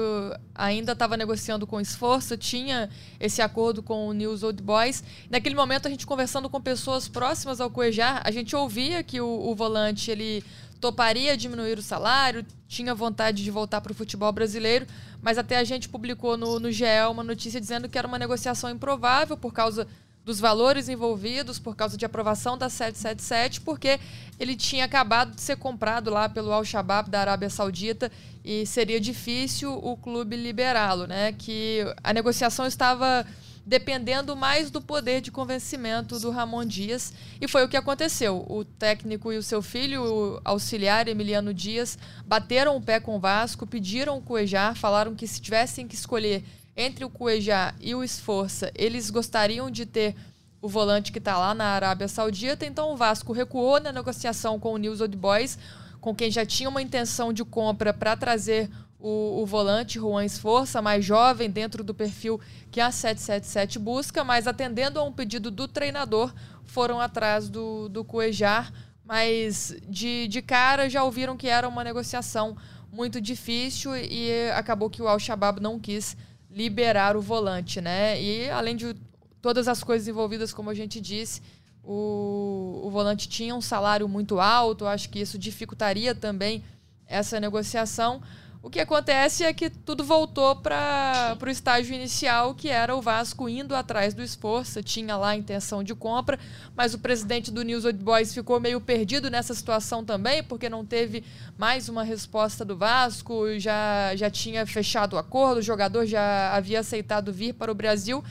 ainda 0.55 0.93
estava 0.93 1.17
negociando 1.17 1.67
com 1.67 1.81
esforço, 1.81 2.37
tinha 2.37 2.91
esse 3.19 3.41
acordo 3.41 3.83
com 3.83 4.07
o 4.07 4.13
News 4.13 4.43
Old 4.43 4.63
Boys. 4.63 5.03
Naquele 5.31 5.55
momento, 5.55 5.89
a 5.89 5.91
gente 5.91 6.07
conversando 6.07 6.51
com 6.51 6.61
pessoas 6.61 7.09
próximas 7.09 7.63
ao 7.63 7.71
Cuejá, 7.71 8.21
a 8.23 8.31
gente 8.31 8.55
ouvia 8.55 9.03
que 9.03 9.23
o, 9.23 9.27
o 9.27 9.55
volante 9.55 10.11
ele 10.11 10.45
toparia 10.79 11.35
diminuir 11.35 11.79
o 11.79 11.83
salário, 11.83 12.45
tinha 12.69 12.95
vontade 12.95 13.43
de 13.43 13.51
voltar 13.51 13.81
para 13.81 13.93
o 13.93 13.95
futebol 13.95 14.33
brasileiro, 14.33 14.87
mas 15.23 15.39
até 15.39 15.57
a 15.57 15.65
gente 15.65 15.89
publicou 15.89 16.37
no, 16.37 16.61
no 16.61 16.71
GE 16.71 16.85
uma 17.11 17.23
notícia 17.23 17.61
dizendo 17.61 17.89
que 17.89 17.99
era 17.99 18.09
uma 18.09 18.19
negociação 18.19 18.71
improvável 18.71 19.37
por 19.37 19.53
causa 19.53 19.87
dos 20.25 20.39
valores 20.39 20.89
envolvidos 20.89 21.59
por 21.59 21.75
causa 21.75 21.97
de 21.97 22.05
aprovação 22.05 22.57
da 22.57 22.69
777, 22.69 23.61
porque 23.63 23.99
ele 24.39 24.55
tinha 24.55 24.85
acabado 24.85 25.35
de 25.35 25.41
ser 25.41 25.57
comprado 25.57 26.11
lá 26.11 26.29
pelo 26.29 26.53
Al-Shabaab 26.53 27.11
da 27.11 27.21
Arábia 27.21 27.51
Saudita 27.51 28.11
e 28.45 28.67
seria 28.67 29.01
difícil 29.01 29.73
o 29.73 29.97
clube 29.97 30.37
liberá-lo, 30.37 31.07
né? 31.07 31.33
Que 31.33 31.85
a 32.03 32.13
negociação 32.13 32.67
estava 32.67 33.27
dependendo 33.65 34.35
mais 34.35 34.71
do 34.71 34.81
poder 34.81 35.21
de 35.21 35.31
convencimento 35.31 36.19
do 36.19 36.31
Ramon 36.31 36.65
Dias 36.65 37.13
e 37.41 37.47
foi 37.47 37.65
o 37.65 37.69
que 37.69 37.77
aconteceu. 37.77 38.45
O 38.49 38.65
técnico 38.65 39.33
e 39.33 39.39
o 39.39 39.43
seu 39.43 39.63
filho, 39.63 40.03
o 40.03 40.41
auxiliar 40.45 41.09
Emiliano 41.09 41.53
Dias, 41.53 41.99
bateram 42.27 42.77
o 42.77 42.83
pé 42.83 42.99
com 42.99 43.17
o 43.17 43.21
Vasco, 43.21 43.67
pediram 43.67 44.19
o 44.19 44.23
Cuejar, 44.23 44.75
falaram 44.75 45.15
que 45.15 45.27
se 45.27 45.41
tivessem 45.41 45.87
que 45.87 45.95
escolher 45.95 46.43
entre 46.81 47.05
o 47.05 47.11
Cuejá 47.11 47.75
e 47.79 47.95
o 47.95 48.03
Esforça, 48.03 48.73
eles 48.75 49.11
gostariam 49.11 49.71
de 49.71 49.85
ter 49.85 50.17
o 50.63 50.69
volante 50.69 51.13
que 51.13 51.19
está 51.19 51.37
lá 51.37 51.55
na 51.55 51.67
Arábia 51.67 52.09
Saudita, 52.09 52.65
então 52.65 52.93
o 52.93 52.97
Vasco 52.97 53.33
recuou 53.33 53.79
na 53.81 53.93
negociação 53.93 54.59
com 54.59 54.73
o 54.73 54.77
News 54.79 55.01
Old 55.01 55.17
Boys, 55.17 55.59
com 56.01 56.15
quem 56.15 56.31
já 56.31 56.45
tinha 56.45 56.69
uma 56.69 56.81
intenção 56.81 57.33
de 57.33 57.45
compra 57.45 57.93
para 57.93 58.17
trazer 58.17 58.71
o, 58.99 59.43
o, 59.43 59.47
volante 59.47 59.99
Juan 59.99 60.25
Esforça, 60.25 60.81
mais 60.81 61.05
jovem, 61.05 61.51
dentro 61.51 61.85
do 61.85 61.95
perfil 61.95 62.41
que 62.71 62.81
a 62.81 62.91
777 62.91 63.79
busca, 63.79 64.25
mas 64.25 64.47
atendendo 64.47 64.99
a 64.99 65.03
um 65.03 65.13
pedido 65.13 65.51
do 65.51 65.69
treinador, 65.69 66.33
foram 66.65 67.01
atrás 67.01 67.49
do, 67.49 67.89
do 67.89 68.05
Cuejar, 68.05 68.73
mas 69.05 69.75
de, 69.89 70.29
de 70.29 70.41
cara 70.41 70.89
já 70.89 71.03
ouviram 71.03 71.37
que 71.37 71.49
era 71.49 71.69
uma 71.69 71.85
negociação 71.85 72.57
muito 72.93 73.21
difícil 73.21 73.97
e 73.97 74.51
acabou 74.51 74.91
que 74.91 75.03
o 75.03 75.09
Al-Shabaab 75.09 75.61
não 75.61 75.79
quis 75.79 76.17
liberar 76.51 77.17
o 77.17 77.21
volante, 77.21 77.81
né? 77.81 78.21
E 78.21 78.51
além 78.51 78.77
de 78.77 78.97
todas 79.41 79.69
as 79.69 79.83
coisas 79.83 80.09
envolvidas, 80.09 80.53
como 80.53 80.71
a 80.71 80.75
gente 80.75 81.01
disse, 81.01 81.41
o, 81.83 82.83
o 82.85 82.91
volante 82.91 83.29
tinha 83.29 83.55
um 83.55 83.61
salário 83.61 84.09
muito 84.09 84.41
alto, 84.41 84.87
acho 84.87 85.09
que 85.09 85.21
isso 85.21 85.39
dificultaria 85.39 86.15
também 86.15 86.63
essa 87.07 87.41
negociação. 87.41 88.21
O 88.63 88.69
que 88.69 88.79
acontece 88.79 89.43
é 89.43 89.55
que 89.55 89.71
tudo 89.71 90.05
voltou 90.05 90.55
para 90.55 91.39
o 91.43 91.49
estágio 91.49 91.95
inicial, 91.95 92.55
que 92.55 92.69
era 92.69 92.95
o 92.95 93.01
Vasco 93.01 93.49
indo 93.49 93.75
atrás 93.75 94.13
do 94.13 94.23
esforço, 94.23 94.83
tinha 94.83 95.17
lá 95.17 95.31
a 95.31 95.37
intenção 95.37 95.83
de 95.83 95.95
compra, 95.95 96.39
mas 96.77 96.93
o 96.93 96.99
presidente 96.99 97.51
do 97.51 97.63
News 97.63 97.87
Old 97.87 98.05
Boys 98.05 98.35
ficou 98.35 98.61
meio 98.61 98.79
perdido 98.79 99.31
nessa 99.31 99.55
situação 99.55 100.05
também, 100.05 100.43
porque 100.43 100.69
não 100.69 100.85
teve 100.85 101.25
mais 101.57 101.89
uma 101.89 102.03
resposta 102.03 102.63
do 102.63 102.77
Vasco, 102.77 103.59
já, 103.59 104.15
já 104.15 104.29
tinha 104.29 104.67
fechado 104.67 105.15
o 105.15 105.19
acordo, 105.19 105.59
o 105.59 105.63
jogador 105.63 106.05
já 106.05 106.53
havia 106.55 106.81
aceitado 106.81 107.33
vir 107.33 107.55
para 107.55 107.73
o 107.73 107.75
Brasil 107.75 108.23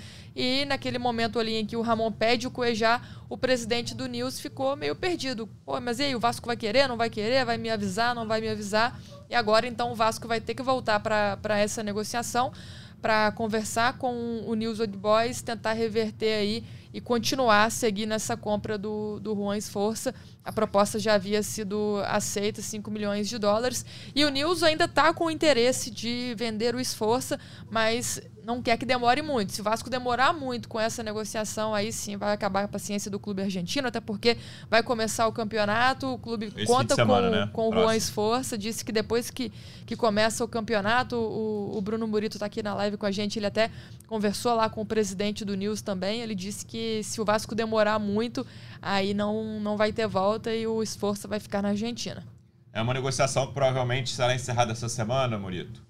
e 0.42 0.64
naquele 0.64 0.98
momento 0.98 1.38
ali 1.38 1.56
em 1.56 1.66
que 1.66 1.76
o 1.76 1.82
Ramon 1.82 2.10
pede 2.14 2.48
o 2.48 2.52
Cuejá, 2.52 3.02
o 3.28 3.38
presidente 3.38 3.94
do 3.94 4.08
News 4.08 4.40
ficou 4.40 4.74
meio 4.74 4.96
perdido. 4.96 5.50
Pô, 5.66 5.78
mas 5.82 6.00
e 6.00 6.04
aí, 6.04 6.16
o 6.16 6.20
Vasco 6.20 6.48
vai 6.48 6.56
querer, 6.56 6.88
não 6.88 6.96
vai 6.96 7.10
querer? 7.10 7.44
Vai 7.44 7.58
me 7.58 7.70
avisar, 7.70 8.16
não 8.16 8.26
vai 8.26 8.40
me 8.40 8.48
avisar? 8.48 8.98
E 9.30 9.36
agora 9.36 9.68
então 9.68 9.92
o 9.92 9.96
Vasco 9.96 10.30
vai 10.30 10.40
ter 10.40 10.54
que 10.54 10.64
voltar 10.64 11.02
para 11.02 11.60
essa 11.60 11.84
negociação 11.84 12.54
para 13.02 13.34
conversar 13.34 13.98
com 13.98 14.46
o 14.48 14.56
News 14.56 14.80
Old 14.80 14.96
Boys, 14.98 15.42
tentar 15.42 15.74
reverter 15.74 16.34
aí 16.36 16.64
e 16.94 17.02
continuar 17.02 17.66
a 17.66 17.70
seguir 17.70 18.06
nessa 18.06 18.38
compra 18.38 18.78
do, 18.78 19.20
do 19.20 19.36
Juan 19.36 19.58
Esforça. 19.58 20.16
A 20.50 20.52
proposta 20.52 20.98
já 20.98 21.14
havia 21.14 21.44
sido 21.44 22.02
aceita, 22.08 22.60
5 22.60 22.90
milhões 22.90 23.30
de 23.30 23.38
dólares. 23.38 23.86
E 24.16 24.26
o 24.26 24.30
News 24.30 24.64
ainda 24.64 24.86
está 24.86 25.14
com 25.14 25.30
interesse 25.30 25.92
de 25.92 26.34
vender 26.36 26.74
o 26.74 26.80
Esforça, 26.80 27.40
mas 27.70 28.20
não 28.44 28.64
quer 28.64 28.78
que 28.78 28.86
demore 28.86 29.22
muito. 29.22 29.54
Se 29.54 29.62
o 29.62 29.64
Vasco 29.64 29.92
demorar 29.92 30.34
muito 30.34 30.68
com 30.68 30.80
essa 30.80 31.04
negociação, 31.04 31.76
aí 31.76 31.94
sim 31.94 32.18
vai 32.18 32.34
acabar 32.34 32.64
a 32.64 32.68
paciência 32.68 33.12
do 33.12 33.20
clube 33.20 33.44
argentino, 33.44 33.88
até 33.88 34.00
porque 34.00 34.38
vai 34.68 34.82
começar 34.82 35.28
o 35.28 35.32
campeonato, 35.32 36.08
o 36.08 36.18
clube 36.18 36.52
Esse 36.58 36.66
conta 36.66 36.96
semana, 36.96 37.30
com, 37.30 37.36
né? 37.36 37.50
com 37.54 37.70
o 37.70 37.72
Juan 37.72 37.96
Esforça, 37.96 38.58
disse 38.58 38.84
que 38.84 38.92
depois 38.92 39.30
que, 39.30 39.52
que 39.86 39.96
começa 39.96 40.44
o 40.44 40.48
campeonato, 40.48 41.16
o, 41.16 41.78
o 41.78 41.82
Bruno 41.82 42.08
Murito 42.08 42.38
está 42.38 42.48
aqui 42.48 42.64
na 42.64 42.74
live 42.74 42.98
com 42.98 43.06
a 43.06 43.12
gente, 43.12 43.38
ele 43.38 43.46
até 43.46 43.70
conversou 44.08 44.56
lá 44.56 44.68
com 44.68 44.82
o 44.82 44.86
presidente 44.86 45.46
do 45.46 45.54
News 45.54 45.84
também, 45.84 46.22
ele 46.22 46.34
disse 46.34 46.66
que 46.66 47.04
se 47.04 47.22
o 47.22 47.26
Vasco 47.26 47.54
demorar 47.54 48.00
muito, 48.00 48.44
aí 48.82 49.14
não, 49.14 49.60
não 49.60 49.78
vai 49.78 49.92
ter 49.92 50.08
volta 50.08 50.54
e 50.54 50.66
o 50.68 50.82
esforço 50.82 51.28
vai 51.28 51.40
ficar 51.40 51.62
na 51.62 51.70
Argentina. 51.70 52.24
É 52.72 52.82
uma 52.82 52.94
negociação 52.94 53.48
que 53.48 53.54
provavelmente 53.54 54.12
será 54.12 54.34
encerrada 54.36 54.72
essa 54.72 54.88
semana, 54.88 55.38
Murito? 55.38 55.84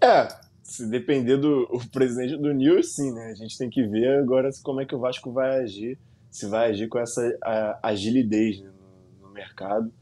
É, 0.00 0.28
se 0.62 0.86
depender 0.86 1.36
do 1.36 1.66
presidente 1.90 2.36
do 2.36 2.54
News, 2.54 2.94
sim, 2.94 3.12
né? 3.12 3.30
A 3.32 3.34
gente 3.34 3.58
tem 3.58 3.68
que 3.68 3.86
ver 3.86 4.20
agora 4.20 4.48
como 4.62 4.80
é 4.80 4.86
que 4.86 4.94
o 4.94 5.00
Vasco 5.00 5.32
vai 5.32 5.60
agir, 5.60 5.98
se 6.30 6.46
vai 6.46 6.70
agir 6.70 6.88
com 6.88 6.98
essa 6.98 7.20
agilidade 7.82 8.62
né, 8.62 8.70
no, 9.20 9.26
no, 9.26 9.34
mercado, 9.34 9.92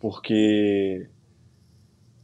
porque 0.00 1.06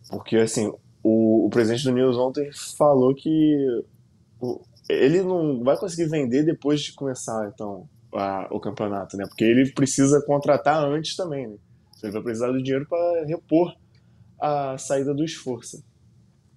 porque 0.09 0.37
assim 0.37 0.73
o, 1.03 1.47
o, 1.47 1.51
presidente 1.51 1.85
do 1.85 1.93
News 1.93 2.17
ontem 2.17 2.51
falou 2.77 3.15
que 3.15 3.85
o, 4.41 4.61
ele 4.89 5.23
não 5.23 5.63
vai 5.63 5.77
conseguir 5.77 6.09
vender 6.09 6.43
depois 6.43 6.81
de 6.81 6.95
começar 6.95 7.51
então 7.55 7.89
a, 8.15 8.49
o 8.51 8.61
campeonato, 8.61 9.17
né? 9.17 9.25
Porque 9.27 9.45
ele 9.45 9.71
precisa 9.73 10.23
contratar 10.25 10.85
antes 10.85 11.17
também, 11.17 11.47
né? 11.47 11.57
Ele 12.03 12.13
vai 12.13 12.23
precisar 12.23 12.51
do 12.51 12.63
dinheiro 12.63 12.87
para 12.89 13.25
repor 13.27 13.75
a 14.41 14.79
saída 14.79 15.15
do 15.15 15.25
esforço. 15.25 15.85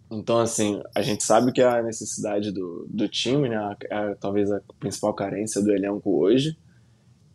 Então, 0.10 0.40
assim, 0.40 0.82
a 0.96 1.02
gente 1.02 1.24
sabe 1.24 1.52
que 1.52 1.62
a 1.62 1.82
necessidade 1.82 2.52
do, 2.52 2.86
do 2.90 3.08
time, 3.08 3.50
né? 3.50 3.76
É, 3.90 4.16
talvez 4.16 4.52
a 4.52 4.62
principal 4.80 5.14
carência 5.14 5.62
do 5.62 5.72
elenco 5.72 6.18
hoje. 6.18 6.58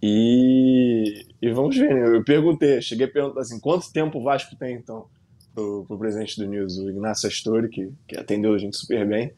E, 0.00 1.26
e 1.42 1.50
vamos 1.50 1.76
ver, 1.76 1.92
né? 1.92 2.16
Eu 2.16 2.24
perguntei, 2.24 2.80
cheguei 2.80 3.06
a 3.06 3.10
perguntar 3.10 3.40
assim, 3.40 3.58
quanto 3.58 3.92
tempo 3.92 4.18
o 4.18 4.22
Vasco 4.22 4.56
tem, 4.56 4.76
então, 4.76 5.06
pro, 5.54 5.84
pro 5.86 5.98
presidente 5.98 6.40
do 6.40 6.46
News, 6.46 6.78
o 6.78 6.88
Ignacio 6.88 7.28
Astori, 7.28 7.68
que, 7.68 7.92
que 8.06 8.16
atendeu 8.16 8.54
a 8.54 8.58
gente 8.58 8.76
super 8.76 9.06
bem. 9.06 9.32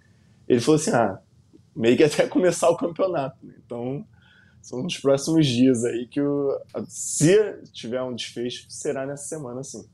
Ele 0.47 0.61
falou 0.61 0.79
assim, 0.79 0.91
ah, 0.91 1.19
meio 1.75 1.97
que 1.97 2.05
até 2.05 2.27
começar 2.29 2.69
o 2.69 2.77
campeonato, 2.77 3.39
né? 3.43 3.55
Então, 3.65 4.05
são 4.61 4.83
nos 4.83 4.99
próximos 4.99 5.47
dias 5.47 5.85
aí 5.85 6.07
que 6.07 6.21
o, 6.21 6.61
se 6.87 7.63
tiver 7.73 8.03
um 8.03 8.15
desfecho, 8.15 8.67
será 8.69 9.07
nessa 9.07 9.25
semana, 9.25 9.63
sim. 9.65 9.85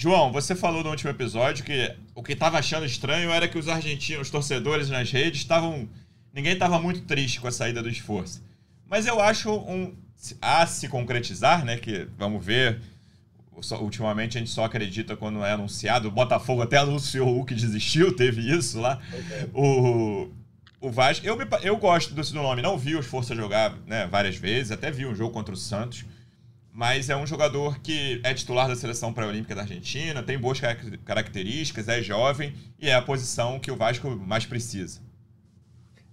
João, 0.00 0.30
você 0.30 0.54
falou 0.54 0.84
no 0.84 0.90
último 0.90 1.10
episódio 1.10 1.64
que 1.64 1.92
o 2.14 2.22
que 2.22 2.32
estava 2.32 2.56
achando 2.56 2.86
estranho 2.86 3.32
era 3.32 3.48
que 3.48 3.58
os 3.58 3.66
argentinos, 3.66 4.28
os 4.28 4.30
torcedores 4.30 4.88
nas 4.88 5.10
redes, 5.10 5.40
estavam. 5.40 5.88
Ninguém 6.32 6.52
estava 6.52 6.78
muito 6.78 7.00
triste 7.00 7.40
com 7.40 7.48
a 7.48 7.50
saída 7.50 7.82
do 7.82 7.88
esforço. 7.88 8.40
Mas 8.88 9.08
eu 9.08 9.20
acho 9.20 9.52
um. 9.52 9.92
A 10.40 10.64
se 10.66 10.86
concretizar, 10.86 11.64
né? 11.64 11.76
Que 11.76 12.06
vamos 12.16 12.44
ver. 12.44 12.80
Ultimamente 13.80 14.36
a 14.36 14.40
gente 14.40 14.52
só 14.52 14.62
acredita 14.62 15.16
quando 15.16 15.44
é 15.44 15.50
anunciado. 15.50 16.06
O 16.06 16.12
Botafogo 16.12 16.62
até 16.62 16.76
anunciou 16.76 17.40
o 17.40 17.44
que 17.44 17.56
desistiu, 17.56 18.14
teve 18.14 18.56
isso 18.56 18.80
lá. 18.80 19.00
Okay. 19.12 19.50
O, 19.52 20.28
o 20.80 20.90
Vasco. 20.90 21.26
Eu, 21.26 21.36
me, 21.36 21.44
eu 21.62 21.76
gosto 21.76 22.14
do, 22.14 22.34
nome, 22.34 22.62
não 22.62 22.78
vi 22.78 22.96
o 22.96 23.00
Esforça 23.00 23.34
jogar 23.34 23.74
né, 23.86 24.06
várias 24.06 24.36
vezes, 24.36 24.72
até 24.72 24.90
vi 24.90 25.06
um 25.06 25.14
jogo 25.14 25.32
contra 25.32 25.54
o 25.54 25.56
Santos 25.56 26.04
mas 26.78 27.10
é 27.10 27.16
um 27.16 27.26
jogador 27.26 27.80
que 27.80 28.20
é 28.22 28.32
titular 28.32 28.68
da 28.68 28.76
seleção 28.76 29.12
pré-olímpica 29.12 29.52
da 29.52 29.62
Argentina, 29.62 30.22
tem 30.22 30.38
boas 30.38 30.60
características, 31.04 31.88
é 31.88 32.00
jovem 32.00 32.54
e 32.78 32.88
é 32.88 32.94
a 32.94 33.02
posição 33.02 33.58
que 33.58 33.68
o 33.68 33.74
Vasco 33.74 34.08
mais 34.08 34.46
precisa. 34.46 35.00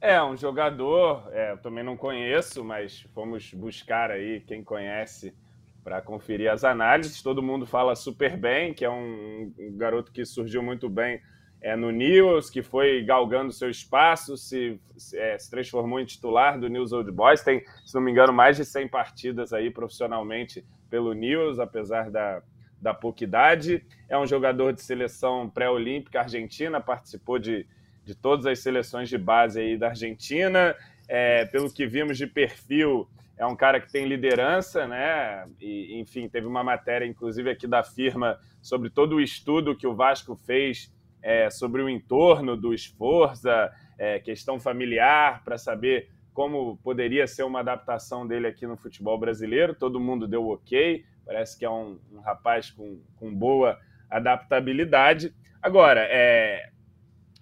É, 0.02 0.20
um 0.24 0.36
jogador, 0.36 1.30
é, 1.32 1.52
eu 1.52 1.58
também 1.60 1.84
não 1.84 1.96
conheço, 1.96 2.64
mas 2.64 3.06
fomos 3.14 3.54
buscar 3.54 4.10
aí 4.10 4.40
quem 4.40 4.64
conhece 4.64 5.36
para 5.84 6.02
conferir 6.02 6.52
as 6.52 6.64
análises. 6.64 7.22
Todo 7.22 7.44
mundo 7.44 7.68
fala 7.68 7.96
super 7.96 8.36
bem, 8.36 8.74
que 8.74 8.84
é 8.84 8.90
um, 8.90 9.54
um 9.60 9.78
garoto 9.78 10.12
que 10.12 10.26
surgiu 10.26 10.64
muito 10.64 10.90
bem 10.90 11.22
é, 11.66 11.76
no 11.76 11.90
News, 11.90 12.48
que 12.48 12.62
foi 12.62 13.02
galgando 13.02 13.52
seu 13.52 13.72
espaço, 13.72 14.38
se, 14.38 14.80
se, 14.96 15.18
é, 15.18 15.36
se, 15.36 15.50
transformou 15.50 16.00
em 16.00 16.06
titular 16.06 16.60
do 16.60 16.70
News 16.70 16.94
Old 16.94 17.12
Boys. 17.12 17.42
Tem, 17.42 17.64
se 17.84 17.96
não 17.96 18.04
me 18.04 18.12
engano, 18.12 18.32
mais 18.32 18.56
de 18.56 18.64
100 18.64 18.88
partidas 18.88 19.52
aí 19.52 19.72
profissionalmente 19.72 20.64
pelo 20.92 21.12
News, 21.14 21.58
apesar 21.58 22.12
da, 22.12 22.44
da 22.80 22.94
pouca 22.94 23.24
idade. 23.24 23.84
É 24.08 24.16
um 24.16 24.28
jogador 24.28 24.74
de 24.74 24.84
seleção 24.84 25.50
pré-olímpica 25.50 26.20
argentina, 26.20 26.80
participou 26.80 27.40
de, 27.40 27.66
de 28.04 28.14
todas 28.14 28.46
as 28.46 28.60
seleções 28.60 29.10
de 29.10 29.18
base 29.18 29.60
aí 29.60 29.76
da 29.76 29.88
Argentina. 29.88 30.76
É, 31.08 31.46
pelo 31.46 31.74
que 31.74 31.88
vimos 31.88 32.16
de 32.16 32.28
perfil, 32.28 33.10
é 33.36 33.46
um 33.48 33.56
cara 33.56 33.82
que 33.82 33.92
tem 33.92 34.06
liderança, 34.06 34.86
né? 34.86 35.48
E, 35.60 36.00
enfim, 36.00 36.30
teve 36.30 36.46
uma 36.46 36.64
matéria, 36.64 37.08
inclusive, 37.08 37.50
aqui 37.50 37.66
da 37.66 37.82
firma 37.82 38.40
sobre 38.62 38.92
todo 38.92 39.16
o 39.16 39.22
estudo 39.22 39.76
que 39.76 39.88
o 39.88 39.96
Vasco 39.96 40.36
fez 40.36 40.94
é, 41.26 41.50
sobre 41.50 41.82
o 41.82 41.90
entorno 41.90 42.56
do 42.56 42.72
Esforza, 42.72 43.74
é, 43.98 44.20
questão 44.20 44.60
familiar, 44.60 45.44
para 45.44 45.58
saber 45.58 46.12
como 46.32 46.78
poderia 46.84 47.26
ser 47.26 47.42
uma 47.42 47.62
adaptação 47.62 48.28
dele 48.28 48.46
aqui 48.46 48.68
no 48.68 48.78
futebol 48.78 49.18
brasileiro. 49.18 49.74
Todo 49.74 50.00
mundo 50.00 50.28
deu 50.28 50.48
ok, 50.48 51.04
parece 51.26 51.58
que 51.58 51.66
é 51.66 51.70
um, 51.70 52.00
um 52.12 52.20
rapaz 52.20 52.70
com, 52.70 53.02
com 53.16 53.34
boa 53.34 53.80
adaptabilidade. 54.08 55.34
Agora, 55.60 56.02
é, 56.12 56.70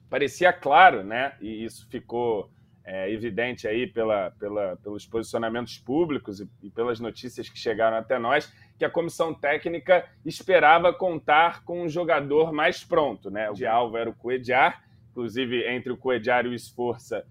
parecia 0.10 0.54
claro, 0.54 1.04
né? 1.04 1.34
E 1.42 1.66
isso 1.66 1.86
ficou 1.90 2.50
é, 2.86 3.12
evidente 3.12 3.68
aí 3.68 3.86
pela, 3.86 4.32
pela, 4.40 4.78
pelos 4.78 5.06
posicionamentos 5.06 5.78
públicos 5.78 6.40
e, 6.40 6.50
e, 6.62 6.70
pelas 6.70 7.02
notícias 7.02 7.50
que 7.50 7.60
chegaram 7.60 7.98
até 7.98 8.18
nós, 8.18 8.50
que 8.78 8.86
a 8.86 8.90
comissão 8.90 9.34
técnica 9.34 10.06
esperava 10.26 10.94
contar 10.94 11.64
com 11.64 11.84
um 11.84 11.90
jogador 11.90 12.52
mais 12.52 12.84
pronto, 12.84 13.30
né? 13.30 13.50
O 13.50 13.54
de 13.54 13.66
alvo 13.66 13.98
era 13.98 14.10
o 14.10 14.16
Coediar, 14.16 14.84
inclusive 15.12 15.68
entre 15.68 15.92
o 15.92 15.98
Coediar 15.98 16.46
e 16.46 16.50
o 16.50 16.54
Esforça 16.54 17.26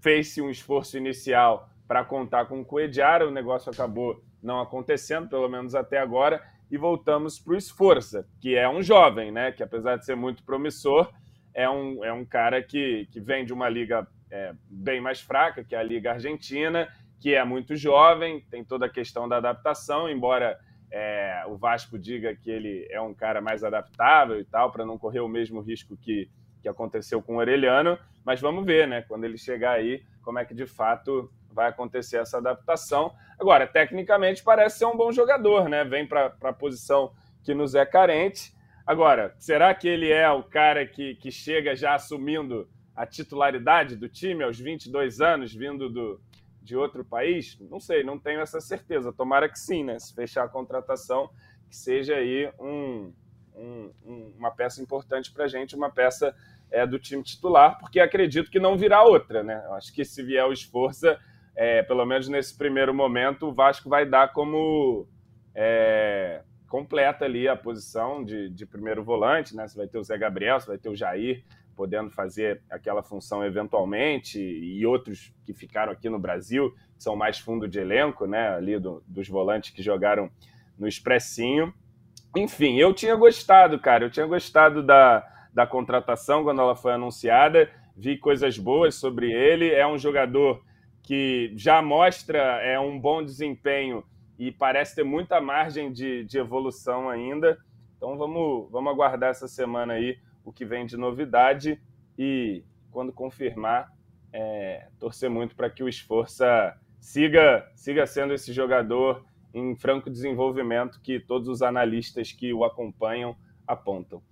fez-se 0.00 0.40
um 0.40 0.50
esforço 0.50 0.96
inicial 0.96 1.68
para 1.86 2.04
contar 2.04 2.46
com 2.46 2.60
o 2.60 2.64
Coediar, 2.64 3.22
o 3.22 3.30
negócio 3.30 3.70
acabou 3.70 4.22
não 4.42 4.60
acontecendo, 4.60 5.28
pelo 5.28 5.48
menos 5.48 5.74
até 5.74 5.98
agora, 5.98 6.42
e 6.70 6.76
voltamos 6.76 7.38
para 7.38 7.54
o 7.54 7.56
Esforça, 7.56 8.28
que 8.40 8.54
é 8.54 8.68
um 8.68 8.82
jovem, 8.82 9.32
né? 9.32 9.50
Que 9.52 9.62
apesar 9.62 9.96
de 9.96 10.04
ser 10.04 10.14
muito 10.14 10.44
promissor, 10.44 11.10
é 11.54 11.68
um, 11.68 12.04
é 12.04 12.12
um 12.12 12.24
cara 12.24 12.62
que, 12.62 13.08
que 13.10 13.20
vem 13.20 13.44
de 13.44 13.52
uma 13.52 13.68
liga 13.68 14.06
é, 14.30 14.54
bem 14.68 15.00
mais 15.00 15.20
fraca, 15.20 15.64
que 15.64 15.74
é 15.74 15.78
a 15.78 15.82
Liga 15.82 16.12
Argentina, 16.12 16.88
que 17.18 17.34
é 17.34 17.42
muito 17.42 17.74
jovem, 17.74 18.40
tem 18.50 18.62
toda 18.62 18.86
a 18.86 18.90
questão 18.90 19.28
da 19.28 19.38
adaptação, 19.38 20.08
embora 20.08 20.58
é, 20.90 21.44
o 21.46 21.56
Vasco 21.56 21.98
diga 21.98 22.34
que 22.34 22.50
ele 22.50 22.86
é 22.90 23.00
um 23.00 23.14
cara 23.14 23.40
mais 23.40 23.62
adaptável 23.62 24.40
e 24.40 24.44
tal, 24.44 24.72
para 24.72 24.86
não 24.86 24.98
correr 24.98 25.20
o 25.20 25.28
mesmo 25.28 25.60
risco 25.60 25.96
que, 25.96 26.30
que 26.60 26.68
aconteceu 26.68 27.22
com 27.22 27.36
o 27.36 27.38
Orelhano, 27.38 27.98
mas 28.24 28.40
vamos 28.40 28.64
ver, 28.64 28.86
né, 28.86 29.02
quando 29.02 29.24
ele 29.24 29.38
chegar 29.38 29.72
aí, 29.72 30.02
como 30.22 30.38
é 30.38 30.44
que 30.44 30.54
de 30.54 30.66
fato 30.66 31.30
vai 31.50 31.68
acontecer 31.68 32.18
essa 32.18 32.38
adaptação. 32.38 33.12
Agora, 33.38 33.66
tecnicamente 33.66 34.42
parece 34.42 34.78
ser 34.78 34.84
um 34.84 34.96
bom 34.96 35.10
jogador, 35.10 35.68
né? 35.68 35.84
Vem 35.84 36.06
para 36.06 36.32
a 36.42 36.52
posição 36.52 37.12
que 37.42 37.54
nos 37.54 37.74
é 37.74 37.84
carente. 37.84 38.52
Agora, 38.86 39.34
será 39.38 39.74
que 39.74 39.88
ele 39.88 40.10
é 40.10 40.30
o 40.30 40.42
cara 40.42 40.86
que, 40.86 41.14
que 41.16 41.30
chega 41.30 41.74
já 41.74 41.94
assumindo 41.94 42.68
a 42.94 43.06
titularidade 43.06 43.96
do 43.96 44.08
time 44.08 44.44
aos 44.44 44.58
22 44.58 45.20
anos, 45.20 45.54
vindo 45.54 45.88
do, 45.88 46.20
de 46.68 46.76
outro 46.76 47.02
país? 47.02 47.58
Não 47.60 47.80
sei, 47.80 48.04
não 48.04 48.18
tenho 48.18 48.40
essa 48.40 48.60
certeza. 48.60 49.10
Tomara 49.10 49.48
que 49.48 49.58
sim, 49.58 49.82
né? 49.82 49.98
Se 49.98 50.14
fechar 50.14 50.44
a 50.44 50.48
contratação, 50.48 51.30
que 51.66 51.74
seja 51.74 52.14
aí 52.14 52.52
um, 52.60 53.10
um, 53.56 54.34
uma 54.36 54.50
peça 54.50 54.82
importante 54.82 55.32
para 55.32 55.46
a 55.46 55.48
gente, 55.48 55.74
uma 55.74 55.90
peça 55.90 56.34
é, 56.70 56.86
do 56.86 56.98
time 56.98 57.22
titular, 57.22 57.78
porque 57.78 57.98
acredito 57.98 58.50
que 58.50 58.60
não 58.60 58.76
virá 58.76 59.02
outra, 59.02 59.42
né? 59.42 59.56
acho 59.72 59.90
que 59.94 60.04
se 60.04 60.22
vier 60.22 60.44
o 60.44 60.52
esforço, 60.52 61.06
é, 61.56 61.82
pelo 61.82 62.04
menos 62.04 62.28
nesse 62.28 62.56
primeiro 62.56 62.92
momento, 62.92 63.46
o 63.46 63.54
Vasco 63.54 63.88
vai 63.88 64.04
dar 64.04 64.34
como 64.34 65.08
é, 65.54 66.42
completa 66.68 67.24
ali 67.24 67.48
a 67.48 67.56
posição 67.56 68.22
de, 68.22 68.50
de 68.50 68.66
primeiro 68.66 69.02
volante, 69.02 69.56
né? 69.56 69.66
Você 69.66 69.78
vai 69.78 69.88
ter 69.88 69.98
o 69.98 70.04
Zé 70.04 70.18
Gabriel, 70.18 70.60
você 70.60 70.66
vai 70.66 70.78
ter 70.78 70.90
o 70.90 70.94
Jair, 70.94 71.42
podendo 71.78 72.10
fazer 72.10 72.60
aquela 72.68 73.04
função 73.04 73.44
eventualmente, 73.44 74.40
e 74.40 74.84
outros 74.84 75.32
que 75.44 75.54
ficaram 75.54 75.92
aqui 75.92 76.10
no 76.10 76.18
Brasil, 76.18 76.74
são 76.98 77.14
mais 77.14 77.38
fundo 77.38 77.68
de 77.68 77.78
elenco, 77.78 78.26
né, 78.26 78.48
ali 78.48 78.80
do, 78.80 79.00
dos 79.06 79.28
volantes 79.28 79.70
que 79.70 79.80
jogaram 79.80 80.28
no 80.76 80.88
Expressinho. 80.88 81.72
Enfim, 82.36 82.74
eu 82.80 82.92
tinha 82.92 83.14
gostado, 83.14 83.78
cara, 83.78 84.04
eu 84.04 84.10
tinha 84.10 84.26
gostado 84.26 84.82
da, 84.82 85.24
da 85.54 85.68
contratação 85.68 86.42
quando 86.42 86.60
ela 86.60 86.74
foi 86.74 86.94
anunciada, 86.94 87.70
vi 87.96 88.18
coisas 88.18 88.58
boas 88.58 88.96
sobre 88.96 89.30
ele, 89.30 89.70
é 89.70 89.86
um 89.86 89.96
jogador 89.96 90.60
que 91.00 91.52
já 91.54 91.80
mostra 91.80 92.60
é, 92.60 92.78
um 92.80 92.98
bom 92.98 93.24
desempenho 93.24 94.02
e 94.36 94.50
parece 94.50 94.96
ter 94.96 95.04
muita 95.04 95.40
margem 95.40 95.92
de, 95.92 96.24
de 96.24 96.38
evolução 96.38 97.08
ainda. 97.08 97.56
Então 97.96 98.18
vamos, 98.18 98.68
vamos 98.68 98.92
aguardar 98.92 99.30
essa 99.30 99.46
semana 99.46 99.92
aí 99.92 100.18
o 100.48 100.52
que 100.52 100.64
vem 100.64 100.86
de 100.86 100.96
novidade 100.96 101.78
e, 102.18 102.64
quando 102.90 103.12
confirmar, 103.12 103.92
é, 104.32 104.88
torcer 104.98 105.28
muito 105.28 105.54
para 105.54 105.68
que 105.68 105.82
o 105.82 105.88
Esforça 105.88 106.74
siga, 106.98 107.70
siga 107.74 108.06
sendo 108.06 108.32
esse 108.32 108.50
jogador 108.52 109.24
em 109.52 109.76
franco 109.76 110.08
desenvolvimento 110.08 111.00
que 111.02 111.20
todos 111.20 111.48
os 111.48 111.60
analistas 111.60 112.32
que 112.32 112.52
o 112.52 112.64
acompanham 112.64 113.36
apontam. 113.66 114.22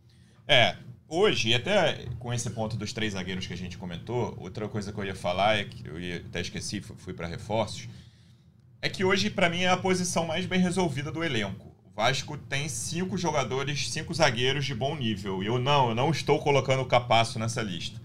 É, 0.49 0.77
hoje, 1.07 1.51
e 1.51 1.55
até 1.55 2.07
com 2.19 2.33
esse 2.33 2.49
ponto 2.51 2.77
dos 2.77 2.95
três 2.95 3.13
zagueiros 3.13 3.47
que 3.47 3.53
a 3.53 3.57
gente 3.57 3.77
comentou, 3.77 4.35
outra 4.39 4.69
coisa 4.69 4.93
que 4.93 4.99
eu 4.99 5.05
ia 5.05 5.15
falar, 5.15 5.59
é 5.59 5.65
que 5.65 5.87
eu 5.87 6.01
ia, 6.01 6.17
até 6.17 6.41
esqueci, 6.41 6.81
fui 6.81 7.13
para 7.13 7.27
reforços, 7.27 7.89
é 8.81 8.89
que 8.89 9.05
hoje, 9.05 9.29
para 9.29 9.51
mim, 9.51 9.63
é 9.63 9.69
a 9.69 9.77
posição 9.77 10.27
mais 10.27 10.47
bem 10.47 10.61
resolvida 10.61 11.13
do 11.13 11.23
elenco. 11.23 11.76
Vasco 11.97 12.37
tem 12.37 12.69
cinco 12.69 13.17
jogadores, 13.17 13.91
cinco 13.91 14.13
zagueiros 14.13 14.67
de 14.67 14.75
bom 14.75 14.95
nível. 14.95 15.43
Eu 15.43 15.59
não, 15.59 15.89
eu 15.89 15.95
não 15.95 16.11
estou 16.11 16.39
colocando 16.39 16.83
o 16.83 16.87
Capasso 16.87 17.39
nessa 17.39 17.63
lista. 17.63 17.99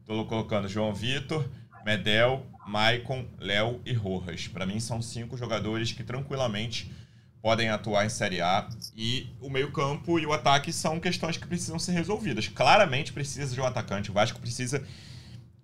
Estou 0.00 0.26
colocando 0.26 0.68
João 0.68 0.92
Vitor, 0.92 1.48
Medel, 1.82 2.44
Maicon, 2.66 3.24
Léo 3.38 3.80
e 3.86 3.94
Rojas. 3.94 4.46
Para 4.46 4.66
mim 4.66 4.78
são 4.78 5.00
cinco 5.00 5.34
jogadores 5.38 5.92
que 5.92 6.04
tranquilamente 6.04 6.92
podem 7.40 7.70
atuar 7.70 8.04
em 8.04 8.10
Série 8.10 8.42
A. 8.42 8.68
E 8.94 9.30
o 9.40 9.48
meio-campo 9.48 10.18
e 10.18 10.26
o 10.26 10.32
ataque 10.34 10.70
são 10.70 11.00
questões 11.00 11.38
que 11.38 11.46
precisam 11.46 11.78
ser 11.78 11.92
resolvidas. 11.92 12.48
Claramente 12.48 13.14
precisa 13.14 13.54
de 13.54 13.60
um 13.62 13.64
atacante. 13.64 14.10
O 14.10 14.14
Vasco 14.14 14.38
precisa 14.38 14.86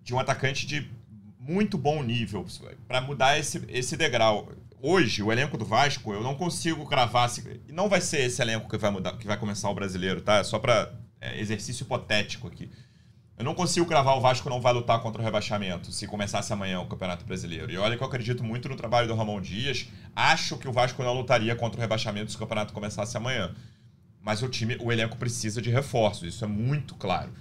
de 0.03 0.14
um 0.14 0.18
atacante 0.18 0.66
de 0.66 0.90
muito 1.38 1.77
bom 1.77 2.03
nível 2.03 2.47
para 2.88 3.03
mudar 3.03 3.38
esse, 3.38 3.62
esse 3.68 3.94
degrau 3.94 4.51
hoje, 4.85 5.23
o 5.23 5.33
elenco 5.33 5.57
do 5.57 5.64
Vasco, 5.64 6.12
eu 6.12 6.23
não 6.23 6.35
consigo 6.35 6.85
cravar. 6.85 7.31
Se, 7.31 7.61
não 7.68 7.88
vai 7.88 8.03
ser 8.03 8.20
esse 8.20 8.42
elenco 8.42 8.68
que 8.68 8.77
vai 8.77 8.90
mudar, 8.90 9.16
que 9.16 9.27
vai 9.27 9.38
começar 9.38 9.70
o 9.70 9.75
brasileiro, 9.75 10.20
tá? 10.20 10.37
É 10.37 10.44
só 10.44 10.59
para 10.59 10.92
é, 11.20 11.40
exercício 11.40 11.85
hipotético 11.85 12.47
aqui. 12.47 12.70
Eu 13.37 13.44
não 13.44 13.55
consigo 13.55 13.87
cravar 13.87 14.16
o 14.16 14.20
Vasco 14.20 14.49
não 14.49 14.61
vai 14.61 14.73
lutar 14.73 15.01
contra 15.01 15.20
o 15.20 15.25
rebaixamento 15.25 15.90
se 15.90 16.07
começasse 16.07 16.53
amanhã 16.53 16.81
o 16.81 16.87
Campeonato 16.87 17.25
Brasileiro. 17.25 17.73
E 17.73 17.77
olha 17.77 17.97
que 17.97 18.03
eu 18.03 18.07
acredito 18.07 18.44
muito 18.44 18.68
no 18.68 18.77
trabalho 18.77 19.09
do 19.09 19.14
Ramon 19.14 19.40
Dias. 19.40 19.88
Acho 20.14 20.57
que 20.57 20.68
o 20.68 20.73
Vasco 20.73 21.03
não 21.03 21.14
lutaria 21.14 21.57
contra 21.57 21.79
o 21.79 21.81
rebaixamento 21.81 22.31
se 22.31 22.37
o 22.37 22.38
campeonato 22.38 22.73
começasse 22.73 23.16
amanhã. 23.16 23.53
Mas 24.20 24.42
o 24.42 24.49
time, 24.49 24.77
o 24.81 24.92
elenco 24.92 25.16
precisa 25.16 25.61
de 25.61 25.68
reforços, 25.68 26.35
isso 26.35 26.44
é 26.44 26.49
muito 26.49 26.94
claro. 26.94 27.33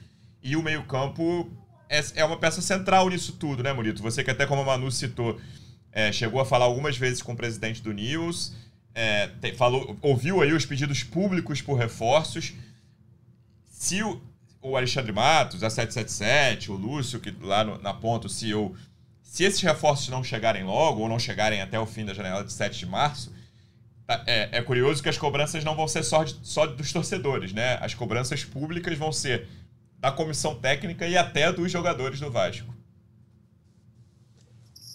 E 0.41 0.56
o 0.56 0.63
meio-campo 0.63 1.51
é, 1.88 2.01
é 2.15 2.25
uma 2.25 2.38
peça 2.38 2.62
central 2.62 3.08
nisso 3.10 3.34
tudo, 3.34 3.62
né, 3.62 3.71
Murito? 3.71 4.01
Você 4.01 4.23
que 4.23 4.32
até 4.32 4.47
como 4.47 4.62
a 4.62 4.65
Manu 4.65 4.91
citou, 4.91 5.39
é, 5.93 6.12
chegou 6.12 6.41
a 6.41 6.45
falar 6.45 6.65
algumas 6.65 6.97
vezes 6.97 7.21
com 7.21 7.34
o 7.34 7.38
presidente 7.38 7.82
do 7.82 7.93
News, 7.93 8.53
é, 8.95 9.27
te, 9.27 9.53
falou, 9.53 9.97
ouviu 10.01 10.41
aí 10.41 10.51
os 10.51 10.65
pedidos 10.65 11.03
públicos 11.03 11.62
por 11.62 11.75
reforços. 11.75 12.53
Se 13.69 14.03
o, 14.03 14.21
o 14.62 14.75
Alexandre 14.75 15.12
Matos, 15.12 15.63
a 15.63 15.69
777, 15.69 16.71
o 16.71 16.75
Lúcio, 16.75 17.19
que 17.19 17.32
lá 17.41 17.63
no, 17.63 17.77
na 17.79 17.93
ponta, 17.93 18.27
o 18.27 18.29
CEO, 18.29 18.75
se 19.21 19.43
esses 19.43 19.62
reforços 19.62 20.10
não 20.10 20.23
chegarem 20.23 20.63
logo, 20.63 21.01
ou 21.01 21.10
não 21.10 21.19
chegarem 21.19 21.62
até 21.62 21.79
o 21.79 21.86
fim 21.86 22.06
da 22.06 22.13
janela 22.13 22.43
de 22.43 22.51
7 22.51 22.79
de 22.79 22.86
março, 22.86 23.34
tá, 24.06 24.23
é, 24.25 24.49
é 24.58 24.62
curioso 24.62 25.01
que 25.01 25.10
as 25.10 25.17
cobranças 25.17 25.63
não 25.63 25.75
vão 25.75 25.88
ser 25.88 26.03
só, 26.03 26.23
de, 26.23 26.36
só 26.43 26.65
dos 26.65 26.91
torcedores, 26.91 27.53
né? 27.53 27.77
As 27.82 27.93
cobranças 27.93 28.43
públicas 28.43 28.97
vão 28.97 29.12
ser 29.12 29.47
da 29.99 30.12
comissão 30.12 30.56
técnica 30.56 31.08
e 31.08 31.17
até 31.17 31.51
dos 31.51 31.71
jogadores 31.71 32.19
do 32.19 32.29
Vasco. 32.32 32.72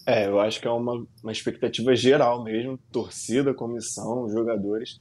É, 0.08 0.26
eu 0.26 0.40
acho 0.40 0.58
que 0.58 0.66
é 0.66 0.70
uma, 0.70 1.06
uma 1.22 1.30
expectativa 1.30 1.94
geral 1.94 2.42
mesmo, 2.42 2.78
torcida, 2.90 3.52
comissão, 3.52 4.26
jogadores, 4.30 4.98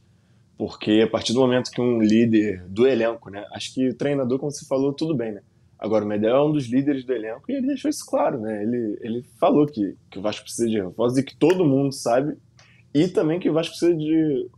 porque 0.58 1.02
a 1.02 1.10
partir 1.10 1.32
do 1.32 1.40
momento 1.40 1.72
que 1.72 1.80
um 1.80 2.02
líder 2.02 2.68
do 2.68 2.86
elenco, 2.86 3.30
né? 3.30 3.46
Acho 3.54 3.74
que 3.74 3.88
o 3.88 3.96
treinador, 3.96 4.38
como 4.38 4.52
você 4.52 4.66
falou, 4.66 4.92
tudo 4.92 5.16
bem, 5.16 5.32
né? 5.32 5.42
Agora, 5.80 6.04
o 6.04 6.08
Medel 6.10 6.36
é 6.36 6.44
um 6.44 6.52
dos 6.52 6.66
líderes 6.66 7.06
do 7.06 7.14
elenco 7.14 7.50
e 7.50 7.54
ele 7.54 7.68
deixou 7.68 7.90
isso 7.90 8.06
claro, 8.06 8.38
né? 8.42 8.62
Ele, 8.62 9.00
ele 9.00 9.24
falou 9.40 9.66
que, 9.66 9.96
que 10.12 10.20
o 10.20 10.22
Vasco 10.22 10.44
precisa 10.44 10.68
de 10.68 10.82
reforços 10.82 11.18
e 11.18 11.24
que 11.24 11.38
todo 11.38 11.64
mundo 11.64 11.94
sabe, 11.94 12.36
e 12.94 13.08
também 13.08 13.40
que 13.40 13.50
o 13.50 13.54
Vasco 13.54 13.78
precisa 13.78 13.98
de 13.98 14.50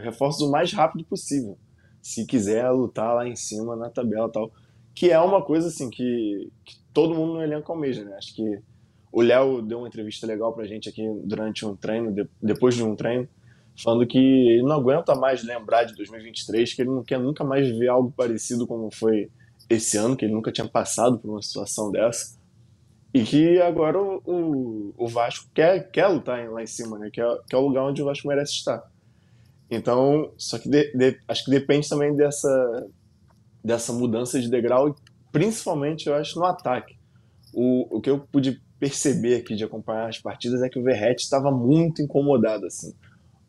reforços 0.00 0.40
o 0.40 0.50
mais 0.50 0.72
rápido 0.72 1.04
possível, 1.04 1.58
se 2.00 2.24
quiser 2.24 2.66
lutar 2.70 3.14
lá 3.14 3.28
em 3.28 3.36
cima 3.36 3.76
na 3.76 3.90
tabela 3.90 4.32
tal, 4.32 4.50
que 4.94 5.10
é 5.10 5.20
uma 5.20 5.44
coisa 5.44 5.68
assim 5.68 5.90
que, 5.90 6.50
que 6.64 6.76
todo 6.94 7.14
mundo 7.14 7.34
no 7.34 7.42
elenco 7.42 7.70
almeja, 7.70 8.02
né? 8.06 8.16
Acho 8.16 8.34
que 8.34 8.58
o 9.12 9.22
Léo 9.22 9.62
deu 9.62 9.78
uma 9.78 9.88
entrevista 9.88 10.26
legal 10.26 10.52
pra 10.52 10.66
gente 10.66 10.88
aqui 10.88 11.02
durante 11.24 11.64
um 11.64 11.74
treino, 11.74 12.12
de, 12.12 12.28
depois 12.42 12.74
de 12.74 12.82
um 12.82 12.94
treino, 12.94 13.28
falando 13.82 14.06
que 14.06 14.18
ele 14.18 14.62
não 14.62 14.76
aguenta 14.76 15.14
mais 15.14 15.42
lembrar 15.42 15.84
de 15.84 15.94
2023, 15.94 16.74
que 16.74 16.82
ele 16.82 16.90
não 16.90 17.02
quer 17.02 17.18
nunca 17.18 17.44
mais 17.44 17.68
ver 17.70 17.88
algo 17.88 18.12
parecido 18.16 18.66
como 18.66 18.90
foi 18.90 19.30
esse 19.70 19.96
ano, 19.96 20.16
que 20.16 20.24
ele 20.24 20.34
nunca 20.34 20.50
tinha 20.52 20.68
passado 20.68 21.18
por 21.18 21.30
uma 21.30 21.42
situação 21.42 21.90
dessa. 21.90 22.36
E 23.12 23.22
que 23.22 23.60
agora 23.60 24.00
o, 24.00 24.22
o, 24.26 24.94
o 24.96 25.08
Vasco 25.08 25.48
quer, 25.54 25.90
quer 25.90 26.06
lutar 26.08 26.50
lá 26.50 26.62
em 26.62 26.66
cima, 26.66 26.98
né? 26.98 27.08
Que 27.10 27.20
é, 27.20 27.38
que 27.48 27.54
é 27.54 27.58
o 27.58 27.66
lugar 27.66 27.84
onde 27.84 28.02
o 28.02 28.04
Vasco 28.04 28.28
merece 28.28 28.52
estar. 28.52 28.82
Então, 29.70 30.32
só 30.36 30.58
que 30.58 30.68
de, 30.68 30.92
de, 30.92 31.18
acho 31.26 31.44
que 31.44 31.50
depende 31.50 31.88
também 31.88 32.14
dessa, 32.14 32.86
dessa 33.64 33.92
mudança 33.92 34.40
de 34.40 34.50
degrau, 34.50 34.94
principalmente, 35.32 36.08
eu 36.08 36.14
acho, 36.14 36.38
no 36.38 36.44
ataque. 36.44 36.98
O, 37.54 37.96
o 37.96 38.00
que 38.00 38.10
eu 38.10 38.18
pude 38.18 38.60
perceber 38.78 39.36
aqui 39.36 39.56
de 39.56 39.64
acompanhar 39.64 40.08
as 40.08 40.18
partidas 40.18 40.62
é 40.62 40.68
que 40.68 40.78
o 40.78 40.82
Verrete 40.82 41.22
estava 41.22 41.50
muito 41.50 42.00
incomodado, 42.00 42.66
assim. 42.66 42.94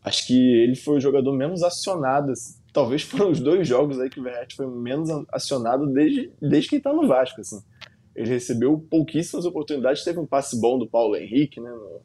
Acho 0.04 0.26
que 0.26 0.34
ele 0.34 0.76
foi 0.76 0.98
o 0.98 1.00
jogador 1.00 1.36
menos 1.36 1.62
acionado, 1.62 2.32
assim. 2.32 2.60
talvez 2.74 3.02
foram 3.04 3.32
os 3.32 3.40
dois 3.40 3.68
jogos 3.68 4.00
aí 4.00 4.10
que 4.10 4.20
o 4.20 4.24
Verrete 4.24 4.56
foi 4.56 4.68
menos 4.68 5.10
acionado 5.32 5.88
desde, 5.88 6.32
desde 6.42 6.70
que 6.70 6.76
ele 6.76 6.80
está 6.80 6.94
no 6.94 7.08
Vasco, 7.08 7.42
assim. 7.42 7.62
Ele 8.16 8.30
recebeu 8.30 8.78
pouquíssimas 8.90 9.46
oportunidades, 9.46 10.04
teve 10.04 10.20
um 10.20 10.26
passe 10.26 10.60
bom 10.60 10.80
do 10.80 10.88
Paulo 10.88 11.16
Henrique, 11.16 11.62
né, 11.62 11.70
no, 11.70 12.02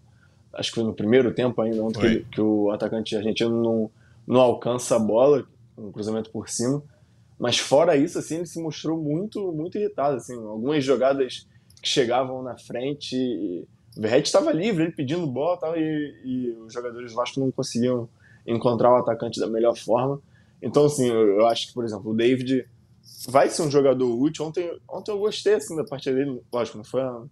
acho 0.52 0.70
que 0.70 0.76
foi 0.76 0.84
no 0.84 0.94
primeiro 0.94 1.32
tempo 1.32 1.60
ainda, 1.60 1.82
onde 1.82 1.98
que, 1.98 2.24
que, 2.30 2.40
o 2.40 2.70
atacante 2.70 3.16
argentino 3.16 3.62
não, 3.62 3.90
não 4.26 4.40
alcança 4.40 4.96
a 4.96 4.98
bola, 4.98 5.46
um 5.76 5.90
cruzamento 5.90 6.30
por 6.30 6.48
cima. 6.48 6.82
Mas 7.38 7.58
fora 7.58 7.96
isso, 7.96 8.18
assim, 8.18 8.36
ele 8.36 8.46
se 8.46 8.60
mostrou 8.60 8.96
muito, 8.96 9.52
muito 9.52 9.76
irritado, 9.76 10.16
assim, 10.16 10.34
algumas 10.34 10.84
jogadas 10.84 11.48
que 11.84 11.88
chegavam 11.90 12.42
na 12.42 12.56
frente, 12.56 13.14
e... 13.14 13.66
o 13.96 14.00
Verrete 14.00 14.26
estava 14.26 14.50
livre, 14.50 14.84
ele 14.84 14.92
pedindo 14.92 15.26
bola, 15.26 15.58
tal, 15.58 15.76
e, 15.76 16.14
e 16.24 16.50
os 16.66 16.72
jogadores 16.72 17.12
do 17.12 17.16
Vasco 17.16 17.38
não 17.38 17.52
conseguiam 17.52 18.08
encontrar 18.46 18.90
o 18.92 18.96
atacante 18.96 19.38
da 19.38 19.46
melhor 19.46 19.76
forma. 19.76 20.20
Então, 20.60 20.86
assim, 20.86 21.06
eu, 21.08 21.40
eu 21.40 21.46
acho 21.46 21.68
que, 21.68 21.74
por 21.74 21.84
exemplo, 21.84 22.10
o 22.10 22.14
David 22.14 22.66
vai 23.28 23.48
ser 23.48 23.62
um 23.62 23.70
jogador 23.70 24.06
útil. 24.18 24.46
Ontem, 24.46 24.70
ontem 24.88 25.10
eu 25.12 25.18
gostei 25.18 25.54
assim 25.54 25.76
da 25.76 25.84
partida 25.84 26.16
dele, 26.16 26.40
lógico, 26.52 26.78
não 26.78 26.84
foi 26.84 27.02
a 27.02 27.22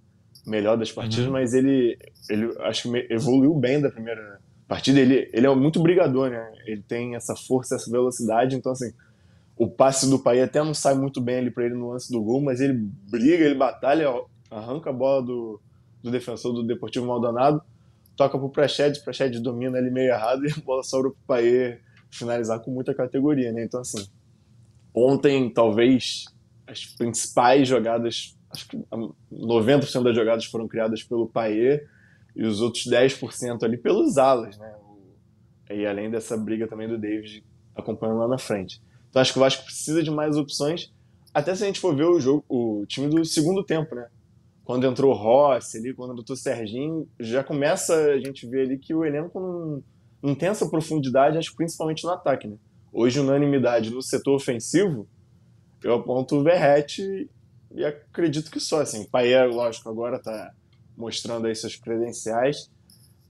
melhor 0.46 0.76
das 0.76 0.92
partidas, 0.92 1.26
uhum. 1.26 1.32
mas 1.32 1.54
ele, 1.54 1.98
ele 2.28 2.52
acho 2.60 2.90
que 2.90 3.06
evoluiu 3.10 3.54
bem 3.54 3.80
da 3.80 3.90
primeira 3.90 4.38
partida. 4.68 5.00
Ele, 5.00 5.30
ele 5.32 5.46
é 5.46 5.54
muito 5.54 5.80
brigador, 5.80 6.30
né? 6.30 6.52
Ele 6.66 6.82
tem 6.82 7.14
essa 7.14 7.34
força, 7.34 7.76
essa 7.76 7.90
velocidade, 7.90 8.56
então 8.56 8.72
assim, 8.72 8.92
o 9.56 9.68
passe 9.68 10.08
do 10.08 10.18
Pai 10.18 10.40
até 10.40 10.62
não 10.62 10.74
sai 10.74 10.94
muito 10.94 11.20
bem 11.20 11.38
ali 11.38 11.50
para 11.50 11.64
ele 11.64 11.74
no 11.74 11.90
lance 11.90 12.10
do 12.10 12.22
gol, 12.22 12.40
mas 12.40 12.60
ele 12.60 12.74
briga, 12.74 13.44
ele 13.44 13.54
batalha, 13.54 14.08
arranca 14.52 14.90
a 14.90 14.92
bola 14.92 15.22
do, 15.22 15.60
do 16.02 16.10
defensor 16.10 16.52
do 16.52 16.62
Deportivo 16.62 17.06
Maldonado, 17.06 17.62
toca 18.16 18.38
pro 18.38 18.50
Prached, 18.50 19.02
Prached 19.02 19.40
domina 19.40 19.78
ele 19.78 19.90
meio 19.90 20.10
errado 20.10 20.44
e 20.46 20.52
a 20.52 20.56
bola 20.64 20.82
sobra 20.82 21.10
pro 21.10 21.20
Pai 21.26 21.78
finalizar 22.10 22.60
com 22.60 22.70
muita 22.70 22.94
categoria, 22.94 23.52
né? 23.52 23.64
Então 23.64 23.80
assim, 23.80 24.06
Ontem, 24.94 25.50
talvez, 25.50 26.24
as 26.66 26.84
principais 26.84 27.66
jogadas, 27.66 28.36
acho 28.50 28.68
que 28.68 28.76
90% 29.32 30.02
das 30.02 30.14
jogadas 30.14 30.44
foram 30.44 30.68
criadas 30.68 31.02
pelo 31.02 31.26
Paê 31.26 31.86
e 32.36 32.44
os 32.44 32.60
outros 32.60 32.84
10% 32.84 33.62
ali 33.62 33.78
pelos 33.78 34.18
alas, 34.18 34.58
né? 34.58 34.74
E 35.70 35.86
além 35.86 36.10
dessa 36.10 36.36
briga 36.36 36.68
também 36.68 36.86
do 36.86 36.98
David 36.98 37.42
acompanhando 37.74 38.18
lá 38.18 38.28
na 38.28 38.38
frente. 38.38 38.82
Então 39.08 39.22
acho 39.22 39.32
que 39.32 39.38
o 39.38 39.40
Vasco 39.40 39.64
precisa 39.64 40.02
de 40.02 40.10
mais 40.10 40.36
opções, 40.36 40.92
até 41.32 41.54
se 41.54 41.62
a 41.64 41.66
gente 41.66 41.80
for 41.80 41.96
ver 41.96 42.04
o 42.04 42.20
jogo, 42.20 42.44
o 42.46 42.84
time 42.86 43.08
do 43.08 43.24
segundo 43.24 43.64
tempo, 43.64 43.94
né? 43.94 44.06
Quando 44.64 44.87
entrou 44.87 45.12
o 45.12 45.16
Rossi 45.16 45.79
ali, 45.79 45.92
quando 45.92 46.18
entrou 46.18 46.35
o 46.35 46.37
Serginho, 46.37 47.09
já 47.18 47.42
começa 47.42 47.94
a 47.94 48.18
gente 48.18 48.46
ver 48.46 48.62
ali 48.62 48.79
que 48.79 48.94
o 48.94 49.05
elenco 49.05 49.40
não, 49.40 49.83
não 50.22 50.35
tem 50.35 50.48
essa 50.48 50.68
profundidade, 50.68 51.37
acho 51.37 51.55
principalmente 51.57 52.05
no 52.05 52.11
ataque, 52.11 52.46
né? 52.46 52.57
hoje 52.92 53.18
unanimidade 53.18 53.90
no 53.90 54.03
setor 54.03 54.35
ofensivo, 54.35 55.09
eu 55.83 55.94
aponto 55.94 56.37
o 56.37 56.42
Verrete 56.42 57.29
e 57.75 57.85
acredito 57.85 58.51
que 58.51 58.61
só. 58.61 58.83
Assim, 58.83 59.05
Paier, 59.07 59.48
lógico, 59.48 59.88
agora 59.88 60.16
está 60.16 60.53
mostrando 60.96 61.46
aí 61.46 61.55
seus 61.55 61.75
credenciais, 61.75 62.70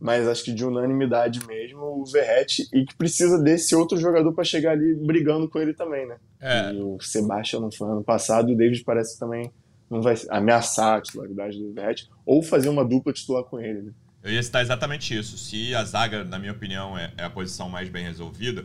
mas 0.00 0.26
acho 0.26 0.44
que 0.44 0.52
de 0.52 0.64
unanimidade 0.64 1.46
mesmo 1.46 1.80
o 1.80 2.04
Verrete 2.04 2.68
e 2.72 2.84
que 2.84 2.96
precisa 2.96 3.38
desse 3.38 3.74
outro 3.74 3.96
jogador 3.96 4.32
para 4.32 4.44
chegar 4.44 4.72
ali 4.72 4.94
brigando 4.96 5.48
com 5.48 5.60
ele 5.60 5.72
também, 5.72 6.06
né? 6.06 6.16
É. 6.40 6.72
E 6.72 6.82
o 6.82 7.00
Sebastião 7.00 7.62
não 7.62 7.70
foi 7.70 7.88
ano 7.88 8.02
passado 8.02 8.50
e 8.50 8.54
o 8.54 8.56
David 8.56 8.82
parece 8.84 9.14
que 9.14 9.20
também 9.20 9.50
não 9.92 10.00
vai 10.00 10.16
ameaçar 10.30 10.96
a 10.96 11.00
titularidade 11.02 11.58
do 11.58 11.72
Verrete 11.72 12.08
ou 12.24 12.42
fazer 12.42 12.70
uma 12.70 12.82
dupla 12.82 13.12
titular 13.12 13.44
com 13.44 13.60
ele, 13.60 13.82
né? 13.82 13.92
Eu 14.22 14.32
ia 14.32 14.42
citar 14.42 14.62
exatamente 14.62 15.16
isso. 15.16 15.36
Se 15.36 15.74
a 15.74 15.84
zaga, 15.84 16.24
na 16.24 16.38
minha 16.38 16.52
opinião, 16.52 16.96
é, 16.96 17.12
é 17.16 17.24
a 17.24 17.30
posição 17.30 17.68
mais 17.68 17.88
bem 17.88 18.04
resolvida, 18.04 18.64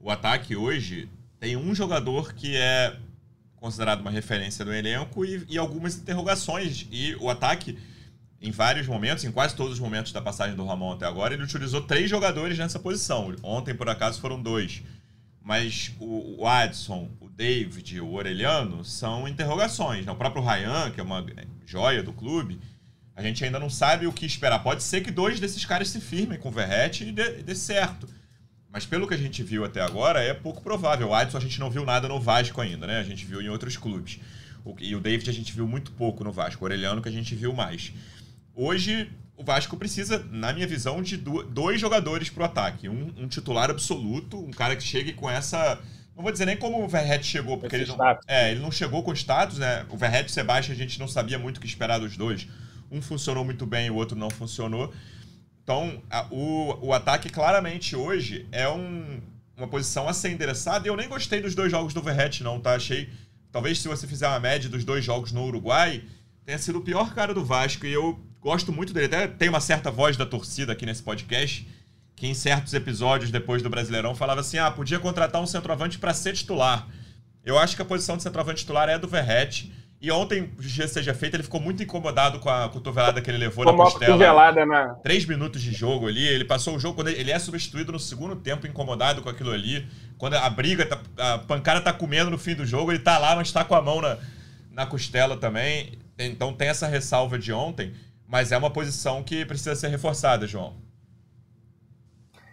o 0.00 0.10
ataque 0.10 0.56
hoje 0.56 1.08
tem 1.38 1.56
um 1.56 1.74
jogador 1.74 2.32
que 2.32 2.56
é 2.56 2.96
considerado 3.56 4.00
uma 4.00 4.10
referência 4.10 4.64
do 4.64 4.72
elenco 4.72 5.24
e, 5.24 5.44
e, 5.48 5.58
algumas 5.58 5.96
interrogações. 5.96 6.86
E 6.90 7.16
o 7.16 7.28
ataque, 7.28 7.78
em 8.40 8.50
vários 8.50 8.86
momentos, 8.86 9.24
em 9.24 9.30
quase 9.30 9.54
todos 9.54 9.74
os 9.74 9.80
momentos 9.80 10.12
da 10.12 10.22
passagem 10.22 10.56
do 10.56 10.64
Ramon 10.64 10.92
até 10.92 11.04
agora, 11.04 11.34
ele 11.34 11.42
utilizou 11.42 11.82
três 11.82 12.08
jogadores 12.08 12.56
nessa 12.56 12.78
posição. 12.78 13.34
Ontem, 13.42 13.74
por 13.74 13.88
acaso, 13.88 14.20
foram 14.20 14.40
dois. 14.40 14.82
Mas 15.44 15.92
o, 15.98 16.40
o 16.40 16.46
Adson, 16.46 17.10
o 17.20 17.28
David 17.28 18.00
o 18.00 18.12
Orelhano 18.12 18.84
são 18.84 19.26
interrogações. 19.26 20.06
Né? 20.06 20.12
O 20.12 20.16
próprio 20.16 20.44
Ryan, 20.44 20.90
que 20.90 21.00
é 21.00 21.02
uma 21.02 21.24
joia 21.66 22.02
do 22.02 22.12
clube, 22.12 22.60
a 23.14 23.22
gente 23.22 23.44
ainda 23.44 23.58
não 23.58 23.68
sabe 23.68 24.06
o 24.06 24.12
que 24.12 24.24
esperar. 24.24 24.62
Pode 24.62 24.82
ser 24.82 25.02
que 25.02 25.10
dois 25.10 25.40
desses 25.40 25.64
caras 25.64 25.88
se 25.88 26.00
firmem 26.00 26.38
com 26.38 26.48
o 26.48 26.52
Verrete 26.52 27.04
e 27.04 27.12
dê, 27.12 27.42
dê 27.42 27.54
certo. 27.54 28.08
Mas 28.70 28.86
pelo 28.86 29.06
que 29.06 29.12
a 29.12 29.18
gente 29.18 29.42
viu 29.42 29.64
até 29.64 29.82
agora, 29.82 30.22
é 30.22 30.32
pouco 30.32 30.62
provável. 30.62 31.08
O 31.08 31.14
Adson 31.14 31.36
a 31.36 31.40
gente 31.40 31.60
não 31.60 31.70
viu 31.70 31.84
nada 31.84 32.08
no 32.08 32.18
Vasco 32.18 32.60
ainda, 32.60 32.86
né? 32.86 33.00
A 33.00 33.04
gente 33.04 33.26
viu 33.26 33.42
em 33.42 33.48
outros 33.48 33.76
clubes. 33.76 34.18
O, 34.64 34.74
e 34.80 34.96
o 34.96 35.00
David 35.00 35.28
a 35.28 35.32
gente 35.32 35.52
viu 35.52 35.66
muito 35.68 35.92
pouco 35.92 36.24
no 36.24 36.32
Vasco. 36.32 36.64
O 36.64 36.66
Orelhano 36.66 37.02
que 37.02 37.08
a 37.08 37.12
gente 37.12 37.34
viu 37.34 37.52
mais. 37.52 37.92
Hoje, 38.54 39.10
o 39.42 39.44
Vasco 39.44 39.76
precisa, 39.76 40.24
na 40.30 40.52
minha 40.52 40.66
visão, 40.68 41.02
de 41.02 41.16
dois 41.16 41.80
jogadores 41.80 42.30
pro 42.30 42.44
ataque. 42.44 42.88
Um, 42.88 43.12
um 43.18 43.26
titular 43.26 43.70
absoluto, 43.70 44.38
um 44.38 44.52
cara 44.52 44.76
que 44.76 44.84
chegue 44.84 45.12
com 45.12 45.28
essa... 45.28 45.80
Não 46.14 46.22
vou 46.22 46.30
dizer 46.30 46.46
nem 46.46 46.56
como 46.56 46.82
o 46.82 46.86
Verret 46.86 47.24
chegou, 47.24 47.58
porque 47.58 47.74
ele 47.74 47.86
não, 47.86 47.96
é, 48.28 48.52
ele 48.52 48.60
não 48.60 48.70
chegou 48.70 49.02
com 49.02 49.12
status, 49.12 49.58
né? 49.58 49.84
O 49.88 49.96
Verret 49.96 50.24
e 50.24 50.26
o 50.26 50.30
Sebastião 50.30 50.74
a 50.74 50.78
gente 50.78 51.00
não 51.00 51.08
sabia 51.08 51.38
muito 51.40 51.56
o 51.56 51.60
que 51.60 51.66
esperar 51.66 51.98
dos 51.98 52.16
dois. 52.16 52.46
Um 52.88 53.02
funcionou 53.02 53.44
muito 53.44 53.66
bem, 53.66 53.90
o 53.90 53.96
outro 53.96 54.16
não 54.16 54.30
funcionou. 54.30 54.92
Então, 55.64 56.00
a, 56.08 56.26
o, 56.30 56.86
o 56.86 56.92
ataque 56.92 57.28
claramente 57.28 57.96
hoje 57.96 58.46
é 58.52 58.68
um, 58.68 59.20
uma 59.56 59.66
posição 59.66 60.08
a 60.08 60.12
ser 60.12 60.30
endereçada. 60.30 60.86
E 60.86 60.90
eu 60.90 60.96
nem 60.96 61.08
gostei 61.08 61.40
dos 61.40 61.54
dois 61.54 61.72
jogos 61.72 61.92
do 61.92 62.02
Verret, 62.02 62.44
não, 62.44 62.60
tá? 62.60 62.74
Achei. 62.74 63.08
Talvez 63.50 63.80
se 63.80 63.88
você 63.88 64.06
fizer 64.06 64.28
uma 64.28 64.38
média 64.38 64.70
dos 64.70 64.84
dois 64.84 65.04
jogos 65.04 65.32
no 65.32 65.44
Uruguai, 65.44 66.04
tenha 66.44 66.58
sido 66.58 66.78
o 66.78 66.82
pior 66.82 67.12
cara 67.12 67.34
do 67.34 67.44
Vasco. 67.44 67.86
E 67.86 67.92
eu 67.92 68.20
gosto 68.42 68.72
muito 68.72 68.92
dele. 68.92 69.06
Até 69.06 69.28
tem 69.28 69.48
uma 69.48 69.60
certa 69.60 69.90
voz 69.90 70.16
da 70.16 70.26
torcida 70.26 70.72
aqui 70.72 70.84
nesse 70.84 71.02
podcast, 71.02 71.66
que 72.16 72.26
em 72.26 72.34
certos 72.34 72.74
episódios 72.74 73.30
depois 73.30 73.62
do 73.62 73.70
Brasileirão 73.70 74.14
falava 74.14 74.40
assim: 74.40 74.58
ah, 74.58 74.70
podia 74.70 74.98
contratar 74.98 75.40
um 75.40 75.46
centroavante 75.46 75.98
para 75.98 76.12
ser 76.12 76.34
titular. 76.34 76.86
Eu 77.44 77.58
acho 77.58 77.74
que 77.74 77.82
a 77.82 77.84
posição 77.84 78.16
de 78.16 78.22
centroavante 78.22 78.60
titular 78.60 78.88
é 78.88 78.98
do 78.98 79.08
Verret. 79.08 79.72
E 80.00 80.10
ontem, 80.10 80.52
justiça 80.58 80.94
seja 80.94 81.14
feita, 81.14 81.36
ele 81.36 81.44
ficou 81.44 81.60
muito 81.60 81.80
incomodado 81.80 82.40
com 82.40 82.50
a 82.50 82.68
cotovelada 82.68 83.20
que 83.22 83.30
ele 83.30 83.38
levou 83.38 83.64
Como 83.64 83.78
na 83.78 83.84
costela. 83.84 84.12
cotovelada 84.12 84.66
na... 84.66 84.94
Três 84.94 85.24
minutos 85.24 85.62
de 85.62 85.72
jogo 85.72 86.08
ali, 86.08 86.26
ele 86.26 86.44
passou 86.44 86.74
o 86.74 86.78
jogo, 86.80 86.96
quando 86.96 87.06
ele 87.06 87.30
é 87.30 87.38
substituído 87.38 87.92
no 87.92 88.00
segundo 88.00 88.34
tempo, 88.34 88.66
incomodado 88.66 89.22
com 89.22 89.28
aquilo 89.28 89.52
ali. 89.52 89.86
Quando 90.18 90.34
a 90.34 90.50
briga, 90.50 90.86
tá, 90.86 91.00
a 91.16 91.38
pancada 91.38 91.80
tá 91.80 91.92
comendo 91.92 92.32
no 92.32 92.38
fim 92.38 92.56
do 92.56 92.66
jogo, 92.66 92.90
ele 92.90 92.98
tá 92.98 93.16
lá, 93.16 93.36
mas 93.36 93.52
tá 93.52 93.64
com 93.64 93.76
a 93.76 93.80
mão 93.80 94.00
na, 94.00 94.18
na 94.72 94.86
costela 94.86 95.36
também. 95.36 95.92
Então 96.18 96.52
tem 96.52 96.66
essa 96.66 96.88
ressalva 96.88 97.38
de 97.38 97.52
ontem, 97.52 97.92
mas 98.32 98.50
é 98.50 98.56
uma 98.56 98.72
posição 98.72 99.22
que 99.22 99.44
precisa 99.44 99.76
ser 99.76 99.88
reforçada, 99.88 100.46
João. 100.46 100.74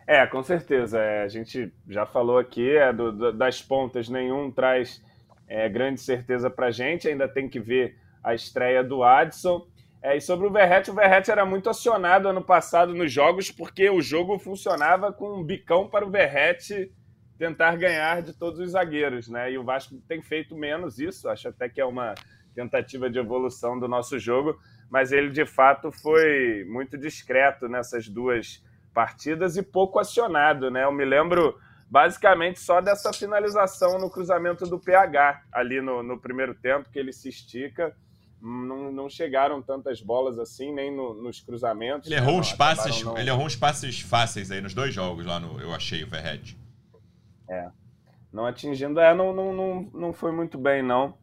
É, 0.06 0.28
com 0.28 0.44
certeza. 0.44 1.00
É, 1.00 1.24
a 1.24 1.28
gente 1.30 1.72
já 1.88 2.06
falou 2.06 2.38
aqui, 2.38 2.70
é, 2.76 2.92
do, 2.92 3.14
do, 3.14 3.32
das 3.32 3.62
pontas, 3.62 4.10
nenhum 4.10 4.52
traz 4.52 5.02
é, 5.48 5.70
grande 5.70 6.02
certeza 6.02 6.50
para 6.50 6.70
gente. 6.70 7.08
Ainda 7.08 7.30
tem 7.30 7.48
que 7.48 7.62
ver 7.62 7.98
a 8.22 8.36
estreia 8.36 8.84
do 8.84 9.04
Adson. 9.04 9.66
É, 10.02 10.18
e 10.18 10.22
sobre 10.22 10.48
o 10.48 10.52
Verrete, 10.52 10.92
o 10.92 10.94
Verrete 10.94 11.32
era 11.32 11.46
muito 11.46 11.70
acionado 11.70 12.28
ano 12.28 12.44
passado 12.44 12.94
nos 12.94 13.10
jogos, 13.10 13.50
porque 13.50 13.90
o 13.90 14.02
jogo 14.02 14.38
funcionava 14.38 15.14
com 15.14 15.40
um 15.40 15.44
bicão 15.46 15.88
para 15.88 16.06
o 16.06 16.12
Verrete 16.12 16.92
tentar 17.38 17.78
ganhar 17.78 18.22
de 18.22 18.34
todos 18.34 18.60
os 18.60 18.72
zagueiros, 18.72 19.30
né? 19.30 19.50
E 19.50 19.58
o 19.58 19.64
Vasco 19.64 19.96
tem 20.10 20.22
feito 20.22 20.58
menos 20.58 21.00
isso, 21.00 21.30
acho 21.30 21.48
até 21.48 21.70
que 21.70 21.80
é 21.80 21.86
uma 21.86 22.16
tentativa 22.54 23.10
de 23.10 23.20
evolução 23.20 23.80
do 23.80 23.88
nosso 23.88 24.18
jogo, 24.20 24.60
mas 24.90 25.12
ele 25.12 25.30
de 25.30 25.46
fato 25.46 25.92
foi 25.92 26.66
muito 26.68 26.98
discreto 26.98 27.68
nessas 27.68 28.08
duas 28.08 28.64
partidas 28.94 29.56
e 29.58 29.64
pouco 29.64 30.00
acionado, 30.00 30.70
né? 30.70 30.84
Eu 30.84 30.92
me 30.92 31.06
lembro 31.06 31.58
basicamente 31.90 32.60
só 32.60 32.82
dessa 32.82 33.12
finalização 33.12 33.98
no 33.98 34.10
cruzamento 34.10 34.66
do 34.66 34.80
PH 34.80 35.44
ali 35.52 35.82
no, 35.82 36.04
no 36.04 36.20
primeiro 36.20 36.54
tempo, 36.54 36.90
que 36.90 37.00
ele 37.00 37.12
se 37.12 37.30
estica. 37.30 37.96
Não, 38.42 38.92
não 38.92 39.10
chegaram 39.10 39.62
tantas 39.62 40.02
bolas 40.02 40.40
assim, 40.40 40.72
nem 40.74 40.96
no, 40.96 41.14
nos 41.14 41.42
cruzamentos. 41.42 42.10
Ele 42.10 42.16
errou, 42.16 42.40
uns 42.40 42.54
passes, 42.54 43.04
não... 43.04 43.18
ele 43.18 43.30
errou 43.30 43.46
uns 43.46 43.56
passes 43.56 44.00
fáceis 44.00 44.50
aí 44.50 44.62
nos 44.62 44.74
dois 44.74 44.94
jogos 44.94 45.26
lá 45.26 45.40
no. 45.40 45.60
Eu 45.60 45.74
achei 45.74 46.04
o 46.04 46.08
Verret. 46.08 46.58
É. 47.50 47.70
Não 48.32 48.46
atingindo, 48.46 49.00
é, 49.00 49.14
não, 49.14 49.34
não, 49.34 49.54
não, 49.54 49.90
não 49.94 50.14
foi 50.14 50.32
muito 50.32 50.58
bem, 50.58 50.84
não. 50.84 51.18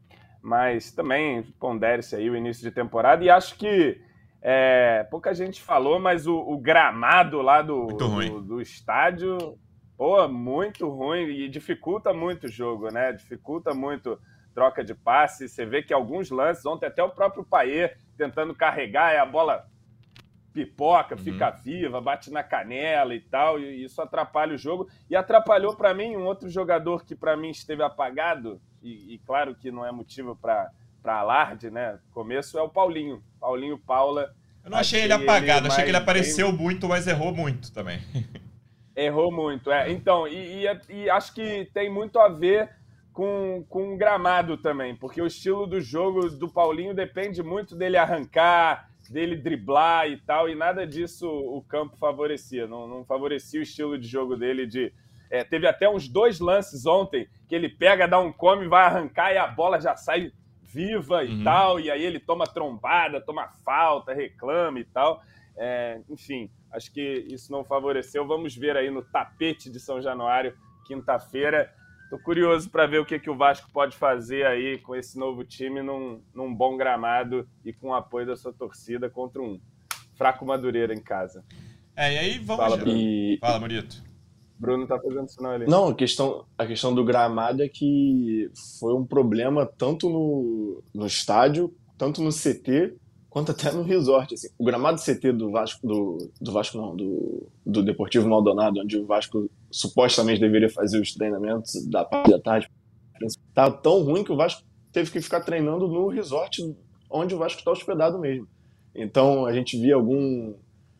Mas 0.46 0.92
também 0.92 1.42
pondere-se 1.58 2.14
aí 2.14 2.30
o 2.30 2.36
início 2.36 2.62
de 2.62 2.70
temporada. 2.70 3.24
E 3.24 3.28
acho 3.28 3.56
que 3.58 4.00
é, 4.40 5.04
pouca 5.10 5.34
gente 5.34 5.60
falou, 5.60 5.98
mas 5.98 6.28
o, 6.28 6.36
o 6.36 6.56
gramado 6.56 7.42
lá 7.42 7.60
do, 7.62 7.88
do, 7.88 8.40
do, 8.40 8.60
estádio, 8.60 9.58
pô, 9.98 10.28
muito 10.28 10.88
ruim 10.88 11.24
e 11.24 11.48
dificulta 11.48 12.14
muito 12.14 12.44
o 12.44 12.48
jogo, 12.48 12.92
né? 12.92 13.12
Dificulta 13.12 13.74
muito 13.74 14.20
troca 14.54 14.84
de 14.84 14.94
passe. 14.94 15.48
Você 15.48 15.66
vê 15.66 15.82
que 15.82 15.92
alguns 15.92 16.30
lances, 16.30 16.64
ontem 16.64 16.86
até 16.86 17.02
o 17.02 17.10
próprio 17.10 17.44
Paier 17.44 17.98
tentando 18.16 18.54
carregar, 18.54 19.14
e 19.14 19.18
a 19.18 19.26
bola 19.26 19.66
pipoca, 20.56 21.14
uhum. 21.14 21.22
fica 21.22 21.50
viva, 21.50 22.00
bate 22.00 22.30
na 22.30 22.42
canela 22.42 23.14
e 23.14 23.20
tal, 23.20 23.60
e 23.60 23.84
isso 23.84 24.00
atrapalha 24.00 24.54
o 24.54 24.58
jogo. 24.58 24.88
E 25.10 25.14
atrapalhou 25.14 25.76
para 25.76 25.92
mim 25.92 26.16
um 26.16 26.24
outro 26.24 26.48
jogador 26.48 27.04
que 27.04 27.14
para 27.14 27.36
mim 27.36 27.50
esteve 27.50 27.82
apagado, 27.82 28.58
e, 28.82 29.14
e, 29.14 29.18
claro 29.18 29.54
que 29.54 29.70
não 29.70 29.84
é 29.84 29.92
motivo 29.92 30.34
para 30.34 30.70
alarde, 31.04 31.70
né? 31.70 31.98
Começo 32.10 32.58
é 32.58 32.62
o 32.62 32.70
Paulinho, 32.70 33.22
Paulinho 33.38 33.76
Paula. 33.76 34.34
Eu 34.64 34.70
não 34.70 34.78
achei, 34.78 35.00
achei 35.00 35.12
ele 35.12 35.12
apagado, 35.12 35.66
ele 35.66 35.72
achei 35.72 35.84
que 35.84 35.90
ele 35.90 35.96
apareceu 35.98 36.50
bem... 36.52 36.62
muito, 36.62 36.88
mas 36.88 37.06
errou 37.06 37.34
muito 37.34 37.70
também. 37.70 38.00
Errou 38.96 39.30
muito, 39.30 39.70
é. 39.70 39.92
Então, 39.92 40.26
e, 40.26 40.64
e, 40.64 40.80
e 40.88 41.10
acho 41.10 41.34
que 41.34 41.68
tem 41.74 41.92
muito 41.92 42.18
a 42.18 42.30
ver 42.30 42.70
com, 43.12 43.62
com 43.68 43.92
o 43.92 43.96
gramado 43.98 44.56
também, 44.56 44.96
porque 44.96 45.20
o 45.20 45.26
estilo 45.26 45.66
do 45.66 45.82
jogo 45.82 46.30
do 46.30 46.48
Paulinho 46.48 46.94
depende 46.94 47.42
muito 47.42 47.76
dele 47.76 47.98
arrancar, 47.98 48.88
dele 49.10 49.36
driblar 49.36 50.08
e 50.08 50.16
tal, 50.16 50.48
e 50.48 50.54
nada 50.54 50.86
disso 50.86 51.28
o 51.28 51.62
campo 51.62 51.96
favorecia. 51.96 52.66
Não, 52.66 52.86
não 52.86 53.04
favorecia 53.04 53.60
o 53.60 53.62
estilo 53.62 53.98
de 53.98 54.06
jogo 54.06 54.36
dele 54.36 54.66
de. 54.66 54.92
É, 55.30 55.42
teve 55.42 55.66
até 55.66 55.88
uns 55.88 56.08
dois 56.08 56.38
lances 56.38 56.86
ontem 56.86 57.28
que 57.48 57.54
ele 57.54 57.68
pega, 57.68 58.06
dá 58.06 58.18
um 58.18 58.32
come, 58.32 58.68
vai 58.68 58.84
arrancar 58.84 59.32
e 59.32 59.38
a 59.38 59.46
bola 59.46 59.80
já 59.80 59.96
sai 59.96 60.32
viva 60.62 61.24
e 61.24 61.30
uhum. 61.30 61.44
tal, 61.44 61.80
e 61.80 61.90
aí 61.90 62.04
ele 62.04 62.20
toma 62.20 62.46
trombada, 62.46 63.20
toma 63.20 63.48
falta, 63.64 64.12
reclama 64.12 64.78
e 64.78 64.84
tal. 64.84 65.22
É, 65.56 66.00
enfim, 66.10 66.50
acho 66.70 66.92
que 66.92 67.24
isso 67.28 67.50
não 67.50 67.64
favoreceu. 67.64 68.26
Vamos 68.26 68.54
ver 68.54 68.76
aí 68.76 68.90
no 68.90 69.02
tapete 69.02 69.70
de 69.70 69.80
São 69.80 70.02
Januário, 70.02 70.54
quinta-feira. 70.86 71.72
Tô 72.08 72.18
curioso 72.18 72.70
para 72.70 72.86
ver 72.86 73.00
o 73.00 73.04
que, 73.04 73.18
que 73.18 73.28
o 73.28 73.36
Vasco 73.36 73.68
pode 73.72 73.96
fazer 73.96 74.46
aí 74.46 74.78
com 74.78 74.94
esse 74.94 75.18
novo 75.18 75.44
time 75.44 75.82
num, 75.82 76.22
num 76.32 76.54
bom 76.54 76.76
gramado 76.76 77.48
e 77.64 77.72
com 77.72 77.88
o 77.88 77.94
apoio 77.94 78.26
da 78.26 78.36
sua 78.36 78.52
torcida 78.52 79.10
contra 79.10 79.42
um 79.42 79.60
fraco 80.14 80.46
Madureira 80.46 80.94
em 80.94 81.02
casa. 81.02 81.44
É, 81.96 82.14
e 82.14 82.18
aí 82.18 82.38
vamos... 82.38 82.62
Fala, 82.62 82.76
Bruno. 82.76 82.96
E... 82.96 83.38
Fala, 83.40 83.58
Morito. 83.58 84.04
Bruno 84.58 84.86
tá 84.86 84.98
fazendo 84.98 85.28
sinal 85.28 85.52
ali. 85.52 85.66
Não, 85.66 85.88
a 85.88 85.94
questão, 85.94 86.46
a 86.56 86.66
questão 86.66 86.94
do 86.94 87.04
gramado 87.04 87.62
é 87.62 87.68
que 87.68 88.50
foi 88.78 88.94
um 88.94 89.04
problema 89.04 89.66
tanto 89.66 90.08
no, 90.08 90.82
no 90.94 91.06
estádio, 91.06 91.74
tanto 91.98 92.22
no 92.22 92.30
CT, 92.30 92.96
quanto 93.28 93.52
até 93.52 93.70
no 93.72 93.82
resort. 93.82 94.32
Assim. 94.32 94.48
O 94.58 94.64
gramado 94.64 95.00
CT 95.00 95.32
do 95.32 95.50
Vasco, 95.50 95.86
do, 95.86 96.30
do 96.40 96.52
Vasco 96.52 96.78
não, 96.78 96.96
do, 96.96 97.48
do 97.66 97.82
Deportivo 97.82 98.28
Maldonado, 98.28 98.80
onde 98.80 98.96
o 98.96 99.04
Vasco 99.04 99.50
supostamente 99.76 100.40
deveria 100.40 100.70
fazer 100.70 100.98
os 100.98 101.12
treinamentos 101.12 101.86
da 101.86 102.02
parte 102.02 102.30
da 102.30 102.40
tarde, 102.40 102.70
tá 103.52 103.70
tão 103.70 104.02
ruim 104.02 104.24
que 104.24 104.32
o 104.32 104.36
Vasco 104.36 104.62
teve 104.90 105.10
que 105.10 105.20
ficar 105.20 105.40
treinando 105.40 105.86
no 105.86 106.08
resort 106.08 106.62
onde 107.10 107.34
o 107.34 107.38
Vasco 107.38 107.58
está 107.58 107.70
hospedado 107.70 108.18
mesmo. 108.18 108.48
Então 108.94 109.44
a 109.44 109.52
gente 109.52 109.78
via 109.78 109.94
algum, 109.94 110.54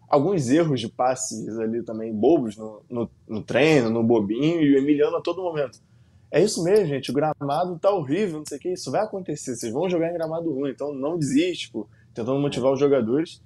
alguns 0.07 0.51
erros 0.51 0.79
de 0.79 0.89
passes 0.89 1.59
ali 1.59 1.83
também, 1.83 2.13
bobos 2.13 2.55
no, 2.59 2.83
no, 2.91 3.11
no, 3.27 3.43
treino, 3.43 3.89
no 3.89 4.03
bobinho, 4.03 4.61
e 4.61 4.75
o 4.75 4.79
Emiliano 4.79 5.17
a 5.17 5.23
todo 5.23 5.43
momento. 5.43 5.81
É 6.31 6.43
isso 6.43 6.63
mesmo, 6.63 6.85
gente, 6.85 7.11
o 7.11 7.15
gramado 7.15 7.79
tá 7.79 7.91
horrível, 7.91 8.41
não 8.41 8.47
sei 8.47 8.59
o 8.59 8.61
que, 8.61 8.73
isso 8.75 8.91
vai 8.91 9.01
acontecer, 9.01 9.57
vocês 9.57 9.73
vão 9.73 9.89
jogar 9.89 10.11
em 10.11 10.15
gramado 10.15 10.53
ruim, 10.53 10.71
então 10.71 10.93
não 10.93 11.19
desiste, 11.19 11.67
tipo, 11.67 11.89
tentando 12.13 12.39
motivar 12.39 12.73
os 12.73 12.81
jogadores. 12.81 13.41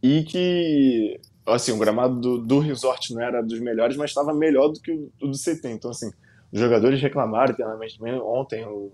E 0.00 0.22
que, 0.22 1.18
assim, 1.46 1.72
o 1.72 1.78
gramado 1.78 2.20
do, 2.20 2.38
do 2.38 2.58
resort 2.58 3.14
não 3.14 3.22
era 3.22 3.42
dos 3.42 3.60
melhores, 3.60 3.96
mas 3.96 4.10
estava 4.10 4.34
melhor 4.34 4.68
do 4.68 4.80
que 4.80 4.90
o, 4.92 5.12
o, 5.22 5.28
do 5.28 5.36
CT. 5.36 5.68
Então, 5.68 5.90
assim, 5.90 6.10
os 6.52 6.60
jogadores 6.60 7.00
reclamaram 7.00 7.52
internamente 7.52 7.98
também. 7.98 8.14
Ontem, 8.20 8.64
o, 8.66 8.92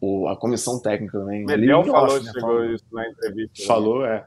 o, 0.00 0.28
a 0.28 0.36
comissão 0.36 0.80
técnica 0.80 1.18
também. 1.18 1.44
Miguel 1.44 1.84
falou, 1.84 2.16
off, 2.16 2.24
né, 2.24 2.32
chegou 2.32 2.40
falou, 2.40 2.64
isso 2.66 2.84
na 2.92 3.08
entrevista. 3.08 3.60
Né? 3.60 3.66
Falou, 3.66 4.02
né? 4.02 4.16
é. 4.16 4.24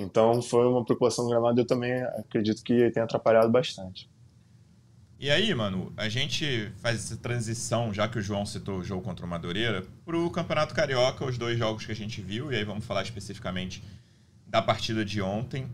Então, 0.00 0.40
foi 0.42 0.66
uma 0.66 0.84
preocupação 0.84 1.24
do 1.24 1.30
gramado. 1.30 1.60
Eu 1.60 1.66
também 1.66 2.02
acredito 2.02 2.62
que 2.62 2.90
tenha 2.90 3.04
atrapalhado 3.04 3.50
bastante. 3.50 4.08
E 5.20 5.32
aí, 5.32 5.52
mano, 5.52 5.92
a 5.96 6.08
gente 6.08 6.70
faz 6.76 6.96
essa 6.96 7.16
transição, 7.16 7.92
já 7.92 8.06
que 8.06 8.18
o 8.18 8.22
João 8.22 8.46
citou 8.46 8.78
o 8.78 8.84
jogo 8.84 9.02
contra 9.02 9.26
o 9.26 9.28
Madureira, 9.28 9.84
pro 10.04 10.30
Campeonato 10.30 10.72
Carioca, 10.72 11.24
os 11.24 11.36
dois 11.36 11.58
jogos 11.58 11.84
que 11.84 11.90
a 11.90 11.94
gente 11.94 12.20
viu, 12.20 12.52
e 12.52 12.56
aí 12.56 12.62
vamos 12.62 12.84
falar 12.84 13.02
especificamente 13.02 13.82
da 14.46 14.62
partida 14.62 15.04
de 15.04 15.20
ontem. 15.20 15.68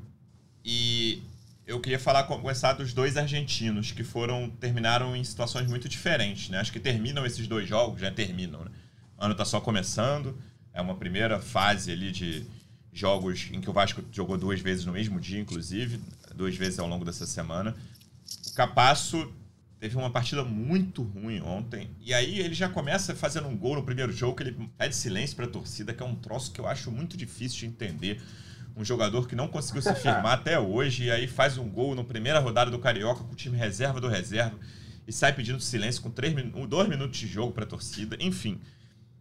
E 0.65 1.23
eu 1.67 1.79
queria 1.81 1.99
falar 1.99 2.25
começar 2.25 2.73
dos 2.73 2.93
dois 2.95 3.17
argentinos 3.17 3.93
que 3.93 4.03
foram 4.03 4.49
terminaram 4.49 5.15
em 5.15 5.23
situações 5.23 5.69
muito 5.69 5.89
diferentes, 5.89 6.49
né? 6.49 6.59
Acho 6.59 6.73
que 6.73 6.81
terminam 6.81 7.27
esses 7.27 7.47
dois 7.47 7.69
jogos, 7.69 8.01
já 8.01 8.11
terminam, 8.11 8.65
né? 8.65 8.71
O 9.19 9.25
ano 9.25 9.35
tá 9.35 9.45
só 9.45 9.61
começando, 9.61 10.39
é 10.73 10.81
uma 10.81 10.95
primeira 10.95 11.41
fase 11.41 11.93
ali 11.93 12.11
de 12.11 12.47
jogos 12.93 13.49
em 13.53 13.61
que 13.61 13.69
o 13.69 13.73
Vasco 13.73 14.03
jogou 14.11 14.39
duas 14.39 14.61
vezes 14.61 14.85
no 14.85 14.93
mesmo 14.93 15.21
dia, 15.21 15.41
inclusive, 15.41 16.01
duas 16.35 16.57
vezes 16.57 16.79
ao 16.79 16.87
longo 16.87 17.05
dessa 17.05 17.27
semana. 17.27 17.77
O 18.49 18.55
Capasso 18.55 19.33
teve 19.79 19.97
uma 19.97 20.11
partida 20.11 20.43
muito 20.43 21.03
ruim 21.03 21.43
ontem. 21.43 21.91
E 22.01 22.15
aí 22.15 22.41
ele 22.41 22.55
já 22.55 22.69
começa 22.69 23.15
fazendo 23.15 23.49
um 23.49 23.57
gol 23.57 23.75
no 23.75 23.83
primeiro 23.83 24.13
jogo, 24.13 24.37
que 24.37 24.45
ele 24.45 24.71
pede 24.79 24.97
silêncio 24.97 25.37
para 25.37 25.45
a 25.45 25.49
torcida, 25.49 25.93
que 25.93 26.03
é 26.03 26.07
um 26.07 26.15
troço 26.15 26.53
que 26.53 26.61
eu 26.61 26.67
acho 26.67 26.91
muito 26.91 27.17
difícil 27.17 27.59
de 27.59 27.67
entender. 27.67 28.23
Um 28.77 28.85
jogador 28.85 29.29
que 29.29 29.37
não 29.37 29.47
conseguiu 29.47 29.83
se 29.83 29.95
firmar 29.95 30.33
até 30.41 30.59
hoje, 30.59 31.05
e 31.05 31.11
aí 31.11 31.27
faz 31.27 31.59
um 31.59 31.69
gol 31.69 31.95
na 31.95 32.03
primeira 32.03 32.39
rodada 32.39 32.71
do 32.71 32.79
Carioca 32.79 33.23
com 33.25 33.33
o 33.33 33.37
time 33.37 33.57
reserva 33.57 34.01
do 34.01 34.09
reserva, 34.09 34.59
e 35.07 35.13
sai 35.13 35.33
pedindo 35.33 35.61
silêncio 35.61 36.03
com 36.03 36.11
três, 36.11 36.35
dois 36.69 36.89
minutos 36.89 37.19
de 37.19 37.27
jogo 37.27 37.53
para 37.53 37.65
a 37.65 37.67
torcida, 37.67 38.17
enfim. 38.21 38.61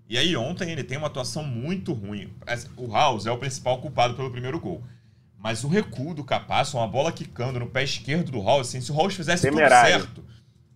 E 0.09 0.17
aí 0.17 0.35
ontem 0.35 0.71
ele 0.71 0.83
tem 0.83 0.97
uma 0.97 1.07
atuação 1.07 1.43
muito 1.43 1.93
ruim. 1.93 2.31
O 2.77 2.91
House 2.91 3.25
é 3.25 3.31
o 3.31 3.37
principal 3.37 3.79
culpado 3.79 4.13
pelo 4.13 4.31
primeiro 4.31 4.59
gol. 4.59 4.83
Mas 5.37 5.63
o 5.63 5.67
recuo 5.67 6.13
do 6.13 6.23
Capasso, 6.23 6.77
uma 6.77 6.87
bola 6.87 7.11
quicando 7.11 7.59
no 7.59 7.67
pé 7.67 7.83
esquerdo 7.83 8.31
do 8.31 8.41
House, 8.41 8.69
assim, 8.69 8.79
se 8.79 8.91
o 8.91 8.95
House 8.95 9.13
fizesse 9.13 9.43
Temerário. 9.43 10.05
tudo 10.05 10.23
certo, 10.23 10.25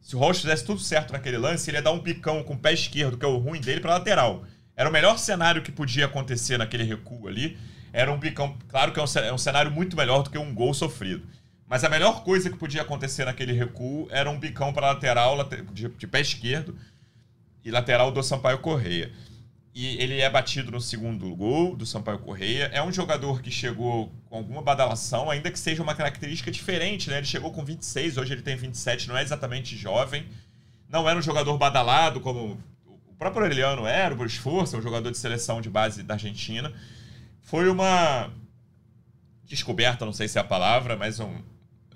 se 0.01 0.15
o 0.15 0.19
House 0.19 0.41
fizesse 0.41 0.65
tudo 0.65 0.80
certo 0.80 1.13
naquele 1.13 1.38
lance, 1.38 1.69
ele 1.69 1.78
ia 1.78 1.82
dar 1.82 1.91
um 1.91 1.99
picão 1.99 2.43
com 2.43 2.53
o 2.53 2.57
pé 2.57 2.73
esquerdo, 2.73 3.17
que 3.17 3.25
é 3.25 3.28
o 3.28 3.38
ruim 3.38 3.61
dele, 3.61 3.80
para 3.80 3.93
lateral. 3.93 4.43
Era 4.75 4.89
o 4.89 4.91
melhor 4.91 5.17
cenário 5.17 5.61
que 5.61 5.71
podia 5.71 6.05
acontecer 6.05 6.57
naquele 6.57 6.84
recuo 6.84 7.28
ali. 7.28 7.57
Era 7.98 8.12
um 8.12 8.20
picão, 8.20 8.56
claro 8.68 8.91
que 8.91 9.00
é 9.00 9.04
um, 9.04 9.06
é 9.06 9.38
cenário 9.38 9.72
muito 9.72 9.98
melhor 9.98 10.24
do 10.24 10.30
que 10.30 10.38
um 10.38 10.54
gol 10.54 10.74
sofrido. 10.74 11.26
Mas 11.68 11.84
a 11.84 11.89
melhor 11.89 12.24
coisa 12.24 12.50
que 12.50 12.58
podia 12.58 12.82
acontecer 12.84 13.26
naquele 13.26 13.54
recuo 13.54 14.08
era 14.12 14.30
um 14.30 14.39
picão 14.39 14.72
para 14.72 14.91
lateral 14.91 15.36
de, 15.74 15.89
de 15.89 16.08
pé 16.08 16.22
esquerdo 16.22 16.78
e 17.66 17.72
lateral 17.72 18.12
do 18.12 18.22
Sampaio 18.22 18.60
Correia 18.60 19.12
e 19.80 20.02
ele 20.02 20.20
é 20.20 20.28
batido 20.28 20.72
no 20.72 20.82
segundo 20.82 21.36
gol 21.36 21.76
do 21.76 21.86
Sampaio 21.86 22.18
Correia. 22.18 22.64
É 22.74 22.82
um 22.82 22.91
jogador 22.91 23.43
que 23.43 23.52
chegou 23.52 24.12
com 24.28 24.38
alguma 24.38 24.60
badalação, 24.60 25.30
ainda 25.30 25.52
que 25.52 25.60
seja 25.60 25.84
uma 25.84 25.93
característica 25.93 26.50
diferente, 26.50 27.12
né? 27.12 27.18
Ele 27.18 27.28
chegou 27.28 27.52
com 27.52 27.64
26, 27.64 28.18
hoje 28.18 28.34
ele 28.34 28.41
tem 28.41 28.56
27, 28.56 29.08
não 29.08 29.16
é 29.16 29.22
exatamente 29.22 29.78
jovem. 29.78 30.26
Não 30.89 31.08
era 31.08 31.20
um 31.20 31.22
jogador 31.22 31.56
badalado 31.60 32.20
como 32.20 32.60
o 32.88 33.16
próprio 33.20 33.43
Aureliano 33.43 33.86
era, 33.86 34.16
o 34.16 34.18
Bruce 34.18 34.39
Força, 34.39 34.76
um 34.76 34.82
jogador 34.82 35.12
de 35.12 35.18
seleção 35.20 35.62
de 35.62 35.70
base 35.70 36.02
da 36.02 36.16
Argentina. 36.16 36.74
Foi 37.48 37.70
uma 37.70 38.30
descoberta, 39.45 40.06
não 40.06 40.12
sei 40.12 40.28
se 40.28 40.38
é 40.38 40.41
a 40.41 40.43
palavra, 40.43 40.98
mas 40.98 41.18
uma 41.18 41.41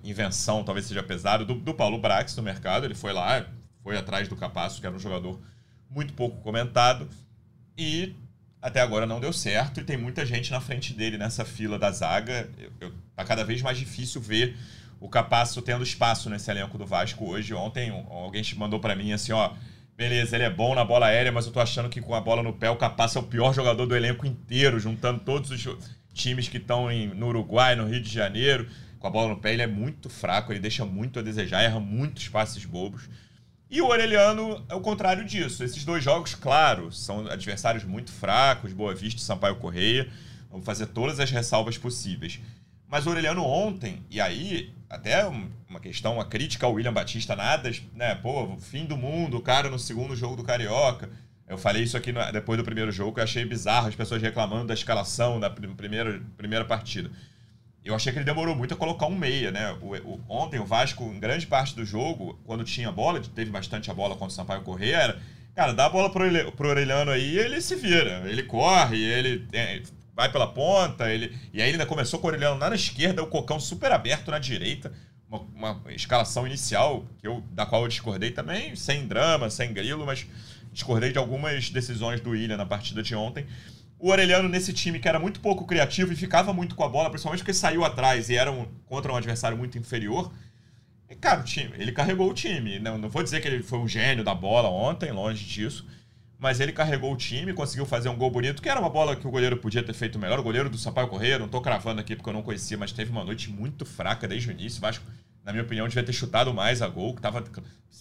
invenção, 0.02 0.64
talvez 0.64 0.86
seja 0.86 1.04
pesado, 1.04 1.45
do, 1.45 1.56
do 1.56 1.74
Paulo 1.74 1.97
Brax 1.97 2.34
no 2.38 2.41
mercado. 2.41 2.86
Ele 2.86 2.95
foi 2.95 3.12
lá, 3.12 3.45
foi 3.84 3.97
atrás 3.97 4.30
do 4.30 4.36
Capasso, 4.38 4.80
que 4.80 4.88
era 4.88 4.95
um 4.95 4.99
jogador 4.99 5.41
muito 5.89 6.14
pouco 6.14 6.41
comentado 6.41 7.10
e 7.78 8.16
até 8.62 8.80
agora 8.80 9.06
não 9.06 9.20
deu 9.20 9.34
certo 9.34 9.82
e 9.82 9.84
tem 9.84 9.97
muita 9.97 10.26
gente 10.26 10.52
na 10.52 10.62
frente 10.62 10.93
dele 10.93 11.18
nessa 11.18 11.43
fila 11.43 11.78
da 11.78 11.91
zaga. 11.91 12.49
Eu, 12.58 12.72
eu, 12.80 12.93
tá 13.14 13.26
cada 13.26 13.43
vez 13.43 13.62
mais 13.62 13.78
difícil 13.78 14.22
ver 14.22 14.56
o 15.02 15.10
Capasso 15.10 15.62
tendo 15.62 15.84
espaço 15.84 16.30
nesse 16.30 16.49
elenco 16.49 16.78
do 16.78 16.86
Vasco 16.86 17.30
hoje. 17.30 17.54
Ontem 17.54 17.89
alguém 18.10 18.41
mandou 18.56 18.80
para 18.80 18.95
mim 18.95 19.12
assim, 19.12 19.34
ó, 19.34 19.52
beleza, 19.97 20.35
ele 20.35 20.43
é 20.43 20.49
bom 20.49 20.73
na 20.73 20.83
bola 20.83 21.07
aérea, 21.07 21.31
mas 21.31 21.45
eu 21.45 21.51
tô 21.51 21.59
achando 21.59 21.89
que 21.89 22.01
com 22.01 22.15
a 22.15 22.21
bola 22.21 22.41
no 22.41 22.53
pé 22.53 22.69
o 22.69 22.75
Capasso 22.75 23.17
é 23.17 23.21
o 23.21 23.25
pior 23.25 23.53
jogador 23.53 23.85
do 23.85 23.95
elenco 23.95 24.25
inteiro, 24.25 24.79
juntando 24.79 25.19
todos 25.19 25.51
os 25.51 25.77
times 26.13 26.47
que 26.47 26.57
estão 26.57 26.87
no 27.15 27.27
Uruguai, 27.27 27.75
no 27.75 27.87
Rio 27.87 28.01
de 28.01 28.09
Janeiro. 28.09 28.67
Com 28.99 29.07
a 29.07 29.09
bola 29.09 29.29
no 29.29 29.37
pé 29.39 29.53
ele 29.53 29.61
é 29.61 29.67
muito 29.67 30.09
fraco, 30.09 30.51
ele 30.51 30.59
deixa 30.59 30.85
muito 30.85 31.19
a 31.19 31.21
desejar, 31.21 31.61
erra 31.63 31.79
muitos 31.79 32.27
passes 32.27 32.63
bobos. 32.65 33.09
E 33.69 33.81
o 33.81 33.85
Aureliano 33.85 34.65
é 34.67 34.75
o 34.75 34.81
contrário 34.81 35.23
disso. 35.23 35.63
Esses 35.63 35.85
dois 35.85 36.03
jogos, 36.03 36.35
claro, 36.35 36.91
são 36.91 37.25
adversários 37.27 37.85
muito 37.85 38.11
fracos, 38.11 38.73
Boa 38.73 38.93
Vista 38.93 39.21
e 39.21 39.23
Sampaio 39.23 39.55
Correia. 39.55 40.09
Vamos 40.49 40.65
fazer 40.65 40.87
todas 40.87 41.21
as 41.21 41.31
ressalvas 41.31 41.77
possíveis. 41.77 42.41
Mas 42.91 43.05
o 43.05 43.09
Aureliano 43.09 43.41
ontem, 43.41 44.03
e 44.09 44.19
aí, 44.19 44.73
até 44.89 45.25
uma 45.25 45.79
questão, 45.79 46.15
uma 46.15 46.25
crítica 46.25 46.65
ao 46.65 46.73
William 46.73 46.91
Batista, 46.91 47.37
nada, 47.37 47.71
né? 47.95 48.15
Pô, 48.15 48.57
fim 48.57 48.83
do 48.83 48.97
mundo, 48.97 49.37
o 49.37 49.41
cara 49.41 49.69
no 49.69 49.79
segundo 49.79 50.13
jogo 50.13 50.35
do 50.35 50.43
Carioca. 50.43 51.09
Eu 51.47 51.57
falei 51.57 51.83
isso 51.83 51.95
aqui 51.95 52.11
no, 52.11 52.19
depois 52.33 52.57
do 52.57 52.65
primeiro 52.65 52.91
jogo, 52.91 53.13
que 53.13 53.21
eu 53.21 53.23
achei 53.23 53.45
bizarro 53.45 53.87
as 53.87 53.95
pessoas 53.95 54.21
reclamando 54.21 54.67
da 54.67 54.73
escalação 54.73 55.39
da 55.39 55.49
primeira, 55.49 56.21
primeira 56.35 56.65
partida. 56.65 57.09
Eu 57.83 57.95
achei 57.95 58.11
que 58.11 58.19
ele 58.19 58.25
demorou 58.25 58.57
muito 58.57 58.73
a 58.73 58.77
colocar 58.77 59.05
um 59.05 59.17
meia, 59.17 59.51
né? 59.51 59.71
O, 59.81 59.95
o, 59.95 60.21
ontem 60.27 60.59
o 60.59 60.65
Vasco, 60.65 61.01
em 61.05 61.19
grande 61.19 61.47
parte 61.47 61.73
do 61.73 61.85
jogo, 61.85 62.37
quando 62.45 62.65
tinha 62.65 62.91
bola, 62.91 63.21
teve 63.21 63.49
bastante 63.49 63.89
a 63.89 63.93
bola 63.93 64.15
contra 64.15 64.27
o 64.27 64.35
Sampaio 64.35 64.63
Correia, 64.63 64.97
era, 64.97 65.19
cara, 65.55 65.73
dá 65.73 65.85
a 65.85 65.89
bola 65.89 66.09
pro, 66.09 66.25
pro 66.51 66.67
Orelhano 66.67 67.09
aí 67.09 67.39
ele 67.39 67.61
se 67.61 67.73
vira. 67.77 68.23
Ele 68.25 68.43
corre, 68.43 69.01
ele 69.01 69.47
é, 69.53 69.81
vai 70.16 70.32
pela 70.32 70.47
ponta, 70.47 71.12
ele. 71.12 71.38
E 71.53 71.62
aí 71.62 71.70
ele 71.70 71.74
ainda 71.74 71.86
começou 71.86 72.20
com 72.20 72.28
o 72.28 72.30
Orelhano 72.30 72.59
lá 72.59 72.70
na 72.70 72.76
esquerda, 72.76 73.24
o 73.24 73.28
Cocão 73.28 73.59
super 73.59 73.91
aberto 73.91 74.32
na 74.32 74.39
direita. 74.39 74.91
Uma, 75.30 75.39
uma 75.76 75.93
escalação 75.93 76.45
inicial, 76.45 77.05
que 77.20 77.28
eu, 77.28 77.41
da 77.51 77.66
qual 77.66 77.84
eu 77.84 77.88
discordei 77.88 78.32
também, 78.32 78.76
sem 78.76 79.07
drama, 79.07 79.49
sem 79.49 79.74
grilo, 79.74 80.05
mas 80.05 80.28
discordei 80.74 81.12
de 81.12 81.18
algumas 81.18 81.70
decisões 81.70 82.20
do 82.20 82.32
William 82.32 82.57
na 82.57 82.66
partida 82.66 83.01
de 83.01 83.16
ontem. 83.16 83.45
O 83.97 84.09
Orelhano, 84.09 84.49
nesse 84.49 84.74
time 84.74 84.99
que 84.99 85.07
era 85.07 85.20
muito 85.20 85.39
pouco 85.39 85.66
criativo 85.66 86.12
e 86.12 86.16
ficava 86.16 86.51
muito 86.51 86.76
com 86.76 86.84
a 86.84 86.89
bola, 86.89 87.09
principalmente 87.09 87.41
porque 87.41 87.53
saiu 87.53 87.86
atrás 87.86 88.30
e 88.30 88.36
era 88.36 88.51
um, 88.51 88.66
contra 88.88 89.14
um 89.14 89.16
adversário 89.16 89.57
muito 89.57 89.78
inferior. 89.78 90.32
E, 91.09 91.16
cara, 91.16 91.41
o 91.41 91.43
time, 91.43 91.72
ele 91.78 91.91
carregou 91.91 92.30
o 92.30 92.34
time. 92.34 92.80
Não, 92.80 92.97
não 92.97 93.09
vou 93.09 93.22
dizer 93.22 93.41
que 93.41 93.47
ele 93.47 93.62
foi 93.62 93.80
um 93.80 93.88
gênio 93.88 94.24
da 94.24 94.34
bola 94.34 94.70
ontem, 94.70 95.12
longe 95.12 95.45
disso. 95.45 95.86
Mas 96.41 96.59
ele 96.59 96.71
carregou 96.71 97.13
o 97.13 97.15
time, 97.15 97.53
conseguiu 97.53 97.85
fazer 97.85 98.09
um 98.09 98.17
gol 98.17 98.31
bonito, 98.31 98.63
que 98.63 98.67
era 98.67 98.79
uma 98.79 98.89
bola 98.89 99.15
que 99.15 99.27
o 99.27 99.29
goleiro 99.29 99.57
podia 99.57 99.83
ter 99.83 99.93
feito 99.93 100.17
melhor. 100.17 100.39
O 100.39 100.43
goleiro 100.43 100.71
do 100.71 100.77
Sampaio 100.77 101.07
Correia, 101.07 101.37
não 101.37 101.47
tô 101.47 101.61
cravando 101.61 102.01
aqui 102.01 102.15
porque 102.15 102.27
eu 102.27 102.33
não 102.33 102.41
conhecia, 102.41 102.75
mas 102.79 102.91
teve 102.91 103.11
uma 103.11 103.23
noite 103.23 103.47
muito 103.51 103.85
fraca 103.85 104.27
desde 104.27 104.49
o 104.49 104.51
início. 104.51 104.81
Vasco 104.81 105.05
na 105.43 105.51
minha 105.51 105.63
opinião, 105.63 105.87
devia 105.87 106.03
ter 106.03 106.13
chutado 106.13 106.51
mais 106.51 106.81
a 106.81 106.87
gol. 106.87 107.15
Que 107.15 107.21
tava... 107.21 107.43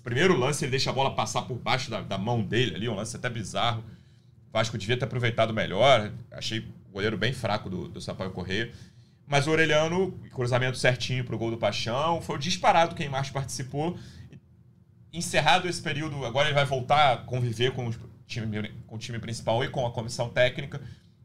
Primeiro 0.03 0.39
lance, 0.39 0.65
ele 0.65 0.71
deixa 0.71 0.89
a 0.89 0.93
bola 0.93 1.15
passar 1.15 1.43
por 1.43 1.59
baixo 1.59 1.91
da, 1.91 2.01
da 2.01 2.17
mão 2.17 2.43
dele 2.43 2.77
ali, 2.77 2.89
um 2.89 2.95
lance 2.95 3.15
até 3.15 3.29
bizarro. 3.29 3.85
O 4.49 4.53
Vasco 4.53 4.79
devia 4.79 4.97
ter 4.97 5.05
aproveitado 5.05 5.53
melhor. 5.53 6.11
Achei 6.31 6.61
o 6.61 6.93
goleiro 6.93 7.19
bem 7.19 7.35
fraco 7.35 7.69
do, 7.69 7.89
do 7.89 8.01
Sampaio 8.01 8.31
Correia. 8.31 8.73
Mas 9.27 9.47
o 9.47 9.51
Orelhano, 9.51 10.19
cruzamento 10.33 10.79
certinho 10.79 11.25
pro 11.25 11.37
gol 11.37 11.51
do 11.51 11.59
Paixão. 11.59 12.23
Foi 12.23 12.37
o 12.37 12.39
disparado 12.39 12.95
quem 12.95 13.11
mais 13.11 13.29
participou. 13.29 13.99
Encerrado 15.13 15.69
esse 15.69 15.83
período, 15.83 16.25
agora 16.25 16.49
ele 16.49 16.55
vai 16.55 16.65
voltar 16.65 17.13
a 17.13 17.17
conviver 17.19 17.73
com, 17.73 17.91
time, 18.31 18.73
com 18.87 18.95
o 18.95 18.99
time 18.99 19.19
principal 19.19 19.63
e 19.65 19.69
com 19.69 19.87
a 19.87 19.91
comissão 19.91 20.29
técnica. 20.31 20.81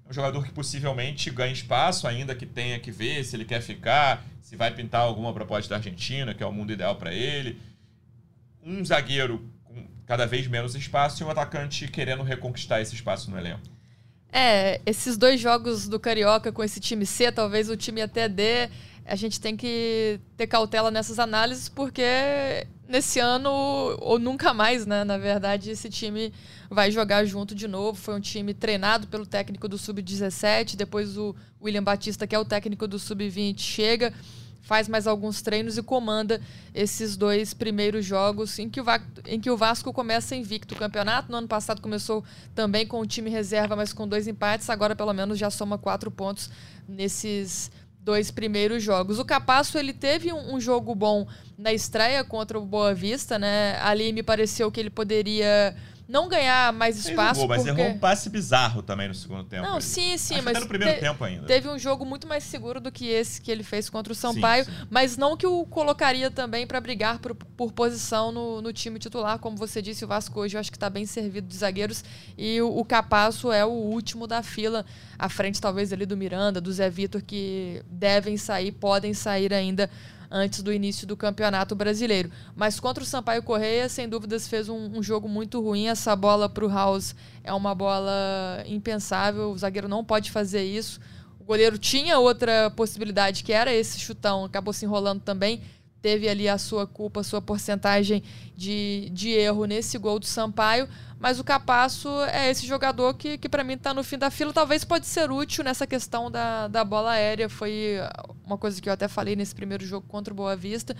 É 0.06 0.10
um 0.10 0.14
jogador 0.14 0.43
que 0.43 0.51
possivelmente 0.51 1.30
ganha 1.30 1.53
espaço, 1.53 2.08
ainda 2.08 2.36
que 2.36 2.45
tenha 2.45 2.80
que 2.80 2.91
ver 2.91 3.24
se 3.24 3.36
ele 3.36 3.45
quer 3.45 3.62
ficar, 3.62 4.26
se 4.41 4.56
vai 4.56 4.72
pintar 4.72 5.01
alguma 5.01 5.34
proposta 5.34 5.70
da 5.70 5.78
Argentina, 5.78 6.34
que 6.34 6.43
é 6.43 6.45
o 6.45 6.51
mundo 6.51 6.74
ideal 6.74 6.95
para 6.95 7.14
ele. 7.14 7.62
Um 8.64 8.84
zagueiro 8.84 9.49
com 9.64 9.86
cada 10.06 10.26
vez 10.26 10.47
menos 10.47 10.76
espaço 10.76 11.22
e 11.22 11.26
um 11.26 11.30
atacante 11.30 11.88
querendo 11.88 12.24
reconquistar 12.24 12.82
esse 12.82 12.93
espaço 12.93 13.30
no 13.32 13.38
elenco. 13.38 13.62
É, 14.32 14.82
esses 14.86 15.18
dois 15.18 15.39
jogos 15.39 15.88
do 15.88 15.99
Carioca 15.99 16.51
com 16.51 16.64
esse 16.64 16.80
time 16.80 17.06
C, 17.06 17.32
talvez 17.32 17.70
o 17.70 17.78
time 17.78 18.01
até 18.01 18.28
D, 18.28 18.70
a 19.06 19.16
gente 19.16 19.39
tem 19.39 19.56
que 19.56 20.20
ter 20.36 20.47
cautela 20.47 20.91
nessas 20.91 21.20
análises, 21.20 21.70
porque 21.70 22.68
nesse 22.88 23.20
ano, 23.20 23.50
ou 24.00 24.20
nunca 24.20 24.54
mais, 24.54 24.86
né? 24.86 25.04
Na 25.04 25.18
verdade, 25.18 25.72
esse 25.72 25.90
time 25.90 26.34
vai 26.70 26.92
jogar 26.92 27.26
junto 27.26 27.56
de 27.56 27.68
novo. 27.68 27.98
Foi 27.98 28.16
um 28.16 28.20
time 28.20 28.54
treinado 28.54 29.08
pelo 29.08 29.26
técnico 29.26 29.68
do 29.68 29.78
Sub-17, 29.78 30.76
depois 30.76 31.18
o 31.18 31.36
William 31.62 31.84
Batista, 31.84 32.28
que 32.28 32.36
é 32.36 32.40
o 32.40 32.46
técnico 32.46 32.88
do 32.88 33.00
Sub-20, 33.00 33.60
chega, 33.60 34.14
faz 34.62 34.88
mais 34.88 35.08
alguns 35.08 35.42
treinos 35.42 35.78
e 35.78 35.84
comanda 35.84 36.42
esses 36.74 37.16
dois 37.16 37.54
primeiros 37.54 38.04
jogos 38.06 38.58
em 38.60 38.70
que, 38.70 38.82
o 38.82 38.86
em 39.26 39.40
que 39.40 39.50
o 39.50 39.58
Vasco 39.58 39.94
começa 39.94 40.36
invicto 40.36 40.74
o 40.74 40.78
campeonato. 40.78 41.32
No 41.32 41.38
ano 41.38 41.48
passado 41.48 41.82
começou 41.82 42.24
também 42.54 42.86
com 42.86 43.00
o 43.00 43.06
time 43.06 43.30
reserva, 43.30 43.76
mas 43.76 43.94
com 43.94 44.08
dois 44.08 44.28
empates. 44.28 44.70
Agora, 44.70 44.96
pelo 44.96 45.14
menos, 45.14 45.38
já 45.38 45.50
soma 45.50 45.78
quatro 45.78 46.10
pontos 46.12 46.50
nesses 46.88 47.72
dois 48.06 48.30
primeiros 48.30 48.84
jogos. 48.84 49.18
O 49.18 49.26
Capasso 49.26 49.80
ele 49.80 49.91
teve 49.91 50.32
um, 50.32 50.56
um, 50.56 50.62
jogo 50.62 50.93
bom 50.93 51.28
na 51.58 51.74
estreia 51.74 52.24
contra 52.24 52.58
o 52.58 52.64
Boa 52.64 52.93
Vista, 52.93 53.39
né? 53.39 53.78
Ali 53.82 54.14
me 54.14 54.22
pareceu 54.22 54.72
que 54.72 54.80
ele 54.80 54.91
poderia 54.91 55.76
não 56.08 56.30
ganhar 56.30 56.72
mais 56.72 56.97
espaço. 56.97 57.41
Um 57.41 57.47
gol, 57.47 57.49
mas 57.49 57.64
porque... 57.64 57.82
errou 57.82 57.93
um 57.93 57.97
passe 57.97 58.30
bizarro 58.30 58.82
também 58.82 59.08
no 59.08 59.16
segundo 59.16 59.43
tempo. 59.43 59.64
Não, 59.64 59.82
sim, 59.82 60.18
sim, 60.18 60.36
Acho 60.36 60.43
mas. 60.43 60.56
Até 60.56 60.60
no 60.60 60.68
primeiro 60.68 60.93
te... 60.95 60.99
tempo 60.99 61.24
ainda. 61.24 61.45
Teve 61.45 61.68
um 61.68 61.80
jogo 61.80 62.06
muito 62.06 62.28
mais 62.28 62.43
seguro 62.43 62.80
do 62.80 62.91
que 62.91 63.08
esse 63.08 63.41
que 63.41 63.51
ele 63.51 63.64
fez 63.64 63.89
contra 63.89 64.14
o 64.14 64.16
Sampaio, 64.16 64.66
sim, 64.66 64.72
sim. 64.72 64.88
mas 64.89 65.18
não 65.18 65.36
que 65.36 65.47
o 65.47 65.66
colocaria 65.66 66.30
também 66.30 66.68
para 66.68 66.80
brigar 66.80 67.20
por, 67.20 67.34
por 67.34 67.72
posição 67.72 68.32
no, 68.32 68.62
no, 68.62 68.72
time 68.72 68.99
titular. 68.99 69.39
Como 69.39 69.58
você 69.58 69.82
disse, 69.82 70.06
o 70.06 70.08
Vasco 70.08 70.39
hoje 70.39 70.56
eu 70.56 70.60
acho 70.60 70.72
que 70.72 70.78
está 70.78 70.89
bem 70.89 71.06
servido 71.06 71.47
de 71.47 71.56
zagueiros 71.56 72.03
e 72.38 72.62
o, 72.62 72.78
o 72.78 72.86
Capasso 72.86 73.51
é 73.51 73.66
o 73.66 73.70
último 73.70 74.28
da 74.28 74.43
fila, 74.43 74.86
à 75.18 75.28
frente 75.30 75.60
talvez 75.60 75.91
ali 75.91 76.06
do 76.06 76.16
Miranda, 76.16 76.62
do 76.62 76.72
Zé 76.72 76.89
Vitor, 76.89 77.22
que 77.22 77.82
devem 77.89 78.38
sair, 78.38 78.72
podem 78.72 79.14
sair 79.14 79.53
ainda 79.53 79.89
antes 80.30 80.62
do 80.62 80.74
início 80.74 81.08
do 81.08 81.16
Campeonato 81.18 81.76
Brasileiro. 81.76 82.32
Mas 82.56 82.80
contra 82.80 83.04
o 83.04 83.08
Sampaio 83.08 83.44
Correia, 83.44 83.88
sem 83.90 84.08
dúvidas, 84.08 84.48
fez 84.48 84.70
um, 84.70 84.98
um 84.98 85.04
jogo 85.04 85.28
muito 85.28 85.62
ruim. 85.62 85.88
Essa 85.88 86.16
bola 86.16 86.48
para 86.48 86.66
o 86.66 86.70
House 86.70 87.16
é 87.44 87.54
uma 87.54 87.76
bola 87.76 88.64
impensável, 88.66 89.52
o 89.52 89.58
zagueiro 89.58 89.88
não 89.88 90.04
pode 90.04 90.32
fazer 90.32 90.64
isso. 90.64 91.00
O 91.40 91.44
goleiro 91.44 91.78
tinha 91.78 92.18
outra 92.18 92.72
possibilidade, 92.72 93.44
que 93.44 93.54
era 93.54 93.74
esse 93.74 94.00
chutão, 94.00 94.46
acabou 94.46 94.74
se 94.74 94.84
enrolando 94.86 95.22
também. 95.22 95.62
Teve 96.06 96.30
ali 96.30 96.47
a 96.47 96.60
sua 96.60 96.86
culpa, 96.86 97.22
a 97.22 97.24
sua 97.24 97.41
porcentagem 97.41 98.22
de, 98.56 99.10
de 99.12 99.32
erro 99.32 99.66
nesse 99.66 99.97
gol 99.97 100.20
do 100.20 100.26
Sampaio, 100.28 100.88
mas 101.20 101.39
o 101.39 101.43
Capasso 101.43 102.08
é 102.26 102.47
esse 102.47 102.68
jogador 102.68 103.16
que, 103.16 103.39
que 103.39 103.49
para 103.49 103.64
mim 103.64 103.74
está 103.74 103.91
no 103.91 104.03
fim 104.03 104.16
da 104.16 104.30
fila. 104.30 104.53
Talvez 104.53 104.84
pode 104.84 105.08
ser 105.08 105.32
útil 105.32 105.64
nessa 105.64 105.88
questão 105.88 106.30
da, 106.30 106.68
da 106.68 106.84
bola 106.84 107.14
aérea. 107.14 107.49
Foi 107.49 107.95
uma 108.45 108.56
coisa 108.56 108.80
que 108.80 108.88
eu 108.88 108.93
até 108.93 109.08
falei 109.08 109.36
nesse 109.36 109.56
primeiro 109.56 109.84
jogo 109.84 110.06
contra 110.08 110.32
o 110.32 110.38
Boa 110.38 110.56
Vista. 110.56 110.95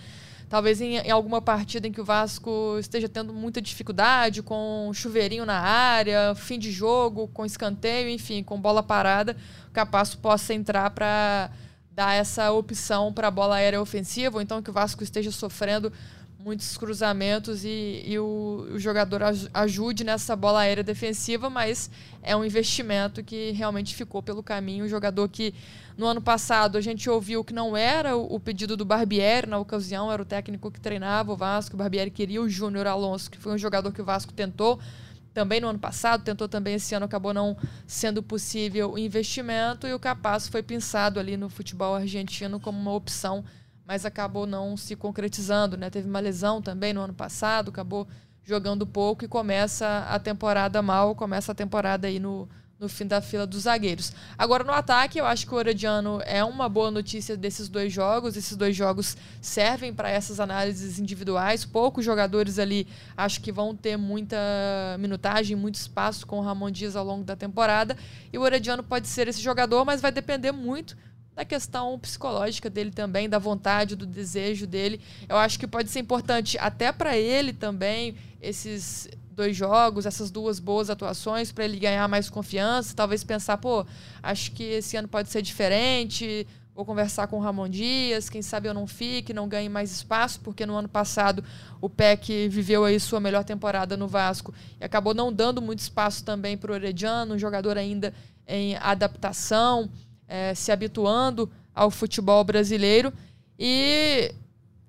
Talvez 0.48 0.80
em, 0.80 0.96
em 0.96 1.10
alguma 1.12 1.40
partida 1.40 1.86
em 1.86 1.92
que 1.92 2.00
o 2.00 2.04
Vasco 2.04 2.76
esteja 2.80 3.08
tendo 3.08 3.32
muita 3.32 3.62
dificuldade, 3.62 4.42
com 4.42 4.90
chuveirinho 4.92 5.46
na 5.46 5.60
área, 5.60 6.34
fim 6.34 6.58
de 6.58 6.72
jogo, 6.72 7.28
com 7.28 7.46
escanteio, 7.46 8.08
enfim, 8.08 8.42
com 8.42 8.60
bola 8.60 8.82
parada, 8.82 9.36
o 9.68 9.70
Capasso 9.70 10.18
possa 10.18 10.52
entrar 10.52 10.90
para 10.90 11.48
dar 11.96 12.14
essa 12.14 12.52
opção 12.52 13.10
para 13.10 13.28
a 13.28 13.30
bola 13.30 13.56
aérea 13.56 13.80
ofensiva, 13.80 14.36
ou 14.36 14.42
então 14.42 14.60
que 14.60 14.68
o 14.68 14.72
Vasco 14.72 15.02
esteja 15.02 15.30
sofrendo 15.30 15.90
muitos 16.38 16.76
cruzamentos 16.76 17.64
e, 17.64 18.04
e 18.06 18.18
o, 18.18 18.68
o, 18.74 18.78
jogador 18.78 19.22
ajude 19.52 20.04
nessa 20.04 20.36
bola 20.36 20.60
aérea 20.60 20.84
defensiva, 20.84 21.48
mas 21.48 21.90
é 22.22 22.36
um 22.36 22.44
investimento 22.44 23.24
que 23.24 23.50
realmente 23.52 23.94
ficou 23.94 24.22
pelo 24.22 24.42
caminho. 24.42 24.84
O 24.84 24.88
jogador 24.88 25.26
que 25.28 25.54
no 25.96 26.04
ano 26.06 26.20
passado 26.20 26.76
a 26.76 26.82
gente 26.82 27.08
ouviu 27.08 27.42
que 27.42 27.54
não 27.54 27.74
era 27.74 28.14
o, 28.14 28.34
o 28.34 28.38
pedido 28.38 28.76
do 28.76 28.84
Barbieri 28.84 29.48
na 29.48 29.58
ocasião, 29.58 30.12
era 30.12 30.20
o 30.20 30.26
técnico 30.26 30.70
que 30.70 30.78
treinava 30.78 31.32
o 31.32 31.36
Vasco. 31.36 31.74
O 31.74 31.78
Barbieri 31.78 32.10
queria 32.10 32.42
o 32.42 32.48
Júnior 32.48 32.86
Alonso, 32.86 33.30
que 33.30 33.38
foi 33.38 33.54
um 33.54 33.58
jogador 33.58 33.90
que 33.90 34.02
o 34.02 34.04
Vasco 34.04 34.34
tentou 34.34 34.78
também 35.36 35.60
no 35.60 35.68
ano 35.68 35.78
passado, 35.78 36.24
tentou 36.24 36.48
também 36.48 36.76
esse 36.76 36.94
ano, 36.94 37.04
acabou 37.04 37.34
não 37.34 37.54
sendo 37.86 38.22
possível 38.22 38.92
o 38.92 38.98
investimento 38.98 39.86
e 39.86 39.92
o 39.92 39.98
Capasso 39.98 40.50
foi 40.50 40.62
pensado 40.62 41.20
ali 41.20 41.36
no 41.36 41.50
futebol 41.50 41.94
argentino 41.94 42.58
como 42.58 42.80
uma 42.80 42.94
opção 42.94 43.44
mas 43.86 44.04
acabou 44.04 44.46
não 44.46 44.76
se 44.76 44.96
concretizando, 44.96 45.76
né? 45.76 45.88
Teve 45.88 46.08
uma 46.08 46.18
lesão 46.18 46.60
também 46.60 46.92
no 46.92 47.00
ano 47.00 47.14
passado, 47.14 47.68
acabou 47.68 48.08
jogando 48.42 48.84
pouco 48.84 49.24
e 49.24 49.28
começa 49.28 50.06
a 50.08 50.18
temporada 50.18 50.82
mal, 50.82 51.14
começa 51.14 51.52
a 51.52 51.54
temporada 51.54 52.08
aí 52.08 52.18
no, 52.18 52.48
no 52.78 52.88
fim 52.88 53.06
da 53.06 53.22
fila 53.22 53.46
dos 53.46 53.62
zagueiros. 53.62 54.12
Agora 54.36 54.62
no 54.62 54.72
ataque, 54.72 55.18
eu 55.18 55.24
acho 55.24 55.46
que 55.46 55.54
o 55.54 55.56
Orediano 55.56 56.20
é 56.24 56.44
uma 56.44 56.68
boa 56.68 56.90
notícia 56.90 57.36
desses 57.36 57.68
dois 57.68 57.92
jogos. 57.92 58.36
Esses 58.36 58.56
dois 58.56 58.76
jogos 58.76 59.16
servem 59.40 59.94
para 59.94 60.10
essas 60.10 60.38
análises 60.38 60.98
individuais. 60.98 61.64
Poucos 61.64 62.04
jogadores 62.04 62.58
ali 62.58 62.86
acho 63.16 63.40
que 63.40 63.50
vão 63.50 63.74
ter 63.74 63.96
muita 63.96 64.36
minutagem, 64.98 65.56
muito 65.56 65.76
espaço 65.76 66.26
com 66.26 66.38
o 66.38 66.42
Ramon 66.42 66.70
Dias 66.70 66.96
ao 66.96 67.04
longo 67.04 67.24
da 67.24 67.34
temporada. 67.34 67.96
E 68.30 68.36
o 68.36 68.42
Orediano 68.42 68.82
pode 68.82 69.08
ser 69.08 69.26
esse 69.26 69.40
jogador, 69.40 69.84
mas 69.84 70.02
vai 70.02 70.12
depender 70.12 70.52
muito 70.52 70.96
da 71.34 71.44
questão 71.44 71.98
psicológica 71.98 72.70
dele 72.70 72.90
também, 72.90 73.28
da 73.28 73.38
vontade, 73.38 73.94
do 73.94 74.06
desejo 74.06 74.66
dele. 74.66 75.00
Eu 75.28 75.36
acho 75.36 75.58
que 75.58 75.66
pode 75.66 75.90
ser 75.90 76.00
importante 76.00 76.56
até 76.58 76.90
para 76.92 77.16
ele 77.16 77.52
também 77.52 78.16
esses 78.40 79.08
dois 79.36 79.54
jogos, 79.54 80.06
essas 80.06 80.30
duas 80.30 80.58
boas 80.58 80.88
atuações 80.88 81.52
para 81.52 81.64
ele 81.66 81.78
ganhar 81.78 82.08
mais 82.08 82.30
confiança, 82.30 82.96
talvez 82.96 83.22
pensar, 83.22 83.58
pô, 83.58 83.84
acho 84.22 84.50
que 84.52 84.62
esse 84.64 84.96
ano 84.96 85.06
pode 85.06 85.28
ser 85.28 85.42
diferente, 85.42 86.46
vou 86.74 86.86
conversar 86.86 87.26
com 87.26 87.36
o 87.36 87.40
Ramon 87.40 87.68
Dias, 87.68 88.30
quem 88.30 88.40
sabe 88.40 88.66
eu 88.66 88.74
não 88.74 88.86
fique, 88.86 89.34
não 89.34 89.46
ganhe 89.46 89.68
mais 89.68 89.92
espaço, 89.92 90.40
porque 90.40 90.64
no 90.64 90.74
ano 90.74 90.88
passado 90.88 91.44
o 91.80 91.88
PEC 91.88 92.48
viveu 92.48 92.84
aí 92.84 92.98
sua 92.98 93.20
melhor 93.20 93.44
temporada 93.44 93.96
no 93.96 94.08
Vasco 94.08 94.54
e 94.80 94.84
acabou 94.84 95.12
não 95.12 95.30
dando 95.30 95.60
muito 95.60 95.80
espaço 95.80 96.24
também 96.24 96.56
para 96.56 96.72
o 96.72 96.74
Orediano, 96.74 97.34
um 97.34 97.38
jogador 97.38 97.76
ainda 97.76 98.14
em 98.48 98.76
adaptação 98.76 99.90
é, 100.26 100.54
se 100.54 100.72
habituando 100.72 101.50
ao 101.74 101.90
futebol 101.90 102.42
brasileiro. 102.42 103.12
E 103.58 104.32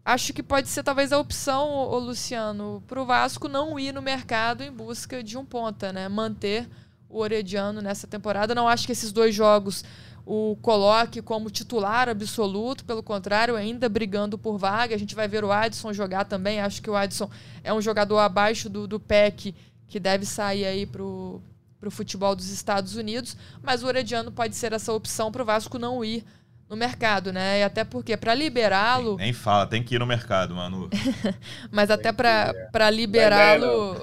acho 0.08 0.32
que 0.32 0.42
pode 0.42 0.70
ser 0.70 0.84
talvez 0.84 1.12
a 1.12 1.20
opção, 1.20 1.70
o 1.70 2.00
Luciano, 2.00 2.82
para 2.88 3.02
o 3.02 3.06
Vasco 3.06 3.50
não 3.50 3.78
ir 3.78 3.94
no 3.94 4.02
mercado 4.02 4.64
em 4.64 4.72
busca 4.72 5.22
de 5.22 5.38
um 5.38 5.44
ponta, 5.44 5.92
né? 5.92 6.08
Manter 6.08 6.66
o 7.10 7.20
Orediano 7.20 7.82
nessa 7.82 8.08
temporada. 8.08 8.56
Não 8.56 8.70
acho 8.70 8.86
que 8.86 8.94
esses 8.94 9.12
dois 9.12 9.36
jogos 9.36 9.84
o 10.26 10.58
coloque 10.62 11.22
como 11.22 11.50
titular 11.50 12.08
absoluto, 12.08 12.86
pelo 12.86 13.04
contrário, 13.04 13.58
ainda 13.58 13.90
brigando 13.90 14.38
por 14.38 14.58
vaga. 14.58 14.96
A 14.96 14.98
gente 14.98 15.14
vai 15.14 15.28
ver 15.28 15.44
o 15.44 15.52
Adson 15.52 15.92
jogar 15.92 16.24
também. 16.24 16.62
Acho 16.62 16.82
que 16.82 16.90
o 16.90 16.96
Adson 16.96 17.30
é 17.62 17.74
um 17.74 17.82
jogador 17.82 18.20
abaixo 18.20 18.70
do, 18.70 18.88
do 18.88 19.02
PEC, 19.02 19.54
que 19.90 20.00
deve 20.00 20.26
sair 20.26 20.66
aí 20.66 20.86
para 20.86 21.04
o 21.04 21.42
futebol 21.90 22.34
dos 22.34 22.50
Estados 22.50 22.96
Unidos. 22.96 23.36
Mas 23.62 23.84
o 23.84 23.88
Orediano 23.88 24.32
pode 24.32 24.56
ser 24.56 24.72
essa 24.72 24.94
opção 24.94 25.34
para 25.34 25.44
o 25.44 25.46
Vasco 25.46 25.78
não 25.78 26.04
ir 26.04 26.24
no 26.70 26.76
mercado, 26.76 27.32
né? 27.32 27.60
E 27.60 27.64
até 27.64 27.84
porque 27.84 28.18
para 28.18 28.34
liberá-lo. 28.34 29.16
Nem, 29.18 29.28
nem, 29.28 29.34
fala, 29.34 29.66
tem 29.66 29.82
que 29.82 29.96
ir 29.96 30.00
no 30.00 30.06
mercado, 30.06 30.54
Manu. 30.54 30.90
Mas 31.72 31.90
até 31.90 32.12
para 32.12 32.90
liberá-lo, 32.92 33.96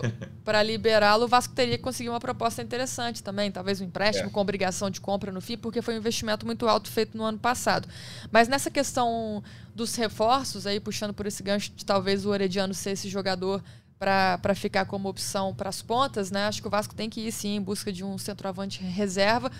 para 0.44 0.62
liberá-lo, 0.62 1.24
o 1.24 1.28
Vasco 1.28 1.54
teria 1.54 1.76
que 1.76 1.84
conseguir 1.84 2.08
uma 2.08 2.20
proposta 2.20 2.62
interessante 2.62 3.22
também, 3.22 3.50
talvez 3.50 3.80
um 3.80 3.84
empréstimo 3.84 4.28
é. 4.28 4.30
com 4.30 4.40
obrigação 4.40 4.88
de 4.88 5.00
compra 5.00 5.30
no 5.30 5.40
fim, 5.40 5.58
porque 5.58 5.82
foi 5.82 5.94
um 5.94 5.98
investimento 5.98 6.46
muito 6.46 6.66
alto 6.66 6.90
feito 6.90 7.16
no 7.16 7.24
ano 7.24 7.38
passado. 7.38 7.86
Mas 8.32 8.48
nessa 8.48 8.70
questão 8.70 9.42
dos 9.74 9.94
reforços, 9.94 10.66
aí 10.66 10.80
puxando 10.80 11.12
por 11.12 11.26
esse 11.26 11.42
gancho 11.42 11.70
de 11.72 11.84
talvez 11.84 12.24
o 12.24 12.30
Orediano 12.30 12.72
ser 12.72 12.92
esse 12.92 13.08
jogador 13.08 13.62
para 13.98 14.54
ficar 14.54 14.84
como 14.84 15.08
opção 15.08 15.54
para 15.54 15.68
as 15.68 15.80
pontas, 15.80 16.30
né? 16.30 16.46
Acho 16.46 16.60
que 16.60 16.68
o 16.68 16.70
Vasco 16.70 16.94
tem 16.94 17.08
que 17.08 17.22
ir 17.22 17.32
sim 17.32 17.56
em 17.56 17.62
busca 17.62 17.92
de 17.92 18.04
um 18.04 18.18
centroavante 18.18 18.82
reserva. 18.82 19.50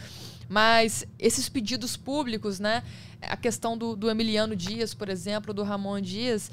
Mas 0.48 1.06
esses 1.18 1.48
pedidos 1.48 1.96
públicos, 1.96 2.60
né? 2.60 2.82
A 3.20 3.36
questão 3.36 3.76
do, 3.76 3.96
do 3.96 4.10
Emiliano 4.10 4.54
Dias, 4.54 4.92
por 4.92 5.08
exemplo, 5.08 5.54
do 5.54 5.62
Ramon 5.62 6.00
Dias, 6.00 6.50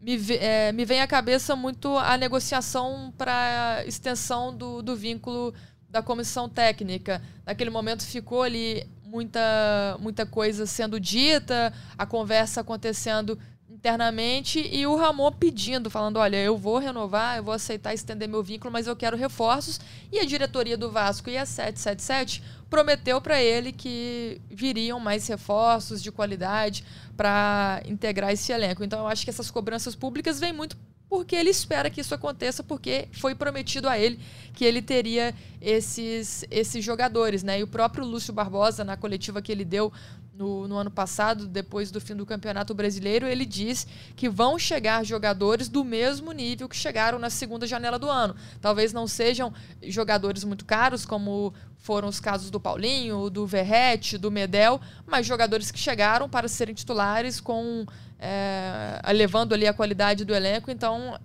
me, 0.00 0.18
é, 0.36 0.72
me 0.72 0.84
vem 0.84 1.00
à 1.00 1.06
cabeça 1.06 1.56
muito 1.56 1.96
a 1.96 2.18
negociação 2.18 3.12
para 3.16 3.84
extensão 3.86 4.54
do, 4.54 4.82
do 4.82 4.94
vínculo 4.94 5.54
da 5.88 6.02
comissão 6.02 6.48
técnica. 6.48 7.22
Naquele 7.46 7.70
momento 7.70 8.04
ficou 8.04 8.42
ali 8.42 8.86
muita, 9.04 9.96
muita 10.00 10.26
coisa 10.26 10.66
sendo 10.66 10.98
dita, 10.98 11.72
a 11.96 12.04
conversa 12.04 12.60
acontecendo 12.60 13.38
internamente 13.84 14.66
e 14.72 14.86
o 14.86 14.96
Ramon 14.96 15.30
pedindo, 15.30 15.90
falando: 15.90 16.16
olha, 16.16 16.38
eu 16.38 16.56
vou 16.56 16.78
renovar, 16.78 17.36
eu 17.36 17.44
vou 17.44 17.52
aceitar 17.52 17.92
estender 17.92 18.26
meu 18.26 18.42
vínculo, 18.42 18.72
mas 18.72 18.86
eu 18.86 18.96
quero 18.96 19.14
reforços. 19.14 19.78
E 20.10 20.18
a 20.18 20.24
diretoria 20.24 20.76
do 20.76 20.90
Vasco 20.90 21.28
e 21.28 21.36
a 21.36 21.44
777 21.44 22.42
prometeu 22.70 23.20
para 23.20 23.42
ele 23.42 23.72
que 23.72 24.40
viriam 24.50 24.98
mais 24.98 25.26
reforços 25.28 26.02
de 26.02 26.10
qualidade 26.10 26.82
para 27.14 27.82
integrar 27.84 28.32
esse 28.32 28.50
elenco. 28.50 28.82
Então 28.82 29.00
eu 29.00 29.06
acho 29.06 29.22
que 29.22 29.30
essas 29.30 29.50
cobranças 29.50 29.94
públicas 29.94 30.40
vêm 30.40 30.52
muito 30.52 30.76
porque 31.06 31.36
ele 31.36 31.50
espera 31.50 31.90
que 31.90 32.00
isso 32.00 32.14
aconteça, 32.14 32.62
porque 32.62 33.06
foi 33.12 33.34
prometido 33.34 33.88
a 33.88 33.98
ele 33.98 34.18
que 34.54 34.64
ele 34.64 34.80
teria 34.80 35.34
esses, 35.60 36.44
esses 36.50 36.82
jogadores, 36.82 37.42
né? 37.42 37.60
E 37.60 37.62
o 37.62 37.68
próprio 37.68 38.04
Lúcio 38.04 38.32
Barbosa, 38.32 38.82
na 38.82 38.96
coletiva 38.96 39.42
que 39.42 39.52
ele 39.52 39.64
deu 39.64 39.92
no, 40.36 40.66
no, 40.66 40.76
ano 40.76 40.90
passado, 40.90 41.46
depois 41.46 41.90
do 41.90 42.00
fim 42.00 42.14
do 42.14 42.26
Campeonato 42.26 42.74
Brasileiro, 42.74 43.26
ele 43.26 43.46
diz 43.46 43.86
que 44.16 44.28
vão 44.28 44.58
chegar 44.58 45.04
jogadores 45.04 45.68
do 45.68 45.84
mesmo 45.84 46.32
nível 46.32 46.68
que 46.68 46.76
chegaram 46.76 47.18
na 47.18 47.30
segunda 47.30 47.66
janela 47.66 47.98
do 47.98 48.10
ano. 48.10 48.34
Talvez 48.60 48.92
não 48.92 49.06
sejam 49.06 49.52
jogadores 49.82 50.42
muito 50.44 50.64
caros, 50.64 51.06
como 51.06 51.54
foram 51.78 52.08
os 52.08 52.18
casos 52.18 52.50
do 52.50 52.58
Paulinho, 52.58 53.30
do 53.30 53.46
Verrete, 53.46 54.18
do 54.18 54.30
Medel, 54.30 54.80
mas 55.06 55.26
jogadores 55.26 55.70
que 55.70 55.78
chegaram 55.78 56.28
para 56.28 56.48
serem 56.48 56.74
titulares 56.74 57.40
com 57.40 57.86
é, 58.18 59.00
levando 59.12 59.52
ali 59.52 59.66
a 59.66 59.74
qualidade 59.74 60.24
do 60.24 60.34
elenco. 60.34 60.70
Então, 60.70 61.18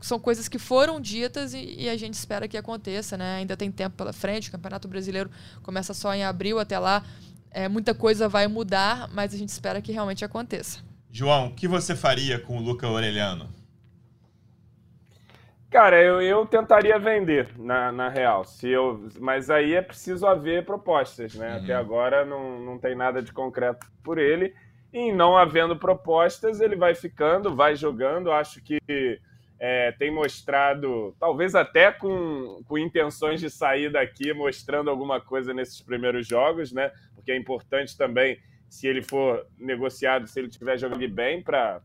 são 0.00 0.18
coisas 0.18 0.48
que 0.48 0.58
foram 0.58 1.00
ditas 1.00 1.52
e, 1.54 1.74
e, 1.80 1.88
a 1.88 1.96
gente 1.96 2.14
espera 2.14 2.46
que 2.46 2.56
aconteça, 2.56 3.16
né? 3.16 3.36
Ainda 3.36 3.56
tem 3.56 3.70
tempo 3.70 3.96
pela 3.96 4.12
frente, 4.12 4.48
o 4.48 4.52
Campeonato 4.52 4.88
Brasileiro 4.88 5.30
começa 5.62 5.92
só 5.92 6.14
em 6.14 6.24
abril, 6.24 6.58
até 6.58 6.78
lá 6.78 7.04
é, 7.50 7.68
muita 7.68 7.94
coisa 7.94 8.28
vai 8.28 8.46
mudar, 8.46 9.08
mas 9.12 9.34
a 9.34 9.36
gente 9.36 9.50
espera 9.50 9.80
que 9.80 9.92
realmente 9.92 10.24
aconteça. 10.24 10.80
João, 11.10 11.48
o 11.48 11.54
que 11.54 11.66
você 11.66 11.96
faria 11.96 12.38
com 12.38 12.58
o 12.58 12.60
Luca 12.60 12.86
Aureliano? 12.86 13.48
Cara, 15.70 16.00
eu, 16.02 16.22
eu 16.22 16.46
tentaria 16.46 16.98
vender, 16.98 17.50
na, 17.58 17.92
na 17.92 18.08
real. 18.08 18.44
Se 18.44 18.68
eu, 18.68 19.08
mas 19.20 19.50
aí 19.50 19.74
é 19.74 19.82
preciso 19.82 20.26
haver 20.26 20.64
propostas, 20.64 21.34
né? 21.34 21.50
Uhum. 21.50 21.62
Até 21.62 21.74
agora 21.74 22.24
não, 22.24 22.58
não 22.60 22.78
tem 22.78 22.94
nada 22.94 23.22
de 23.22 23.32
concreto 23.32 23.86
por 24.02 24.18
ele. 24.18 24.54
E 24.92 25.12
não 25.12 25.36
havendo 25.36 25.76
propostas, 25.76 26.60
ele 26.60 26.74
vai 26.74 26.94
ficando, 26.94 27.54
vai 27.54 27.76
jogando. 27.76 28.32
Acho 28.32 28.62
que 28.62 28.78
é, 29.58 29.92
tem 29.92 30.10
mostrado, 30.10 31.14
talvez 31.20 31.54
até 31.54 31.92
com, 31.92 32.62
com 32.66 32.78
intenções 32.78 33.38
de 33.38 33.50
sair 33.50 33.90
daqui, 33.90 34.32
mostrando 34.32 34.88
alguma 34.88 35.20
coisa 35.20 35.52
nesses 35.52 35.82
primeiros 35.82 36.26
jogos, 36.26 36.72
né? 36.72 36.90
Porque 37.28 37.32
é 37.32 37.36
importante 37.36 37.94
também, 37.94 38.38
se 38.70 38.86
ele 38.86 39.02
for 39.02 39.46
negociado, 39.58 40.26
se 40.26 40.40
ele 40.40 40.48
estiver 40.48 40.78
jogando 40.78 41.06
bem, 41.10 41.42
para 41.42 41.82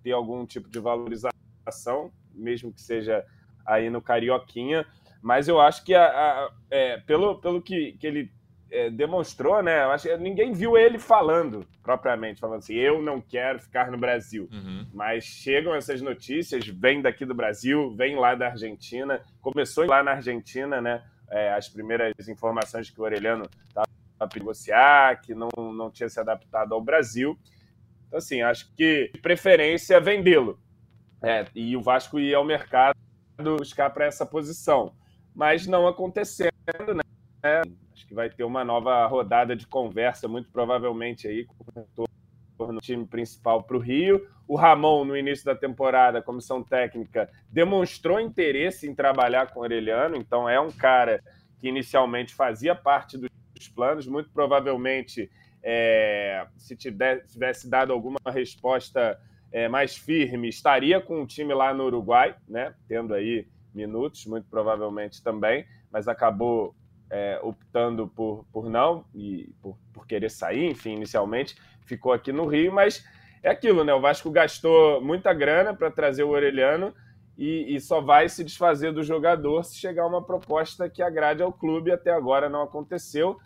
ter 0.00 0.12
algum 0.12 0.46
tipo 0.46 0.68
de 0.68 0.78
valorização, 0.78 2.12
mesmo 2.32 2.72
que 2.72 2.80
seja 2.80 3.24
aí 3.66 3.90
no 3.90 4.00
Carioquinha. 4.00 4.86
Mas 5.20 5.48
eu 5.48 5.60
acho 5.60 5.84
que, 5.84 5.92
a, 5.92 6.04
a, 6.04 6.52
é, 6.70 6.98
pelo, 6.98 7.40
pelo 7.40 7.60
que, 7.60 7.96
que 7.98 8.06
ele 8.06 8.32
é, 8.70 8.88
demonstrou, 8.88 9.60
né? 9.60 9.82
Eu 9.82 9.90
acho 9.90 10.06
que 10.06 10.16
ninguém 10.18 10.52
viu 10.52 10.76
ele 10.76 11.00
falando 11.00 11.66
propriamente, 11.82 12.38
falando 12.38 12.58
assim, 12.58 12.74
eu 12.74 13.02
não 13.02 13.20
quero 13.20 13.58
ficar 13.58 13.90
no 13.90 13.98
Brasil. 13.98 14.48
Uhum. 14.52 14.86
Mas 14.94 15.24
chegam 15.24 15.74
essas 15.74 16.00
notícias, 16.00 16.64
vem 16.68 17.02
daqui 17.02 17.24
do 17.24 17.34
Brasil, 17.34 17.92
vem 17.96 18.14
lá 18.14 18.36
da 18.36 18.50
Argentina, 18.50 19.20
começou 19.40 19.84
lá 19.84 20.04
na 20.04 20.12
Argentina, 20.12 20.80
né? 20.80 21.02
É, 21.28 21.52
as 21.54 21.68
primeiras 21.68 22.28
informações 22.28 22.88
que 22.88 23.00
o 23.00 23.02
Orelhano 23.04 23.50
estava 23.66 23.95
para 24.18 24.28
negociar, 24.34 25.20
que 25.20 25.34
não, 25.34 25.48
não 25.56 25.90
tinha 25.90 26.08
se 26.08 26.18
adaptado 26.18 26.74
ao 26.74 26.80
Brasil. 26.80 27.38
Então, 28.06 28.18
assim, 28.18 28.42
acho 28.42 28.72
que 28.74 29.10
de 29.12 29.20
preferência 29.20 30.00
vendê-lo. 30.00 30.58
É, 31.22 31.46
e 31.54 31.76
o 31.76 31.82
Vasco 31.82 32.18
ia 32.18 32.36
ao 32.36 32.44
mercado 32.44 32.96
buscar 33.58 33.90
para 33.90 34.06
essa 34.06 34.24
posição. 34.24 34.94
Mas 35.34 35.66
não 35.66 35.86
acontecendo, 35.86 36.94
né? 36.94 37.62
Acho 37.92 38.06
que 38.06 38.14
vai 38.14 38.30
ter 38.30 38.44
uma 38.44 38.64
nova 38.64 39.06
rodada 39.06 39.54
de 39.54 39.66
conversa, 39.66 40.28
muito 40.28 40.50
provavelmente 40.50 41.28
aí, 41.28 41.44
com 41.44 41.54
o 41.54 41.72
retorno 41.74 42.74
do 42.74 42.80
time 42.80 43.06
principal 43.06 43.62
para 43.62 43.76
o 43.76 43.80
Rio. 43.80 44.26
O 44.48 44.56
Ramon, 44.56 45.04
no 45.04 45.16
início 45.16 45.44
da 45.44 45.54
temporada, 45.54 46.18
a 46.18 46.22
comissão 46.22 46.62
técnica, 46.62 47.28
demonstrou 47.50 48.20
interesse 48.20 48.88
em 48.88 48.94
trabalhar 48.94 49.52
com 49.52 49.60
o 49.60 49.62
Aureliano, 49.62 50.16
então 50.16 50.48
é 50.48 50.60
um 50.60 50.70
cara 50.70 51.22
que 51.58 51.68
inicialmente 51.68 52.34
fazia 52.34 52.74
parte 52.74 53.18
dos 53.18 53.30
planos, 53.76 54.06
muito 54.06 54.30
provavelmente, 54.30 55.30
é, 55.62 56.46
se 56.56 56.74
tivesse 56.74 57.68
dado 57.68 57.92
alguma 57.92 58.18
resposta 58.26 59.20
é, 59.52 59.68
mais 59.68 59.96
firme, 59.96 60.48
estaria 60.48 61.00
com 61.00 61.22
o 61.22 61.26
time 61.26 61.52
lá 61.52 61.74
no 61.74 61.84
Uruguai, 61.84 62.34
né? 62.48 62.74
Tendo 62.88 63.12
aí 63.14 63.46
minutos, 63.74 64.24
muito 64.24 64.48
provavelmente 64.48 65.22
também, 65.22 65.66
mas 65.92 66.08
acabou 66.08 66.74
é, 67.10 67.38
optando 67.42 68.08
por, 68.08 68.46
por 68.50 68.70
não 68.70 69.04
e 69.14 69.52
por, 69.60 69.76
por 69.92 70.06
querer 70.06 70.30
sair, 70.30 70.64
enfim, 70.64 70.94
inicialmente 70.94 71.54
ficou 71.84 72.12
aqui 72.12 72.32
no 72.32 72.46
Rio, 72.46 72.72
mas 72.72 73.04
é 73.42 73.50
aquilo, 73.50 73.84
né? 73.84 73.94
O 73.94 74.00
Vasco 74.00 74.30
gastou 74.30 75.00
muita 75.00 75.32
grana 75.32 75.72
para 75.72 75.90
trazer 75.90 76.24
o 76.24 76.30
Orelhano 76.30 76.92
e, 77.38 77.76
e, 77.76 77.80
só 77.80 78.00
vai 78.00 78.28
se 78.28 78.42
desfazer 78.42 78.92
do 78.92 79.02
jogador 79.02 79.62
se 79.62 79.76
chegar 79.76 80.06
uma 80.06 80.22
proposta 80.22 80.88
que 80.88 81.02
agrade 81.02 81.42
ao 81.42 81.52
clube. 81.52 81.92
Até 81.92 82.10
agora 82.10 82.48
não 82.48 82.62
aconteceu. 82.62 83.38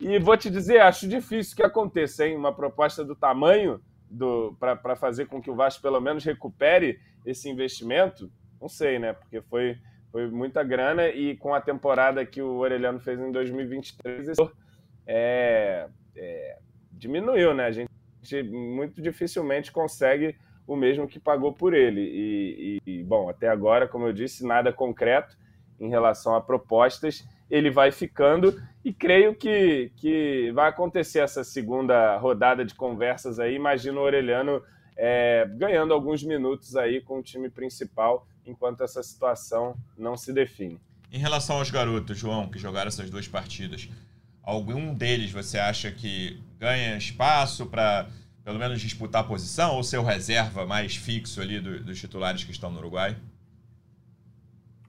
E 0.00 0.18
vou 0.18 0.36
te 0.36 0.50
dizer, 0.50 0.80
acho 0.80 1.06
difícil 1.06 1.54
que 1.54 1.62
aconteça, 1.62 2.26
hein? 2.26 2.36
Uma 2.36 2.54
proposta 2.54 3.04
do 3.04 3.14
tamanho 3.14 3.80
do 4.10 4.56
para 4.58 4.96
fazer 4.96 5.26
com 5.26 5.40
que 5.40 5.50
o 5.50 5.54
Vasco 5.54 5.82
pelo 5.82 6.00
menos 6.00 6.24
recupere 6.24 6.98
esse 7.24 7.48
investimento. 7.48 8.30
Não 8.60 8.68
sei, 8.68 8.98
né? 8.98 9.12
Porque 9.12 9.40
foi 9.42 9.78
foi 10.10 10.28
muita 10.28 10.62
grana 10.62 11.08
e 11.08 11.36
com 11.36 11.54
a 11.54 11.60
temporada 11.60 12.24
que 12.26 12.42
o 12.42 12.56
Orelhano 12.56 12.98
fez 12.98 13.20
em 13.20 13.30
2023, 13.30 14.36
é, 15.06 15.86
é, 16.16 16.58
diminuiu, 16.92 17.54
né? 17.54 17.66
A 17.66 17.70
gente 17.70 17.90
muito 18.42 19.00
dificilmente 19.00 19.70
consegue 19.70 20.36
o 20.66 20.76
mesmo 20.76 21.06
que 21.06 21.18
pagou 21.18 21.52
por 21.52 21.74
ele. 21.74 22.00
E, 22.00 22.78
e, 22.86 23.02
bom, 23.04 23.28
até 23.28 23.48
agora, 23.48 23.88
como 23.88 24.06
eu 24.06 24.12
disse, 24.12 24.46
nada 24.46 24.72
concreto 24.72 25.36
em 25.78 25.88
relação 25.88 26.34
a 26.34 26.40
propostas. 26.40 27.26
Ele 27.50 27.70
vai 27.70 27.90
ficando 27.90 28.60
e 28.84 28.92
creio 28.92 29.34
que, 29.34 29.92
que 29.96 30.50
vai 30.52 30.68
acontecer 30.68 31.18
essa 31.18 31.42
segunda 31.42 32.16
rodada 32.16 32.64
de 32.64 32.74
conversas 32.74 33.38
aí. 33.38 33.54
Imagino 33.54 34.00
o 34.00 34.04
Orelhano 34.04 34.62
é, 34.96 35.48
ganhando 35.56 35.92
alguns 35.92 36.22
minutos 36.22 36.76
aí 36.76 37.00
com 37.00 37.18
o 37.18 37.22
time 37.22 37.48
principal 37.48 38.26
enquanto 38.46 38.82
essa 38.82 39.02
situação 39.02 39.74
não 39.96 40.16
se 40.16 40.32
define. 40.32 40.78
Em 41.12 41.18
relação 41.18 41.56
aos 41.56 41.70
garotos, 41.70 42.16
João, 42.16 42.48
que 42.48 42.58
jogaram 42.58 42.88
essas 42.88 43.10
duas 43.10 43.26
partidas, 43.26 43.88
algum 44.42 44.94
deles 44.94 45.32
você 45.32 45.58
acha 45.58 45.90
que 45.90 46.40
ganha 46.58 46.96
espaço 46.96 47.66
para 47.66 48.08
pelo 48.44 48.58
menos 48.58 48.80
disputar 48.80 49.22
a 49.22 49.26
posição 49.26 49.76
ou 49.76 49.82
ser 49.82 49.98
o 49.98 50.02
reserva 50.02 50.66
mais 50.66 50.96
fixo 50.96 51.40
ali 51.40 51.60
do, 51.60 51.82
dos 51.82 51.98
titulares 51.98 52.44
que 52.44 52.50
estão 52.50 52.70
no 52.70 52.78
Uruguai? 52.78 53.16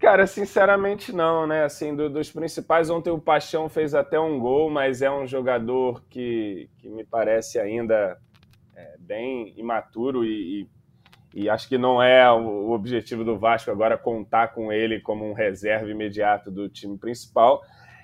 Cara, 0.01 0.25
sinceramente 0.25 1.13
não, 1.13 1.45
né? 1.45 1.63
Assim, 1.63 1.95
do, 1.95 2.09
dos 2.09 2.31
principais, 2.31 2.89
ontem 2.89 3.11
o 3.11 3.21
Paixão 3.21 3.69
fez 3.69 3.93
até 3.93 4.19
um 4.19 4.39
gol, 4.39 4.67
mas 4.67 5.03
é 5.03 5.11
um 5.11 5.27
jogador 5.27 6.03
que, 6.09 6.67
que 6.79 6.89
me 6.89 7.05
parece 7.05 7.59
ainda 7.59 8.17
é, 8.75 8.95
bem 8.97 9.53
imaturo 9.55 10.25
e, 10.25 10.67
e, 11.35 11.43
e, 11.43 11.49
acho 11.51 11.69
que 11.69 11.77
não 11.77 12.01
é 12.01 12.29
o 12.31 12.71
objetivo 12.71 13.23
do 13.23 13.37
Vasco 13.37 13.69
agora 13.69 13.95
contar 13.95 14.47
com 14.47 14.73
ele 14.73 14.99
como 14.99 15.23
um 15.23 15.33
reserva 15.33 15.87
imediato 15.87 16.49
do 16.49 16.67
time 16.67 16.97
principal. 16.97 17.61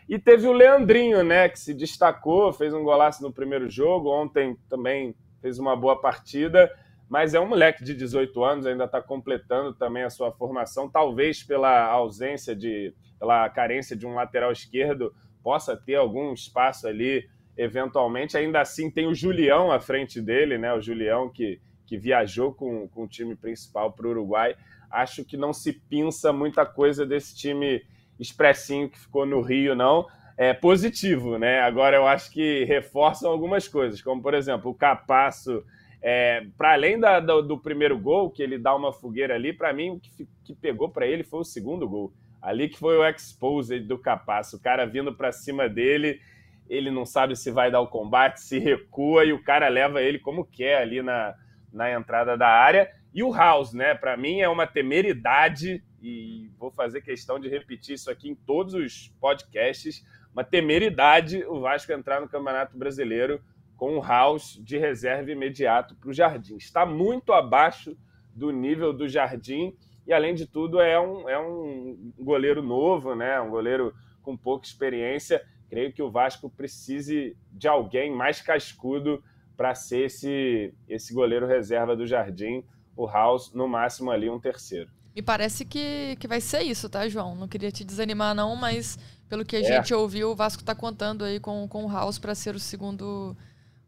E 0.08 0.20
teve 0.20 0.48
o 0.48 0.54
Leandrinho, 0.54 1.24
né, 1.24 1.50
que 1.50 1.60
se 1.60 1.74
destacou, 1.74 2.54
fez 2.54 2.76
um 2.76 2.84
golaço 2.84 3.24
no 3.24 3.34
primeiro 3.34 3.68
jogo, 3.72 4.12
ontem 4.12 4.56
também 4.70 5.16
fez 5.42 5.58
uma 5.58 5.76
boa 5.76 6.00
partida 6.00 6.72
mas 7.10 7.34
é 7.34 7.40
um 7.40 7.48
moleque 7.48 7.84
de 7.84 7.94
18 7.94 8.44
anos, 8.44 8.66
ainda 8.66 8.84
está 8.84 9.02
completando 9.02 9.74
também 9.74 10.04
a 10.04 10.10
sua 10.10 10.32
formação, 10.32 10.90
talvez 10.90 11.42
pela 11.42 11.86
ausência 11.86 12.56
de, 12.56 12.94
pela 13.18 13.50
carência 13.50 13.96
de 13.96 14.06
um 14.06 14.14
lateral 14.14 14.52
esquerdo, 14.52 15.14
possa 15.42 15.78
ter 15.78 15.96
algum 15.96 16.34
espaço 16.34 16.88
ali, 16.88 17.26
eventualmente. 17.56 18.38
Ainda 18.38 18.60
assim, 18.60 18.92
tem 18.92 19.08
o 19.08 19.16
Julião 19.16 19.72
à 19.72 19.80
frente 19.80 20.22
dele, 20.22 20.58
né? 20.58 20.74
O 20.74 20.82
Julião 20.82 21.30
que, 21.30 21.62
que 21.86 21.98
viajou 21.98 22.54
com, 22.54 22.88
com 22.90 23.04
o 23.04 23.08
time 23.08 23.36
principal 23.36 23.94
para 23.94 24.06
o 24.06 24.10
Uruguai. 24.10 24.56
Acho 24.92 25.24
que 25.24 25.38
não 25.38 25.54
se 25.54 25.72
pinça 25.72 26.34
muita 26.34 26.66
coisa 26.66 27.06
desse 27.06 27.36
time 27.36 27.82
expressinho 28.20 28.90
que 28.90 29.00
ficou 29.00 29.26
no 29.26 29.42
Rio, 29.42 29.74
não. 29.76 30.06
É 30.38 30.54
positivo, 30.54 31.38
né? 31.38 31.62
Agora 31.62 31.96
eu 31.96 32.06
acho 32.06 32.32
que 32.32 32.66
reforçam 32.66 33.32
algumas 33.32 33.68
coisas, 33.68 34.02
como 34.02 34.22
por 34.22 34.34
exemplo, 34.34 34.70
o 34.70 34.76
Capasso 34.76 35.64
é, 36.02 36.46
para 36.58 36.74
além 36.74 37.00
da, 37.00 37.20
do, 37.20 37.42
do, 37.42 37.58
primeiro 37.58 37.98
gol, 37.98 38.30
que 38.30 38.42
ele 38.42 38.58
dá 38.58 38.76
uma 38.76 38.94
fogueira 38.94 39.36
ali, 39.36 39.52
para 39.52 39.74
mim 39.74 39.92
o 39.92 40.00
que, 40.00 40.28
que 40.44 40.56
pegou 40.56 40.90
para 40.90 41.08
ele 41.08 41.24
foi 41.24 41.40
o 41.40 41.46
segundo 41.46 41.88
gol. 41.88 42.14
Ali 42.42 42.70
que 42.70 42.78
foi 42.78 42.98
o 42.98 43.06
expose 43.08 43.80
do 43.80 43.98
Capaz, 43.98 44.54
o 44.54 44.62
cara 44.62 44.86
vindo 44.86 45.14
para 45.14 45.32
cima 45.32 45.68
dele, 45.68 46.22
ele 46.70 46.92
não 46.92 47.06
sabe 47.06 47.36
se 47.36 47.50
vai 47.50 47.72
dar 47.72 47.82
o 47.82 47.88
combate, 47.88 48.42
se 48.42 48.60
recua 48.60 49.26
e 49.26 49.34
o 49.34 49.44
cara 49.44 49.68
leva 49.68 50.02
ele 50.02 50.20
como 50.20 50.46
quer 50.46 50.78
ali 50.78 51.02
na, 51.02 51.36
na 51.74 51.92
entrada 51.92 52.38
da 52.38 52.48
área. 52.48 52.90
E 53.14 53.24
o 53.24 53.34
House, 53.34 53.74
né? 53.74 53.96
Para 53.96 54.16
mim 54.16 54.42
é 54.42 54.50
uma 54.50 54.68
temeridade, 54.68 55.84
e 56.02 56.52
vou 56.60 56.72
fazer 56.72 57.02
questão 57.02 57.40
de 57.40 57.50
repetir 57.50 57.96
isso 57.96 58.12
aqui 58.12 58.30
em 58.30 58.36
todos 58.36 58.74
os 58.74 59.08
podcasts: 59.20 60.06
uma 60.32 60.44
temeridade 60.44 61.44
o 61.46 61.60
Vasco 61.60 61.92
entrar 61.92 62.22
no 62.22 62.30
Campeonato 62.30 62.78
Brasileiro 62.78 63.42
com 63.78 63.98
o 63.98 64.02
House 64.02 64.60
de 64.62 64.78
reserva 64.78 65.32
imediato 65.32 65.96
para 65.96 66.10
o 66.10 66.14
Jardim. 66.14 66.58
Está 66.58 66.86
muito 66.86 67.32
abaixo 67.32 67.96
do 68.36 68.52
nível 68.52 68.92
do 68.92 69.08
Jardim 69.08 69.74
e, 70.06 70.12
além 70.12 70.34
de 70.34 70.48
tudo, 70.48 70.82
é 70.82 71.00
um, 71.00 71.30
é 71.30 71.40
um 71.40 72.12
goleiro 72.18 72.62
novo, 72.62 73.16
né? 73.16 73.40
um 73.40 73.52
goleiro 73.52 73.94
com 74.24 74.36
pouca 74.36 74.66
experiência. 74.66 75.46
Creio 75.70 75.94
que 75.94 76.02
o 76.02 76.10
Vasco 76.10 76.50
precise 76.50 77.38
de 77.52 77.68
alguém 77.68 78.12
mais 78.12 78.42
cascudo 78.42 79.24
para 79.56 79.76
ser 79.76 80.06
esse, 80.06 80.74
esse 80.90 81.14
goleiro 81.14 81.46
reserva 81.46 81.96
do 81.96 82.08
Jardim. 82.08 82.64
O 82.96 83.06
House, 83.06 83.54
no 83.54 83.68
máximo, 83.68 84.10
ali 84.10 84.30
um 84.30 84.40
terceiro. 84.40 84.90
Me 85.16 85.22
parece 85.22 85.66
que, 85.66 86.16
que 86.20 86.28
vai 86.28 86.40
ser 86.40 86.62
isso, 86.62 86.90
tá, 86.90 87.08
João? 87.08 87.36
Não 87.36 87.48
queria 87.48 87.72
te 87.72 87.84
desanimar, 87.84 88.34
não, 88.34 88.56
mas 88.56 88.98
pelo 89.28 89.44
que 89.44 89.56
a 89.56 89.60
é. 89.60 89.64
gente 89.64 89.94
ouviu, 89.94 90.32
o 90.32 90.36
Vasco 90.36 90.62
está 90.62 90.74
contando 90.74 91.26
aí 91.26 91.40
com, 91.40 91.68
com 91.68 91.86
o 91.86 91.92
House 91.92 92.18
para 92.18 92.34
ser 92.34 92.56
o 92.56 92.60
segundo 92.60 93.36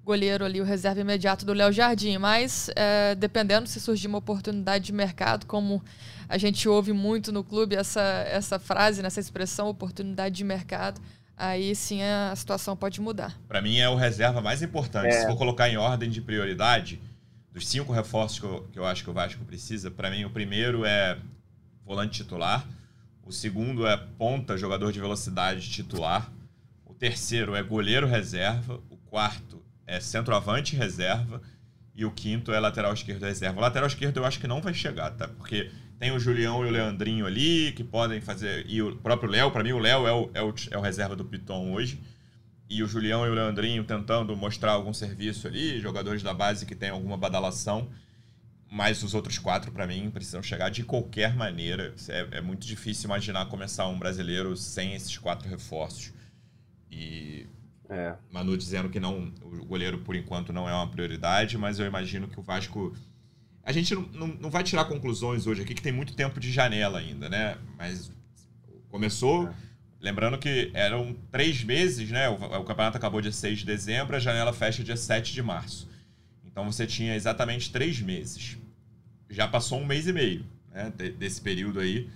goleiro 0.09 0.43
ali, 0.43 0.59
o 0.59 0.63
reserva 0.63 0.99
imediato 1.01 1.45
do 1.45 1.53
Léo 1.53 1.71
Jardim. 1.71 2.17
Mas, 2.17 2.71
é, 2.75 3.13
dependendo 3.13 3.67
se 3.67 3.79
surgir 3.79 4.07
uma 4.07 4.17
oportunidade 4.17 4.85
de 4.85 4.91
mercado, 4.91 5.45
como 5.45 5.83
a 6.27 6.35
gente 6.35 6.67
ouve 6.67 6.91
muito 6.91 7.31
no 7.31 7.43
clube 7.43 7.75
essa, 7.75 8.01
essa 8.27 8.57
frase, 8.57 9.03
nessa 9.03 9.19
expressão, 9.19 9.69
oportunidade 9.69 10.35
de 10.35 10.43
mercado, 10.43 10.99
aí 11.37 11.75
sim 11.75 12.01
a 12.01 12.35
situação 12.35 12.75
pode 12.75 12.99
mudar. 12.99 13.39
Para 13.47 13.61
mim 13.61 13.77
é 13.77 13.87
o 13.87 13.95
reserva 13.95 14.41
mais 14.41 14.63
importante. 14.63 15.09
É. 15.09 15.21
Se 15.21 15.27
for 15.27 15.37
colocar 15.37 15.69
em 15.69 15.77
ordem 15.77 16.09
de 16.09 16.21
prioridade, 16.21 16.99
dos 17.51 17.67
cinco 17.67 17.93
reforços 17.93 18.39
que 18.39 18.45
eu, 18.45 18.67
que 18.71 18.79
eu 18.79 18.85
acho 18.85 19.03
que 19.03 19.09
o 19.11 19.13
Vasco 19.13 19.45
precisa, 19.45 19.91
para 19.91 20.09
mim 20.09 20.25
o 20.25 20.31
primeiro 20.31 20.85
é 20.85 21.19
volante 21.85 22.23
titular, 22.23 22.65
o 23.23 23.31
segundo 23.31 23.85
é 23.85 23.95
ponta, 23.95 24.57
jogador 24.57 24.91
de 24.91 24.99
velocidade 24.99 25.69
titular, 25.69 26.31
o 26.83 26.95
terceiro 26.95 27.55
é 27.55 27.61
goleiro 27.61 28.07
reserva, 28.07 28.79
o 28.89 28.97
quarto 28.97 29.58
é 29.89 29.99
centroavante 29.99 30.75
reserva 30.75 31.41
e 31.95 32.05
o 32.05 32.11
quinto 32.11 32.53
é 32.53 32.59
lateral 32.59 32.93
esquerdo 32.93 33.23
reserva. 33.23 33.57
O 33.57 33.61
lateral 33.61 33.87
esquerdo 33.87 34.17
eu 34.17 34.25
acho 34.25 34.39
que 34.39 34.47
não 34.47 34.61
vai 34.61 34.73
chegar, 34.73 35.11
tá? 35.11 35.27
Porque 35.27 35.71
tem 35.99 36.11
o 36.11 36.19
Julião 36.19 36.63
e 36.65 36.69
o 36.69 36.71
Leandrinho 36.71 37.25
ali 37.25 37.73
que 37.73 37.83
podem 37.83 38.21
fazer. 38.21 38.65
E 38.67 38.81
o 38.81 38.95
próprio 38.95 39.29
Léo, 39.29 39.51
para 39.51 39.63
mim, 39.63 39.73
o 39.73 39.79
Léo 39.79 40.07
é 40.07 40.13
o, 40.13 40.29
é, 40.33 40.41
o, 40.41 40.53
é 40.71 40.77
o 40.77 40.81
reserva 40.81 41.15
do 41.15 41.25
Piton 41.25 41.73
hoje. 41.73 41.99
E 42.69 42.83
o 42.83 42.87
Julião 42.87 43.25
e 43.25 43.29
o 43.29 43.33
Leandrinho 43.33 43.83
tentando 43.83 44.35
mostrar 44.37 44.73
algum 44.73 44.93
serviço 44.93 45.47
ali, 45.47 45.79
jogadores 45.81 46.21
da 46.21 46.33
base 46.33 46.67
que 46.67 46.75
tem 46.75 46.89
alguma 46.89 47.17
badalação. 47.17 47.89
Mas 48.71 49.01
os 49.01 49.15
outros 49.15 49.39
quatro, 49.39 49.71
para 49.71 49.87
mim, 49.87 50.11
precisam 50.11 50.43
chegar 50.43 50.69
de 50.69 50.83
qualquer 50.83 51.35
maneira. 51.35 51.95
É, 52.07 52.27
é 52.33 52.41
muito 52.41 52.65
difícil 52.65 53.07
imaginar 53.07 53.47
começar 53.47 53.87
um 53.87 53.97
brasileiro 53.97 54.55
sem 54.55 54.93
esses 54.93 55.17
quatro 55.17 55.49
reforços. 55.49 56.13
E 56.91 57.47
é. 57.89 58.15
Manu 58.31 58.55
dizendo 58.55 58.87
que 58.87 58.99
não, 58.99 59.33
o 59.41 59.65
goleiro 59.65 59.97
por 59.97 60.15
enquanto 60.15 60.53
não 60.53 60.69
é 60.69 60.73
uma 60.73 60.87
prioridade, 60.87 61.57
mas 61.57 61.79
eu 61.79 61.87
imagino 61.87 62.27
que 62.27 62.39
o 62.39 62.43
Vasco. 62.43 62.95
A 63.63 63.71
gente 63.71 63.95
não, 63.95 64.01
não, 64.13 64.27
não 64.27 64.49
vai 64.49 64.63
tirar 64.63 64.85
conclusões 64.85 65.47
hoje 65.47 65.63
aqui, 65.63 65.73
que 65.73 65.81
tem 65.81 65.91
muito 65.91 66.13
tempo 66.13 66.39
de 66.39 66.51
janela 66.51 66.99
ainda, 66.99 67.27
né? 67.27 67.57
Mas 67.77 68.11
começou. 68.89 69.47
É. 69.47 69.69
Lembrando 70.01 70.37
que 70.37 70.71
eram 70.73 71.13
três 71.29 71.61
meses, 71.63 72.09
né? 72.09 72.29
O, 72.29 72.35
o, 72.35 72.63
campeonato 72.63 72.95
acabou 72.95 73.19
dia 73.19 73.33
6 73.33 73.59
de 73.59 73.65
dezembro, 73.65 74.15
a 74.15 74.19
janela 74.19 74.53
fecha 74.53 74.83
dia 74.83 74.95
7 74.95 75.33
de 75.33 75.41
março. 75.41 75.89
Então 76.45 76.71
você 76.71 76.85
tinha 76.87 77.15
exatamente 77.15 77.71
três 77.71 77.99
meses. 77.99 78.57
Já 79.29 79.47
passou 79.47 79.79
um 79.79 79.85
mês 79.85 80.07
e 80.07 80.13
meio 80.13 80.45
né, 80.71 80.91
desse 81.17 81.41
período 81.41 81.79
aí. 81.79 82.07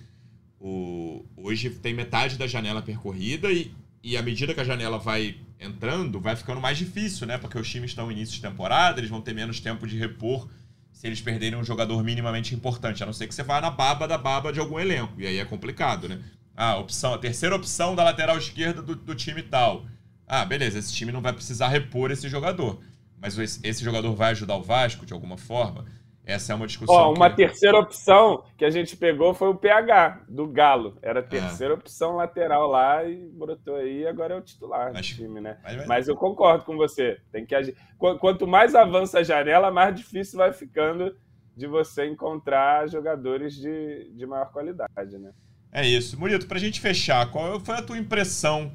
O, 0.58 1.26
hoje 1.36 1.68
tem 1.68 1.92
metade 1.92 2.38
da 2.38 2.46
janela 2.46 2.80
percorrida 2.80 3.52
e, 3.52 3.74
e 4.02 4.16
à 4.16 4.22
medida 4.22 4.54
que 4.54 4.60
a 4.60 4.64
janela 4.64 4.98
vai 4.98 5.36
entrando, 5.58 6.20
vai 6.20 6.36
ficando 6.36 6.60
mais 6.60 6.76
difícil, 6.76 7.26
né? 7.26 7.38
Porque 7.38 7.58
os 7.58 7.68
times 7.68 7.90
estão 7.90 8.06
no 8.06 8.12
início 8.12 8.34
de 8.34 8.40
temporada, 8.40 9.00
eles 9.00 9.10
vão 9.10 9.20
ter 9.20 9.34
menos 9.34 9.60
tempo 9.60 9.86
de 9.86 9.96
repor 9.96 10.48
se 10.92 11.06
eles 11.06 11.20
perderem 11.20 11.58
um 11.58 11.64
jogador 11.64 12.02
minimamente 12.04 12.54
importante, 12.54 13.02
a 13.02 13.06
não 13.06 13.12
ser 13.12 13.26
que 13.26 13.34
você 13.34 13.42
vá 13.42 13.60
na 13.60 13.70
baba 13.70 14.06
da 14.06 14.16
baba 14.16 14.52
de 14.52 14.60
algum 14.60 14.78
elenco. 14.78 15.20
E 15.20 15.26
aí 15.26 15.38
é 15.38 15.44
complicado, 15.44 16.08
né? 16.08 16.22
Ah, 16.56 16.76
opção, 16.76 17.12
a 17.12 17.18
terceira 17.18 17.56
opção 17.56 17.96
da 17.96 18.04
lateral 18.04 18.38
esquerda 18.38 18.80
do, 18.80 18.94
do 18.94 19.14
time 19.14 19.42
tal. 19.42 19.86
Ah, 20.26 20.44
beleza, 20.44 20.78
esse 20.78 20.94
time 20.94 21.10
não 21.10 21.20
vai 21.20 21.32
precisar 21.32 21.68
repor 21.68 22.10
esse 22.10 22.28
jogador. 22.28 22.80
Mas 23.20 23.36
esse, 23.36 23.60
esse 23.64 23.82
jogador 23.82 24.14
vai 24.14 24.30
ajudar 24.30 24.56
o 24.56 24.62
Vasco 24.62 25.04
de 25.04 25.12
alguma 25.12 25.36
forma? 25.36 25.84
Essa 26.26 26.52
é 26.52 26.56
uma 26.56 26.66
discussão. 26.66 26.94
Ó, 26.94 27.12
uma 27.12 27.28
que... 27.28 27.36
terceira 27.36 27.78
opção 27.78 28.44
que 28.56 28.64
a 28.64 28.70
gente 28.70 28.96
pegou 28.96 29.34
foi 29.34 29.48
o 29.48 29.54
PH, 29.54 30.22
do 30.28 30.46
Galo. 30.46 30.96
Era 31.02 31.20
a 31.20 31.22
é. 31.22 31.26
terceira 31.26 31.74
é. 31.74 31.76
opção 31.76 32.16
lateral 32.16 32.68
lá 32.68 33.04
e 33.04 33.28
brotou 33.32 33.76
aí, 33.76 34.06
agora 34.06 34.34
é 34.34 34.36
o 34.38 34.40
titular 34.40 34.92
mas, 34.92 35.06
do 35.06 35.14
time, 35.16 35.40
né? 35.40 35.58
Mas, 35.62 35.76
mas... 35.76 35.86
mas, 35.86 36.08
eu 36.08 36.16
concordo 36.16 36.64
com 36.64 36.76
você. 36.76 37.20
Tem 37.30 37.44
que 37.44 37.54
agir. 37.54 37.76
Quanto 37.98 38.46
mais 38.46 38.74
avança 38.74 39.18
a 39.18 39.22
janela, 39.22 39.70
mais 39.70 39.94
difícil 39.94 40.38
vai 40.38 40.52
ficando 40.52 41.14
de 41.56 41.66
você 41.66 42.06
encontrar 42.06 42.88
jogadores 42.88 43.54
de, 43.54 44.10
de 44.12 44.26
maior 44.26 44.50
qualidade, 44.50 45.18
né? 45.18 45.30
É 45.70 45.86
isso. 45.86 46.18
Murito, 46.18 46.46
pra 46.46 46.58
gente 46.58 46.80
fechar, 46.80 47.30
qual 47.30 47.60
foi 47.60 47.76
a 47.76 47.82
tua 47.82 47.98
impressão 47.98 48.72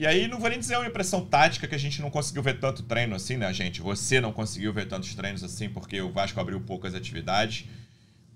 e 0.00 0.06
aí, 0.06 0.26
não 0.26 0.38
vou 0.38 0.48
nem 0.48 0.58
dizer 0.58 0.78
uma 0.78 0.86
impressão 0.86 1.26
tática 1.26 1.68
que 1.68 1.74
a 1.74 1.78
gente 1.78 2.00
não 2.00 2.08
conseguiu 2.08 2.42
ver 2.42 2.58
tanto 2.58 2.82
treino 2.82 3.14
assim, 3.14 3.36
né, 3.36 3.52
gente? 3.52 3.82
Você 3.82 4.18
não 4.18 4.32
conseguiu 4.32 4.72
ver 4.72 4.88
tantos 4.88 5.14
treinos 5.14 5.44
assim 5.44 5.68
porque 5.68 6.00
o 6.00 6.10
Vasco 6.10 6.40
abriu 6.40 6.58
poucas 6.58 6.94
atividades. 6.94 7.66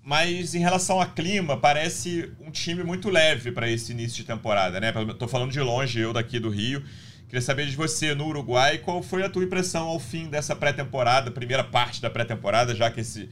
Mas 0.03 0.53
em 0.53 0.59
relação 0.59 1.01
a 1.01 1.07
clima, 1.07 1.57
parece 1.57 2.31
um 2.39 2.51
time 2.51 2.83
muito 2.83 3.09
leve 3.09 3.51
para 3.51 3.67
esse 3.67 3.93
início 3.93 4.17
de 4.17 4.25
temporada, 4.25 4.79
né? 4.79 4.93
Tô 5.17 5.27
falando 5.27 5.51
de 5.51 5.59
longe, 5.59 5.99
eu 5.99 6.13
daqui 6.13 6.37
do 6.37 6.51
Rio. 6.51 6.83
Queria 7.27 7.41
saber 7.41 7.65
de 7.65 7.75
você 7.75 8.13
no 8.13 8.27
Uruguai, 8.27 8.77
qual 8.77 9.01
foi 9.01 9.23
a 9.23 9.29
tua 9.29 9.43
impressão 9.43 9.87
ao 9.87 9.99
fim 9.99 10.29
dessa 10.29 10.55
pré-temporada, 10.55 11.31
primeira 11.31 11.63
parte 11.63 11.99
da 11.99 12.11
pré-temporada, 12.11 12.75
já 12.75 12.91
que 12.91 12.99
esse, 12.99 13.27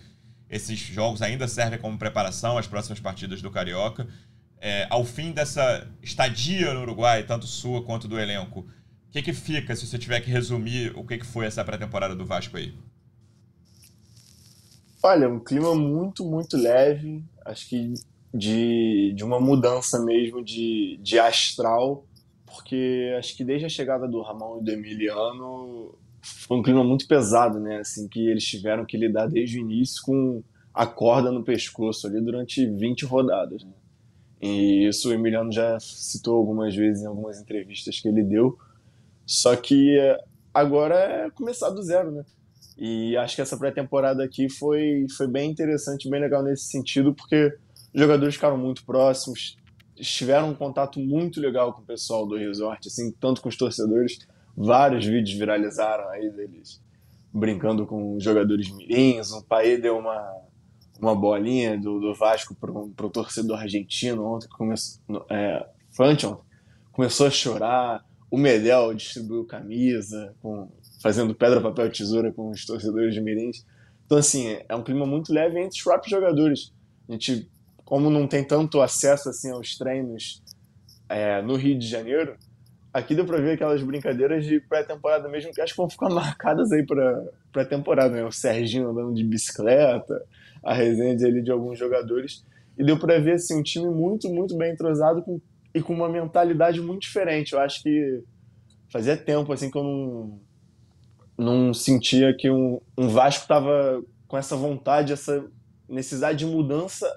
esses 0.50 0.80
jogos 0.80 1.22
ainda 1.22 1.48
servem 1.48 1.78
como 1.78 2.00
preparação 2.00 2.58
às 2.58 2.66
próximas 2.66 3.00
partidas 3.00 3.44
do 3.44 3.52
Carioca 3.52 4.08
é, 4.64 4.88
ao 4.90 5.04
fim 5.04 5.34
dessa 5.34 5.86
estadia 6.02 6.74
no 6.74 6.84
Uruguai, 6.84 7.24
tanto 7.24 7.46
sua 7.46 7.84
quanto 7.84 8.08
do 8.08 8.18
elenco, 8.18 8.62
o 8.62 9.12
que, 9.12 9.22
que 9.22 9.34
fica 9.34 9.76
se 9.76 9.86
você 9.86 10.00
tiver 10.00 10.22
que 10.22 10.32
resumir 10.32 10.98
o 10.98 11.06
que, 11.06 11.18
que 11.18 11.26
foi 11.26 11.46
essa 11.46 11.66
pré-temporada 11.66 12.16
do 12.16 12.26
Vasco 12.26 12.56
aí? 12.56 12.74
Olha, 15.04 15.28
um 15.28 15.42
clima 15.42 15.76
muito, 15.76 16.24
muito 16.24 16.56
leve, 16.56 17.22
acho 17.44 17.68
que 17.68 17.94
de, 18.34 19.12
de 19.14 19.24
uma 19.26 19.38
mudança 19.38 20.00
mesmo 20.00 20.42
de, 20.42 20.98
de 21.04 21.20
astral, 21.20 22.06
porque 22.46 23.14
acho 23.20 23.36
que 23.36 23.44
desde 23.44 23.66
a 23.66 23.70
chegada 23.70 24.08
do 24.08 24.22
Ramon 24.22 24.62
e 24.62 24.64
do 24.64 24.72
Emiliano 24.72 25.94
foi 26.22 26.58
um 26.58 26.64
clima 26.64 26.86
muito 26.86 27.06
pesado, 27.06 27.60
né? 27.60 27.80
Assim, 27.80 28.08
que 28.08 28.30
eles 28.30 28.46
tiveram 28.46 28.86
que 28.86 28.96
lidar 28.96 29.28
desde 29.28 29.60
o 29.60 29.62
início 29.62 30.02
com 30.06 30.42
a 30.74 30.88
corda 30.88 31.34
no 31.34 31.44
pescoço 31.44 32.08
ali 32.08 32.22
durante 32.22 32.66
20 32.66 33.04
rodadas, 33.06 33.62
né? 33.66 33.74
E 34.46 34.90
isso 34.90 35.10
o 35.10 35.14
Emiliano 35.14 35.54
já 35.54 35.80
citou 35.80 36.36
algumas 36.36 36.76
vezes 36.76 37.02
em 37.02 37.08
algumas 37.08 37.40
entrevistas 37.40 38.02
que 38.02 38.10
ele 38.10 38.22
deu. 38.22 38.60
Só 39.26 39.56
que 39.56 39.98
agora 40.54 40.96
é 40.96 41.30
começar 41.30 41.70
do 41.70 41.82
zero, 41.82 42.12
né? 42.12 42.26
E 42.78 43.16
acho 43.16 43.38
que 43.38 43.42
essa 43.42 43.56
pré-temporada 43.56 44.22
aqui 44.22 44.50
foi, 44.50 45.06
foi 45.16 45.28
bem 45.28 45.50
interessante, 45.50 46.10
bem 46.10 46.20
legal 46.20 46.44
nesse 46.44 46.66
sentido, 46.66 47.14
porque 47.14 47.58
os 47.94 48.02
jogadores 48.02 48.36
ficaram 48.36 48.58
muito 48.58 48.84
próximos, 48.84 49.56
tiveram 49.96 50.50
um 50.50 50.56
contato 50.56 51.00
muito 51.00 51.40
legal 51.40 51.72
com 51.72 51.82
o 51.82 51.86
pessoal 51.86 52.28
do 52.28 52.36
resort, 52.36 52.86
assim, 52.90 53.14
tanto 53.14 53.42
com 53.42 53.48
os 53.48 53.56
torcedores. 53.56 54.20
Vários 54.58 55.06
vídeos 55.06 55.38
viralizaram 55.40 56.10
aí 56.10 56.30
deles 56.30 56.82
brincando 57.32 57.86
com 57.86 58.18
os 58.18 58.24
jogadores 58.24 58.70
mirins. 58.70 59.32
O 59.32 59.42
Paê 59.42 59.78
deu 59.78 59.98
uma, 59.98 60.22
uma 61.00 61.16
bolinha 61.16 61.78
do, 61.78 62.00
do 62.00 62.14
Vasco 62.14 62.56
para 62.56 62.72
o 62.72 63.10
torcedor 63.10 63.60
argentino 63.60 64.26
ontem, 64.26 64.48
começou, 64.50 65.02
é, 65.30 65.66
foi 65.92 66.08
anteontem, 66.08 66.46
começou 66.92 67.28
a 67.28 67.32
chorar. 67.32 68.06
O 68.30 68.38
Medel 68.38 68.94
distribuiu 68.94 69.46
camisa, 69.46 70.34
com, 70.42 70.72
fazendo 71.02 71.36
pedra, 71.36 71.62
papel, 71.62 71.92
tesoura 71.92 72.32
com 72.32 72.50
os 72.50 72.66
torcedores 72.66 73.14
de 73.14 73.22
Mirins. 73.22 73.66
Então, 74.06 74.18
assim, 74.18 74.58
é 74.68 74.76
um 74.76 74.84
clima 74.84 75.06
muito 75.06 75.34
leve 75.34 75.60
entre 75.60 75.78
os 75.78 75.84
próprios 75.84 76.12
jogadores. 76.12 76.74
A 77.08 77.12
gente, 77.12 77.50
como 77.86 78.10
não 78.10 78.28
tem 78.28 78.44
tanto 78.44 78.82
acesso 78.82 79.30
assim 79.30 79.52
aos 79.52 79.78
treinos 79.78 80.42
é, 81.10 81.42
no 81.42 81.56
Rio 81.56 81.78
de 81.78 81.88
Janeiro, 81.88 82.36
aqui 82.94 83.14
deu 83.14 83.26
para 83.26 83.42
ver 83.42 83.54
aquelas 83.54 83.82
brincadeiras 83.84 84.46
de 84.46 84.60
pré-temporada 84.62 85.28
mesmo 85.28 85.52
que 85.52 85.62
acho 85.62 85.74
que 85.74 85.78
vão 85.78 85.90
ficar 85.90 86.10
marcadas 86.14 86.72
aí 86.72 86.86
para 86.86 87.24
pré-temporada, 87.52 88.16
né? 88.16 88.24
O 88.24 88.32
Serginho 88.32 88.90
andando 88.90 89.14
de 89.14 89.24
bicicleta, 89.24 90.24
a 90.64 90.74
resenha 90.74 91.14
ali 91.14 91.42
de 91.42 91.52
alguns 91.52 91.78
jogadores. 91.78 92.46
E 92.78 92.84
deu 92.84 92.98
para 92.98 93.20
ver 93.20 93.34
assim, 93.34 93.60
um 93.60 93.64
time 93.64 93.90
muito, 93.90 94.30
muito 94.30 94.58
bem 94.58 94.72
entrosado 94.72 95.22
com, 95.22 95.40
e 95.74 95.82
com 95.82 95.94
uma 95.94 96.10
mentalidade 96.10 96.82
muito 96.82 97.02
diferente. 97.02 97.54
Eu 97.54 97.60
acho 97.60 97.84
que 97.84 98.24
fazia 98.92 99.18
tempo 99.18 99.52
assim 99.52 99.70
que 99.70 99.78
eu 99.78 99.84
não 99.84 100.40
não 101.36 101.74
sentia 101.74 102.32
que 102.38 102.50
um, 102.50 102.80
um 102.96 103.08
Vasco 103.08 103.42
estava 103.42 104.04
com 104.28 104.38
essa 104.38 104.56
vontade, 104.56 105.14
essa 105.14 105.44
necessidade 105.90 106.40
de 106.40 106.46
mudança, 106.46 107.12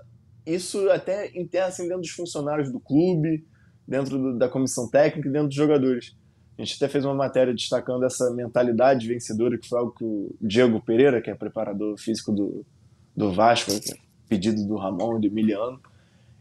isso 0.46 0.90
até 0.90 1.30
interna 1.38 1.68
assim, 1.68 1.82
dentro 1.84 2.00
dos 2.00 2.10
funcionários 2.10 2.72
do 2.72 2.80
clube, 2.80 3.46
dentro 3.86 4.18
do, 4.18 4.38
da 4.38 4.48
comissão 4.48 4.88
técnica 4.88 5.28
e 5.28 5.32
dentro 5.32 5.48
dos 5.48 5.56
jogadores. 5.56 6.16
A 6.58 6.64
gente 6.64 6.76
até 6.76 6.88
fez 6.88 7.04
uma 7.04 7.14
matéria 7.14 7.52
destacando 7.52 8.04
essa 8.04 8.30
mentalidade 8.30 9.06
vencedora, 9.06 9.58
que 9.58 9.68
foi 9.68 9.78
algo 9.78 9.92
que 9.92 10.04
o 10.04 10.34
Diego 10.40 10.80
Pereira, 10.80 11.20
que 11.20 11.30
é 11.30 11.34
preparador 11.34 11.98
físico 11.98 12.32
do, 12.32 12.64
do 13.16 13.32
Vasco, 13.32 13.72
é 13.72 13.80
pedido 14.28 14.66
do 14.66 14.76
Ramon 14.76 15.18
do 15.18 15.26
Emiliano, 15.26 15.80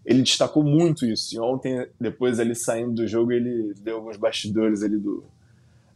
ele 0.05 0.21
destacou 0.21 0.63
muito 0.63 1.05
isso. 1.05 1.35
E 1.35 1.39
ontem, 1.39 1.87
depois 1.99 2.39
ali 2.39 2.55
saindo 2.55 2.93
do 2.93 3.07
jogo, 3.07 3.31
ele 3.31 3.73
deu 3.81 3.97
alguns 3.97 4.17
bastidores 4.17 4.83
ali 4.83 4.97
do, 4.97 5.23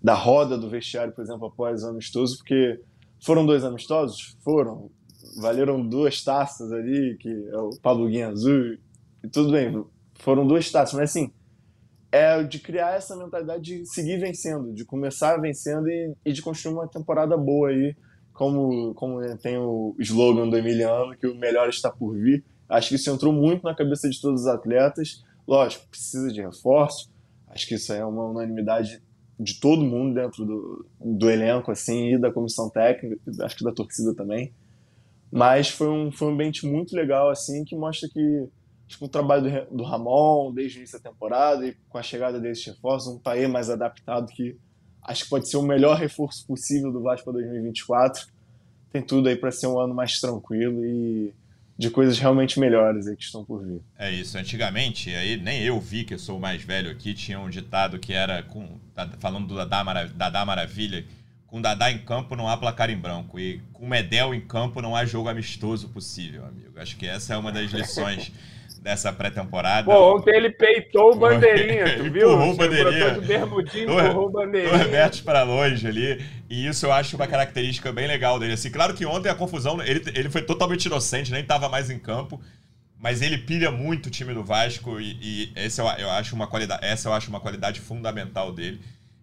da 0.02 0.14
roda 0.14 0.58
do 0.58 0.70
vestiário, 0.70 1.14
por 1.14 1.24
exemplo, 1.24 1.48
após 1.48 1.84
o 1.84 1.90
amistoso, 1.90 2.38
porque 2.38 2.80
foram 3.22 3.46
dois 3.46 3.64
amistosos? 3.64 4.38
Foram. 4.44 4.90
Valeram 5.38 5.86
duas 5.86 6.24
taças 6.24 6.72
ali, 6.72 7.18
que 7.20 7.30
é 7.30 7.58
o 7.58 7.70
Pablo 7.82 8.08
Guinha 8.08 8.30
Azul, 8.30 8.78
e 9.24 9.28
tudo 9.28 9.52
bem, 9.52 9.86
foram 10.16 10.48
duas 10.48 10.72
taças, 10.72 10.96
mas 10.98 11.12
assim, 11.12 11.32
é 12.12 12.42
de 12.42 12.58
criar 12.58 12.96
essa 12.96 13.16
mentalidade 13.16 13.64
de 13.64 13.86
seguir 13.86 14.18
vencendo, 14.18 14.74
de 14.74 14.86
começar 14.86 15.38
vencendo 15.38 15.88
e, 15.88 16.14
e 16.26 16.32
de 16.32 16.42
construir 16.42 16.74
uma 16.74 16.88
temporada 16.88 17.38
boa 17.38 17.70
aí, 17.70 17.96
como, 18.40 18.94
como 18.94 19.20
tem 19.38 19.58
o 19.58 19.94
slogan 20.00 20.48
do 20.48 20.58
Emiliano, 20.58 21.14
que 21.18 21.28
o 21.28 21.36
melhor 21.36 21.68
está 21.68 21.92
por 21.92 22.16
vir. 22.16 22.42
Acho 22.70 22.88
que 22.88 22.96
isso 22.96 23.10
entrou 23.12 23.34
muito 23.34 23.64
na 23.64 23.76
cabeça 23.76 24.10
de 24.10 24.22
todos 24.22 24.44
os 24.44 24.48
atletas. 24.48 25.22
Lógico, 25.46 25.86
precisa 25.90 26.32
de 26.32 26.42
reforço. 26.42 27.12
Acho 27.50 27.68
que 27.68 27.76
isso 27.76 27.92
é 27.92 28.06
uma 28.06 28.30
unanimidade 28.30 29.04
de 29.38 29.60
todo 29.60 29.84
mundo 29.84 30.16
dentro 30.16 30.46
do, 30.46 30.86
do 31.02 31.30
elenco, 31.30 31.70
assim, 31.70 32.14
e 32.14 32.18
da 32.18 32.32
comissão 32.32 32.70
técnica, 32.70 33.20
acho 33.42 33.58
que 33.58 33.64
da 33.66 33.74
torcida 33.74 34.16
também. 34.16 34.54
Mas 35.30 35.68
foi 35.70 35.90
um, 35.90 36.10
foi 36.10 36.30
um 36.30 36.32
ambiente 36.32 36.66
muito 36.66 36.96
legal, 36.96 37.30
assim, 37.30 37.66
que 37.66 37.76
mostra 37.76 38.08
que 38.08 38.48
tipo, 38.88 39.04
o 39.04 39.10
trabalho 39.10 39.68
do, 39.68 39.78
do 39.78 39.84
Ramon 39.84 40.54
desde 40.54 40.78
o 40.78 40.80
início 40.80 40.98
da 40.98 41.10
temporada 41.10 41.68
e 41.68 41.76
com 41.90 41.98
a 41.98 42.04
chegada 42.04 42.40
desses 42.40 42.66
reforços, 42.66 43.14
um 43.14 43.20
país 43.20 43.50
mais 43.50 43.70
adaptado 43.70 44.28
que 44.28 44.58
acho 45.04 45.24
que 45.24 45.30
pode 45.30 45.50
ser 45.50 45.58
o 45.58 45.62
melhor 45.62 45.98
reforço 45.98 46.46
possível 46.46 46.92
do 46.92 47.02
Vasco 47.02 47.26
para 47.26 47.34
2024. 47.34 48.28
Tem 48.92 49.02
tudo 49.02 49.30
aí 49.30 49.36
para 49.36 49.52
ser 49.52 49.68
um 49.68 49.80
ano 49.80 49.94
mais 49.94 50.20
tranquilo 50.20 50.84
e 50.86 51.34
de 51.80 51.90
coisas 51.90 52.20
realmente 52.20 52.60
melhores 52.60 53.08
aí 53.08 53.16
que 53.16 53.24
estão 53.24 53.46
por 53.46 53.66
vir. 53.66 53.82
É 53.98 54.12
isso. 54.12 54.38
Antigamente, 54.38 55.10
aí 55.16 55.38
nem 55.38 55.64
eu 55.64 55.80
vi 55.80 56.04
que 56.04 56.14
eu 56.14 56.20
sou 56.20 56.38
o 56.38 56.40
mais 56.40 56.62
velho 56.62 56.92
aqui, 56.92 57.14
tinha 57.14 57.40
um 57.40 57.50
ditado 57.50 57.98
que 57.98 58.12
era 58.12 58.44
com 58.44 58.68
falando 59.20 59.48
do 59.48 59.56
Dadá, 59.56 59.82
Marav 59.82 60.12
Dadá 60.14 60.46
Maravilha, 60.46 61.06
com 61.48 61.62
Dadá 61.62 61.90
em 61.90 62.00
campo 62.00 62.36
não 62.36 62.50
há 62.50 62.58
placar 62.58 62.90
em 62.90 62.98
branco 62.98 63.40
e 63.40 63.62
com 63.72 63.88
Medel 63.88 64.34
em 64.34 64.42
campo 64.42 64.82
não 64.82 64.94
há 64.94 65.06
jogo 65.06 65.30
amistoso 65.30 65.88
possível, 65.88 66.46
amigo. 66.46 66.78
Acho 66.78 66.98
que 66.98 67.08
essa 67.08 67.34
é 67.34 67.38
uma 67.38 67.52
das 67.52 67.72
lições 67.72 68.32
dessa 68.82 69.12
pré-temporada. 69.12 69.86
Pô, 69.86 70.16
ontem 70.16 70.36
ele 70.36 70.50
peitou 70.50 71.14
o 71.14 71.16
bandeirinha, 71.16 71.98
tu 71.98 72.04
viu? 72.12 72.32
Empurrou 72.32 72.54
o 72.54 72.56
bandeirinha. 72.56 73.14
Todo 73.14 73.26
bermudinho, 73.26 73.84
empurrou 73.84 74.28
o 74.28 74.30
bandeirinha. 74.30 74.78
Roberto 74.78 75.24
para 75.24 75.44
longe 75.44 75.88
ali. 75.88 76.24
E 76.50 76.68
isso 76.68 76.86
eu 76.86 76.92
acho 76.92 77.16
uma 77.16 77.28
característica 77.28 77.92
bem 77.92 78.08
legal 78.08 78.40
dele. 78.40 78.54
Assim, 78.54 78.72
claro 78.72 78.94
que 78.94 79.06
ontem 79.06 79.30
a 79.30 79.36
confusão, 79.36 79.82
ele, 79.82 80.02
ele 80.16 80.30
foi 80.30 80.42
totalmente 80.42 80.86
inocente, 80.86 81.32
nem 81.32 81.42
estava 81.42 81.68
mais 81.70 81.90
em 81.90 82.00
campo. 82.00 82.42
Mas 82.98 83.22
ele 83.22 83.38
pilha 83.38 83.72
muito 83.72 84.08
o 84.08 84.10
time 84.10 84.34
do 84.34 84.44
Vasco 84.44 85.00
e, 85.00 85.18
e 85.22 85.52
esse 85.56 85.80
eu, 85.80 85.88
eu 85.88 86.10
acho 86.12 86.36
uma 86.36 86.48
qualidade, 86.48 86.86
essa 86.86 87.08
eu 87.08 87.14
acho 87.14 87.30
uma 87.30 87.40
qualidade 87.40 87.80
fundamental 87.80 88.52
dele 88.52 88.82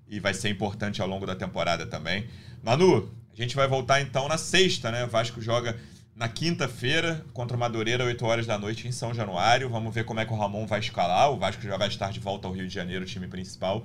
e 0.08 0.18
vai 0.18 0.32
ser 0.32 0.48
importante 0.48 1.02
ao 1.02 1.08
longo 1.08 1.26
da 1.26 1.34
temporada 1.34 1.84
também. 1.84 2.26
Manu, 2.62 3.10
a 3.32 3.36
gente 3.36 3.54
vai 3.54 3.68
voltar 3.68 4.00
então 4.00 4.28
na 4.28 4.38
sexta, 4.38 4.90
né? 4.90 5.04
O 5.04 5.08
Vasco 5.08 5.42
joga 5.42 5.76
na 6.16 6.30
quinta-feira 6.30 7.22
contra 7.34 7.54
o 7.54 7.60
Madureira, 7.60 8.02
8 8.02 8.24
horas 8.24 8.46
da 8.46 8.58
noite, 8.58 8.88
em 8.88 8.92
São 8.92 9.12
Januário. 9.12 9.68
Vamos 9.68 9.94
ver 9.94 10.04
como 10.04 10.18
é 10.18 10.24
que 10.24 10.32
o 10.32 10.36
Ramon 10.36 10.66
vai 10.66 10.80
escalar. 10.80 11.30
O 11.30 11.36
Vasco 11.36 11.62
já 11.62 11.76
vai 11.76 11.88
estar 11.88 12.10
de 12.10 12.18
volta 12.18 12.48
ao 12.48 12.54
Rio 12.54 12.66
de 12.66 12.72
Janeiro, 12.72 13.04
o 13.04 13.06
time 13.06 13.28
principal. 13.28 13.84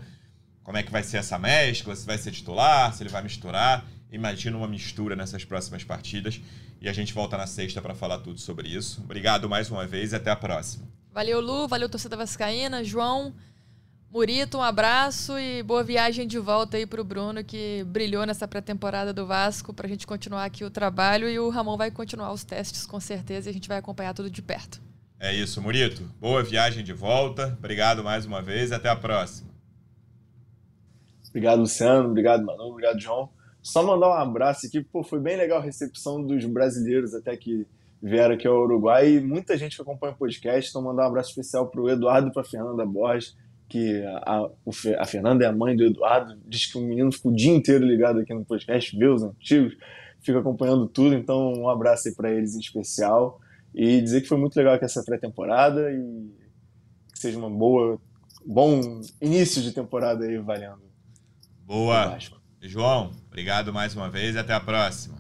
Como 0.64 0.78
é 0.78 0.84
que 0.84 0.92
vai 0.92 1.04
ser 1.04 1.18
essa 1.18 1.38
mescla? 1.38 1.94
Se 1.94 2.06
vai 2.06 2.18
ser 2.18 2.32
titular, 2.32 2.94
se 2.94 3.04
ele 3.04 3.10
vai 3.10 3.22
misturar. 3.22 3.86
Imagina 4.10 4.58
uma 4.58 4.68
mistura 4.68 5.14
nessas 5.14 5.44
próximas 5.44 5.84
partidas. 5.84 6.40
E 6.80 6.88
a 6.88 6.94
gente 6.94 7.14
volta 7.14 7.38
na 7.38 7.46
sexta 7.46 7.82
para 7.82 7.94
falar 7.94 8.20
tudo 8.20 8.40
sobre 8.40 8.70
isso. 8.70 9.02
Obrigado 9.04 9.50
mais 9.50 9.70
uma 9.70 9.86
vez 9.86 10.14
e 10.14 10.16
até 10.16 10.32
a 10.32 10.36
próxima. 10.36 10.88
Valeu, 11.12 11.42
Lu. 11.42 11.68
Valeu, 11.68 11.90
torcida 11.90 12.16
vascaína. 12.16 12.82
João. 12.82 13.36
Murito, 14.14 14.58
um 14.58 14.62
abraço 14.62 15.40
e 15.40 15.64
boa 15.64 15.86
viagem 15.86 16.28
de 16.28 16.38
volta 16.38 16.76
aí 16.76 16.86
pro 16.86 17.02
Bruno, 17.02 17.42
que 17.46 17.82
brilhou 17.86 18.26
nessa 18.26 18.46
pré-temporada 18.46 19.14
do 19.14 19.26
Vasco, 19.26 19.74
pra 19.74 19.88
gente 19.88 20.06
continuar 20.06 20.44
aqui 20.44 20.66
o 20.66 20.70
trabalho. 20.70 21.30
E 21.30 21.40
o 21.40 21.48
Ramon 21.48 21.78
vai 21.78 21.90
continuar 21.90 22.34
os 22.34 22.44
testes, 22.44 22.86
com 22.86 23.00
certeza, 23.00 23.48
e 23.48 23.52
a 23.52 23.54
gente 23.54 23.70
vai 23.70 23.78
acompanhar 23.78 24.14
tudo 24.14 24.30
de 24.30 24.42
perto. 24.42 24.82
É 25.18 25.34
isso, 25.34 25.62
Murito. 25.62 26.04
Boa 26.20 26.44
viagem 26.44 26.84
de 26.84 26.92
volta. 26.92 27.56
Obrigado 27.58 28.04
mais 28.04 28.26
uma 28.26 28.42
vez 28.42 28.72
e 28.72 28.74
até 28.74 28.90
a 28.90 28.98
próxima. 28.98 29.50
Obrigado, 31.30 31.60
Luciano. 31.60 32.10
Obrigado, 32.10 32.46
Manu. 32.46 32.64
Obrigado, 32.64 33.00
João. 33.00 33.30
Só 33.62 33.82
mandar 33.82 34.10
um 34.10 34.14
abraço 34.14 34.68
aqui. 34.68 34.82
Pô, 34.82 35.06
foi 35.06 35.22
bem 35.22 35.38
legal 35.38 35.60
a 35.60 35.64
recepção 35.64 36.22
dos 36.22 36.44
brasileiros 36.44 37.14
até 37.14 37.38
que 37.38 37.66
vieram 38.04 38.36
aqui 38.36 38.46
ao 38.46 38.62
Uruguai. 38.62 39.14
E 39.14 39.22
muita 39.22 39.58
gente 39.58 39.78
que 39.78 39.82
acompanha 39.82 40.12
o 40.14 40.18
podcast. 40.18 40.70
Então, 40.70 40.82
mandar 40.82 41.04
um 41.04 41.08
abraço 41.08 41.30
especial 41.30 41.68
para 41.68 41.80
o 41.80 41.90
Eduardo 41.90 42.28
e 42.28 42.34
para 42.34 42.42
a 42.42 42.46
Fernanda 42.46 42.86
Borges 42.86 43.40
que 43.72 44.04
a, 44.06 44.50
a 45.00 45.06
Fernanda 45.06 45.46
é 45.46 45.48
a 45.48 45.54
mãe 45.54 45.78
do 45.78 45.86
Eduardo, 45.86 46.38
diz 46.46 46.66
que 46.66 46.78
o 46.78 46.82
menino 46.82 47.10
fica 47.10 47.30
o 47.30 47.34
dia 47.34 47.54
inteiro 47.54 47.86
ligado 47.86 48.20
aqui 48.20 48.34
no 48.34 48.44
podcast, 48.44 48.98
vê 48.98 49.08
os 49.08 49.24
antigos, 49.24 49.78
fica 50.20 50.40
acompanhando 50.40 50.88
tudo, 50.88 51.16
então 51.16 51.54
um 51.54 51.70
abraço 51.70 52.10
aí 52.10 52.14
para 52.14 52.30
eles 52.30 52.54
em 52.54 52.60
especial 52.60 53.40
e 53.74 54.02
dizer 54.02 54.20
que 54.20 54.28
foi 54.28 54.38
muito 54.38 54.58
legal 54.58 54.74
aqui 54.74 54.84
essa 54.84 55.02
pré-temporada 55.04 55.90
e 55.90 56.34
que 57.14 57.20
seja 57.20 57.38
uma 57.38 57.50
boa, 57.50 57.98
bom 58.46 59.00
início 59.22 59.62
de 59.62 59.72
temporada 59.72 60.26
aí 60.26 60.38
valendo. 60.38 60.84
Boa. 61.66 62.18
João, 62.62 63.12
obrigado 63.28 63.72
mais 63.74 63.96
uma 63.96 64.10
vez 64.10 64.36
e 64.36 64.40
até 64.40 64.54
a 64.54 64.60
próxima. 64.60 65.16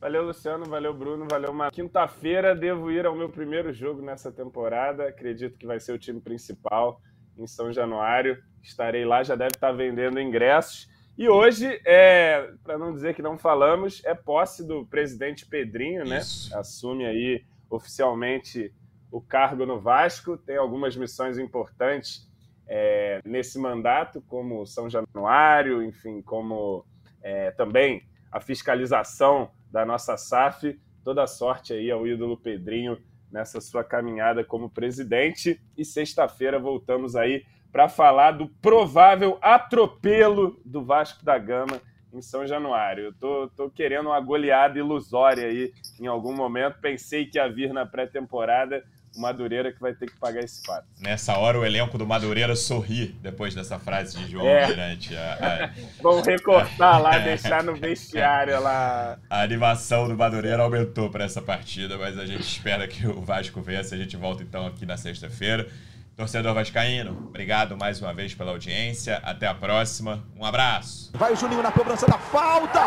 Valeu, 0.00 0.22
Luciano. 0.22 0.64
Valeu, 0.64 0.94
Bruno. 0.94 1.26
Valeu, 1.28 1.50
uma 1.50 1.70
quinta-feira. 1.72 2.54
Devo 2.54 2.90
ir 2.90 3.04
ao 3.04 3.16
meu 3.16 3.28
primeiro 3.28 3.72
jogo 3.72 4.00
nessa 4.00 4.30
temporada. 4.30 5.08
Acredito 5.08 5.58
que 5.58 5.66
vai 5.66 5.80
ser 5.80 5.92
o 5.92 5.98
time 5.98 6.20
principal 6.20 7.00
em 7.36 7.46
São 7.48 7.72
Januário. 7.72 8.40
Estarei 8.62 9.04
lá, 9.04 9.24
já 9.24 9.34
deve 9.34 9.56
estar 9.56 9.72
vendendo 9.72 10.20
ingressos. 10.20 10.88
E 11.16 11.28
hoje, 11.28 11.80
é, 11.84 12.52
para 12.62 12.78
não 12.78 12.92
dizer 12.92 13.12
que 13.12 13.22
não 13.22 13.36
falamos, 13.36 14.00
é 14.04 14.14
posse 14.14 14.64
do 14.64 14.86
presidente 14.86 15.44
Pedrinho, 15.44 16.04
né? 16.04 16.18
Isso. 16.18 16.56
Assume 16.56 17.04
aí 17.04 17.44
oficialmente 17.68 18.72
o 19.10 19.20
cargo 19.20 19.66
no 19.66 19.80
Vasco. 19.80 20.36
Tem 20.36 20.56
algumas 20.56 20.96
missões 20.96 21.38
importantes 21.38 22.30
é, 22.68 23.20
nesse 23.24 23.58
mandato, 23.58 24.22
como 24.28 24.64
São 24.64 24.88
Januário, 24.88 25.82
enfim, 25.82 26.22
como 26.22 26.86
é, 27.20 27.50
também 27.50 28.06
a 28.30 28.40
fiscalização 28.40 29.50
da 29.70 29.84
nossa 29.84 30.16
SAF. 30.16 30.78
Toda 31.04 31.26
sorte 31.26 31.72
aí 31.72 31.90
ao 31.90 32.06
ídolo 32.06 32.36
Pedrinho 32.36 32.98
nessa 33.30 33.60
sua 33.60 33.84
caminhada 33.84 34.44
como 34.44 34.70
presidente. 34.70 35.60
E 35.76 35.84
sexta-feira 35.84 36.58
voltamos 36.58 37.14
aí 37.14 37.44
para 37.70 37.88
falar 37.88 38.32
do 38.32 38.48
provável 38.48 39.38
atropelo 39.40 40.60
do 40.64 40.82
Vasco 40.82 41.24
da 41.24 41.38
Gama 41.38 41.80
em 42.12 42.22
São 42.22 42.46
Januário. 42.46 43.04
Eu 43.04 43.14
tô, 43.14 43.48
tô 43.48 43.70
querendo 43.70 44.06
uma 44.06 44.20
goleada 44.20 44.78
ilusória 44.78 45.46
aí 45.46 45.72
em 46.00 46.06
algum 46.06 46.34
momento. 46.34 46.80
Pensei 46.80 47.26
que 47.26 47.38
ia 47.38 47.48
vir 47.48 47.72
na 47.72 47.84
pré-temporada 47.84 48.82
o 49.16 49.20
Madureira 49.20 49.72
que 49.72 49.80
vai 49.80 49.92
ter 49.92 50.06
que 50.06 50.18
pagar 50.18 50.42
esse 50.42 50.62
pato. 50.62 50.86
Nessa 51.00 51.36
hora 51.36 51.58
o 51.58 51.64
elenco 51.64 51.98
do 51.98 52.06
Madureira 52.06 52.54
sorri 52.54 53.08
depois 53.22 53.54
dessa 53.54 53.78
frase 53.78 54.16
de 54.16 54.30
João 54.30 54.46
é. 54.46 54.66
Mirante. 54.68 55.16
A, 55.16 55.32
a... 55.32 55.70
Vamos 56.02 56.26
recortar 56.26 57.00
lá, 57.00 57.18
deixar 57.18 57.62
no 57.62 57.74
vestiário 57.74 58.60
lá. 58.60 59.18
A 59.28 59.42
animação 59.42 60.08
do 60.08 60.16
Madureira 60.16 60.62
aumentou 60.62 61.10
para 61.10 61.24
essa 61.24 61.42
partida, 61.42 61.96
mas 61.98 62.18
a 62.18 62.26
gente 62.26 62.42
espera 62.42 62.86
que 62.86 63.06
o 63.06 63.20
Vasco 63.20 63.60
vença. 63.60 63.94
A 63.94 63.98
gente 63.98 64.16
volta 64.16 64.42
então 64.42 64.66
aqui 64.66 64.86
na 64.86 64.96
sexta-feira. 64.96 65.68
Torcedor 66.16 66.52
Vascaíno, 66.52 67.12
obrigado 67.28 67.76
mais 67.76 68.02
uma 68.02 68.12
vez 68.12 68.34
pela 68.34 68.50
audiência. 68.50 69.18
Até 69.22 69.46
a 69.46 69.54
próxima. 69.54 70.24
Um 70.36 70.44
abraço. 70.44 71.12
Vai 71.14 71.32
o 71.32 71.36
Juninho 71.36 71.62
na 71.62 71.70
cobrança 71.70 72.06
da 72.06 72.18
falta. 72.18 72.80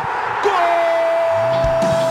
Gol! 0.44 2.11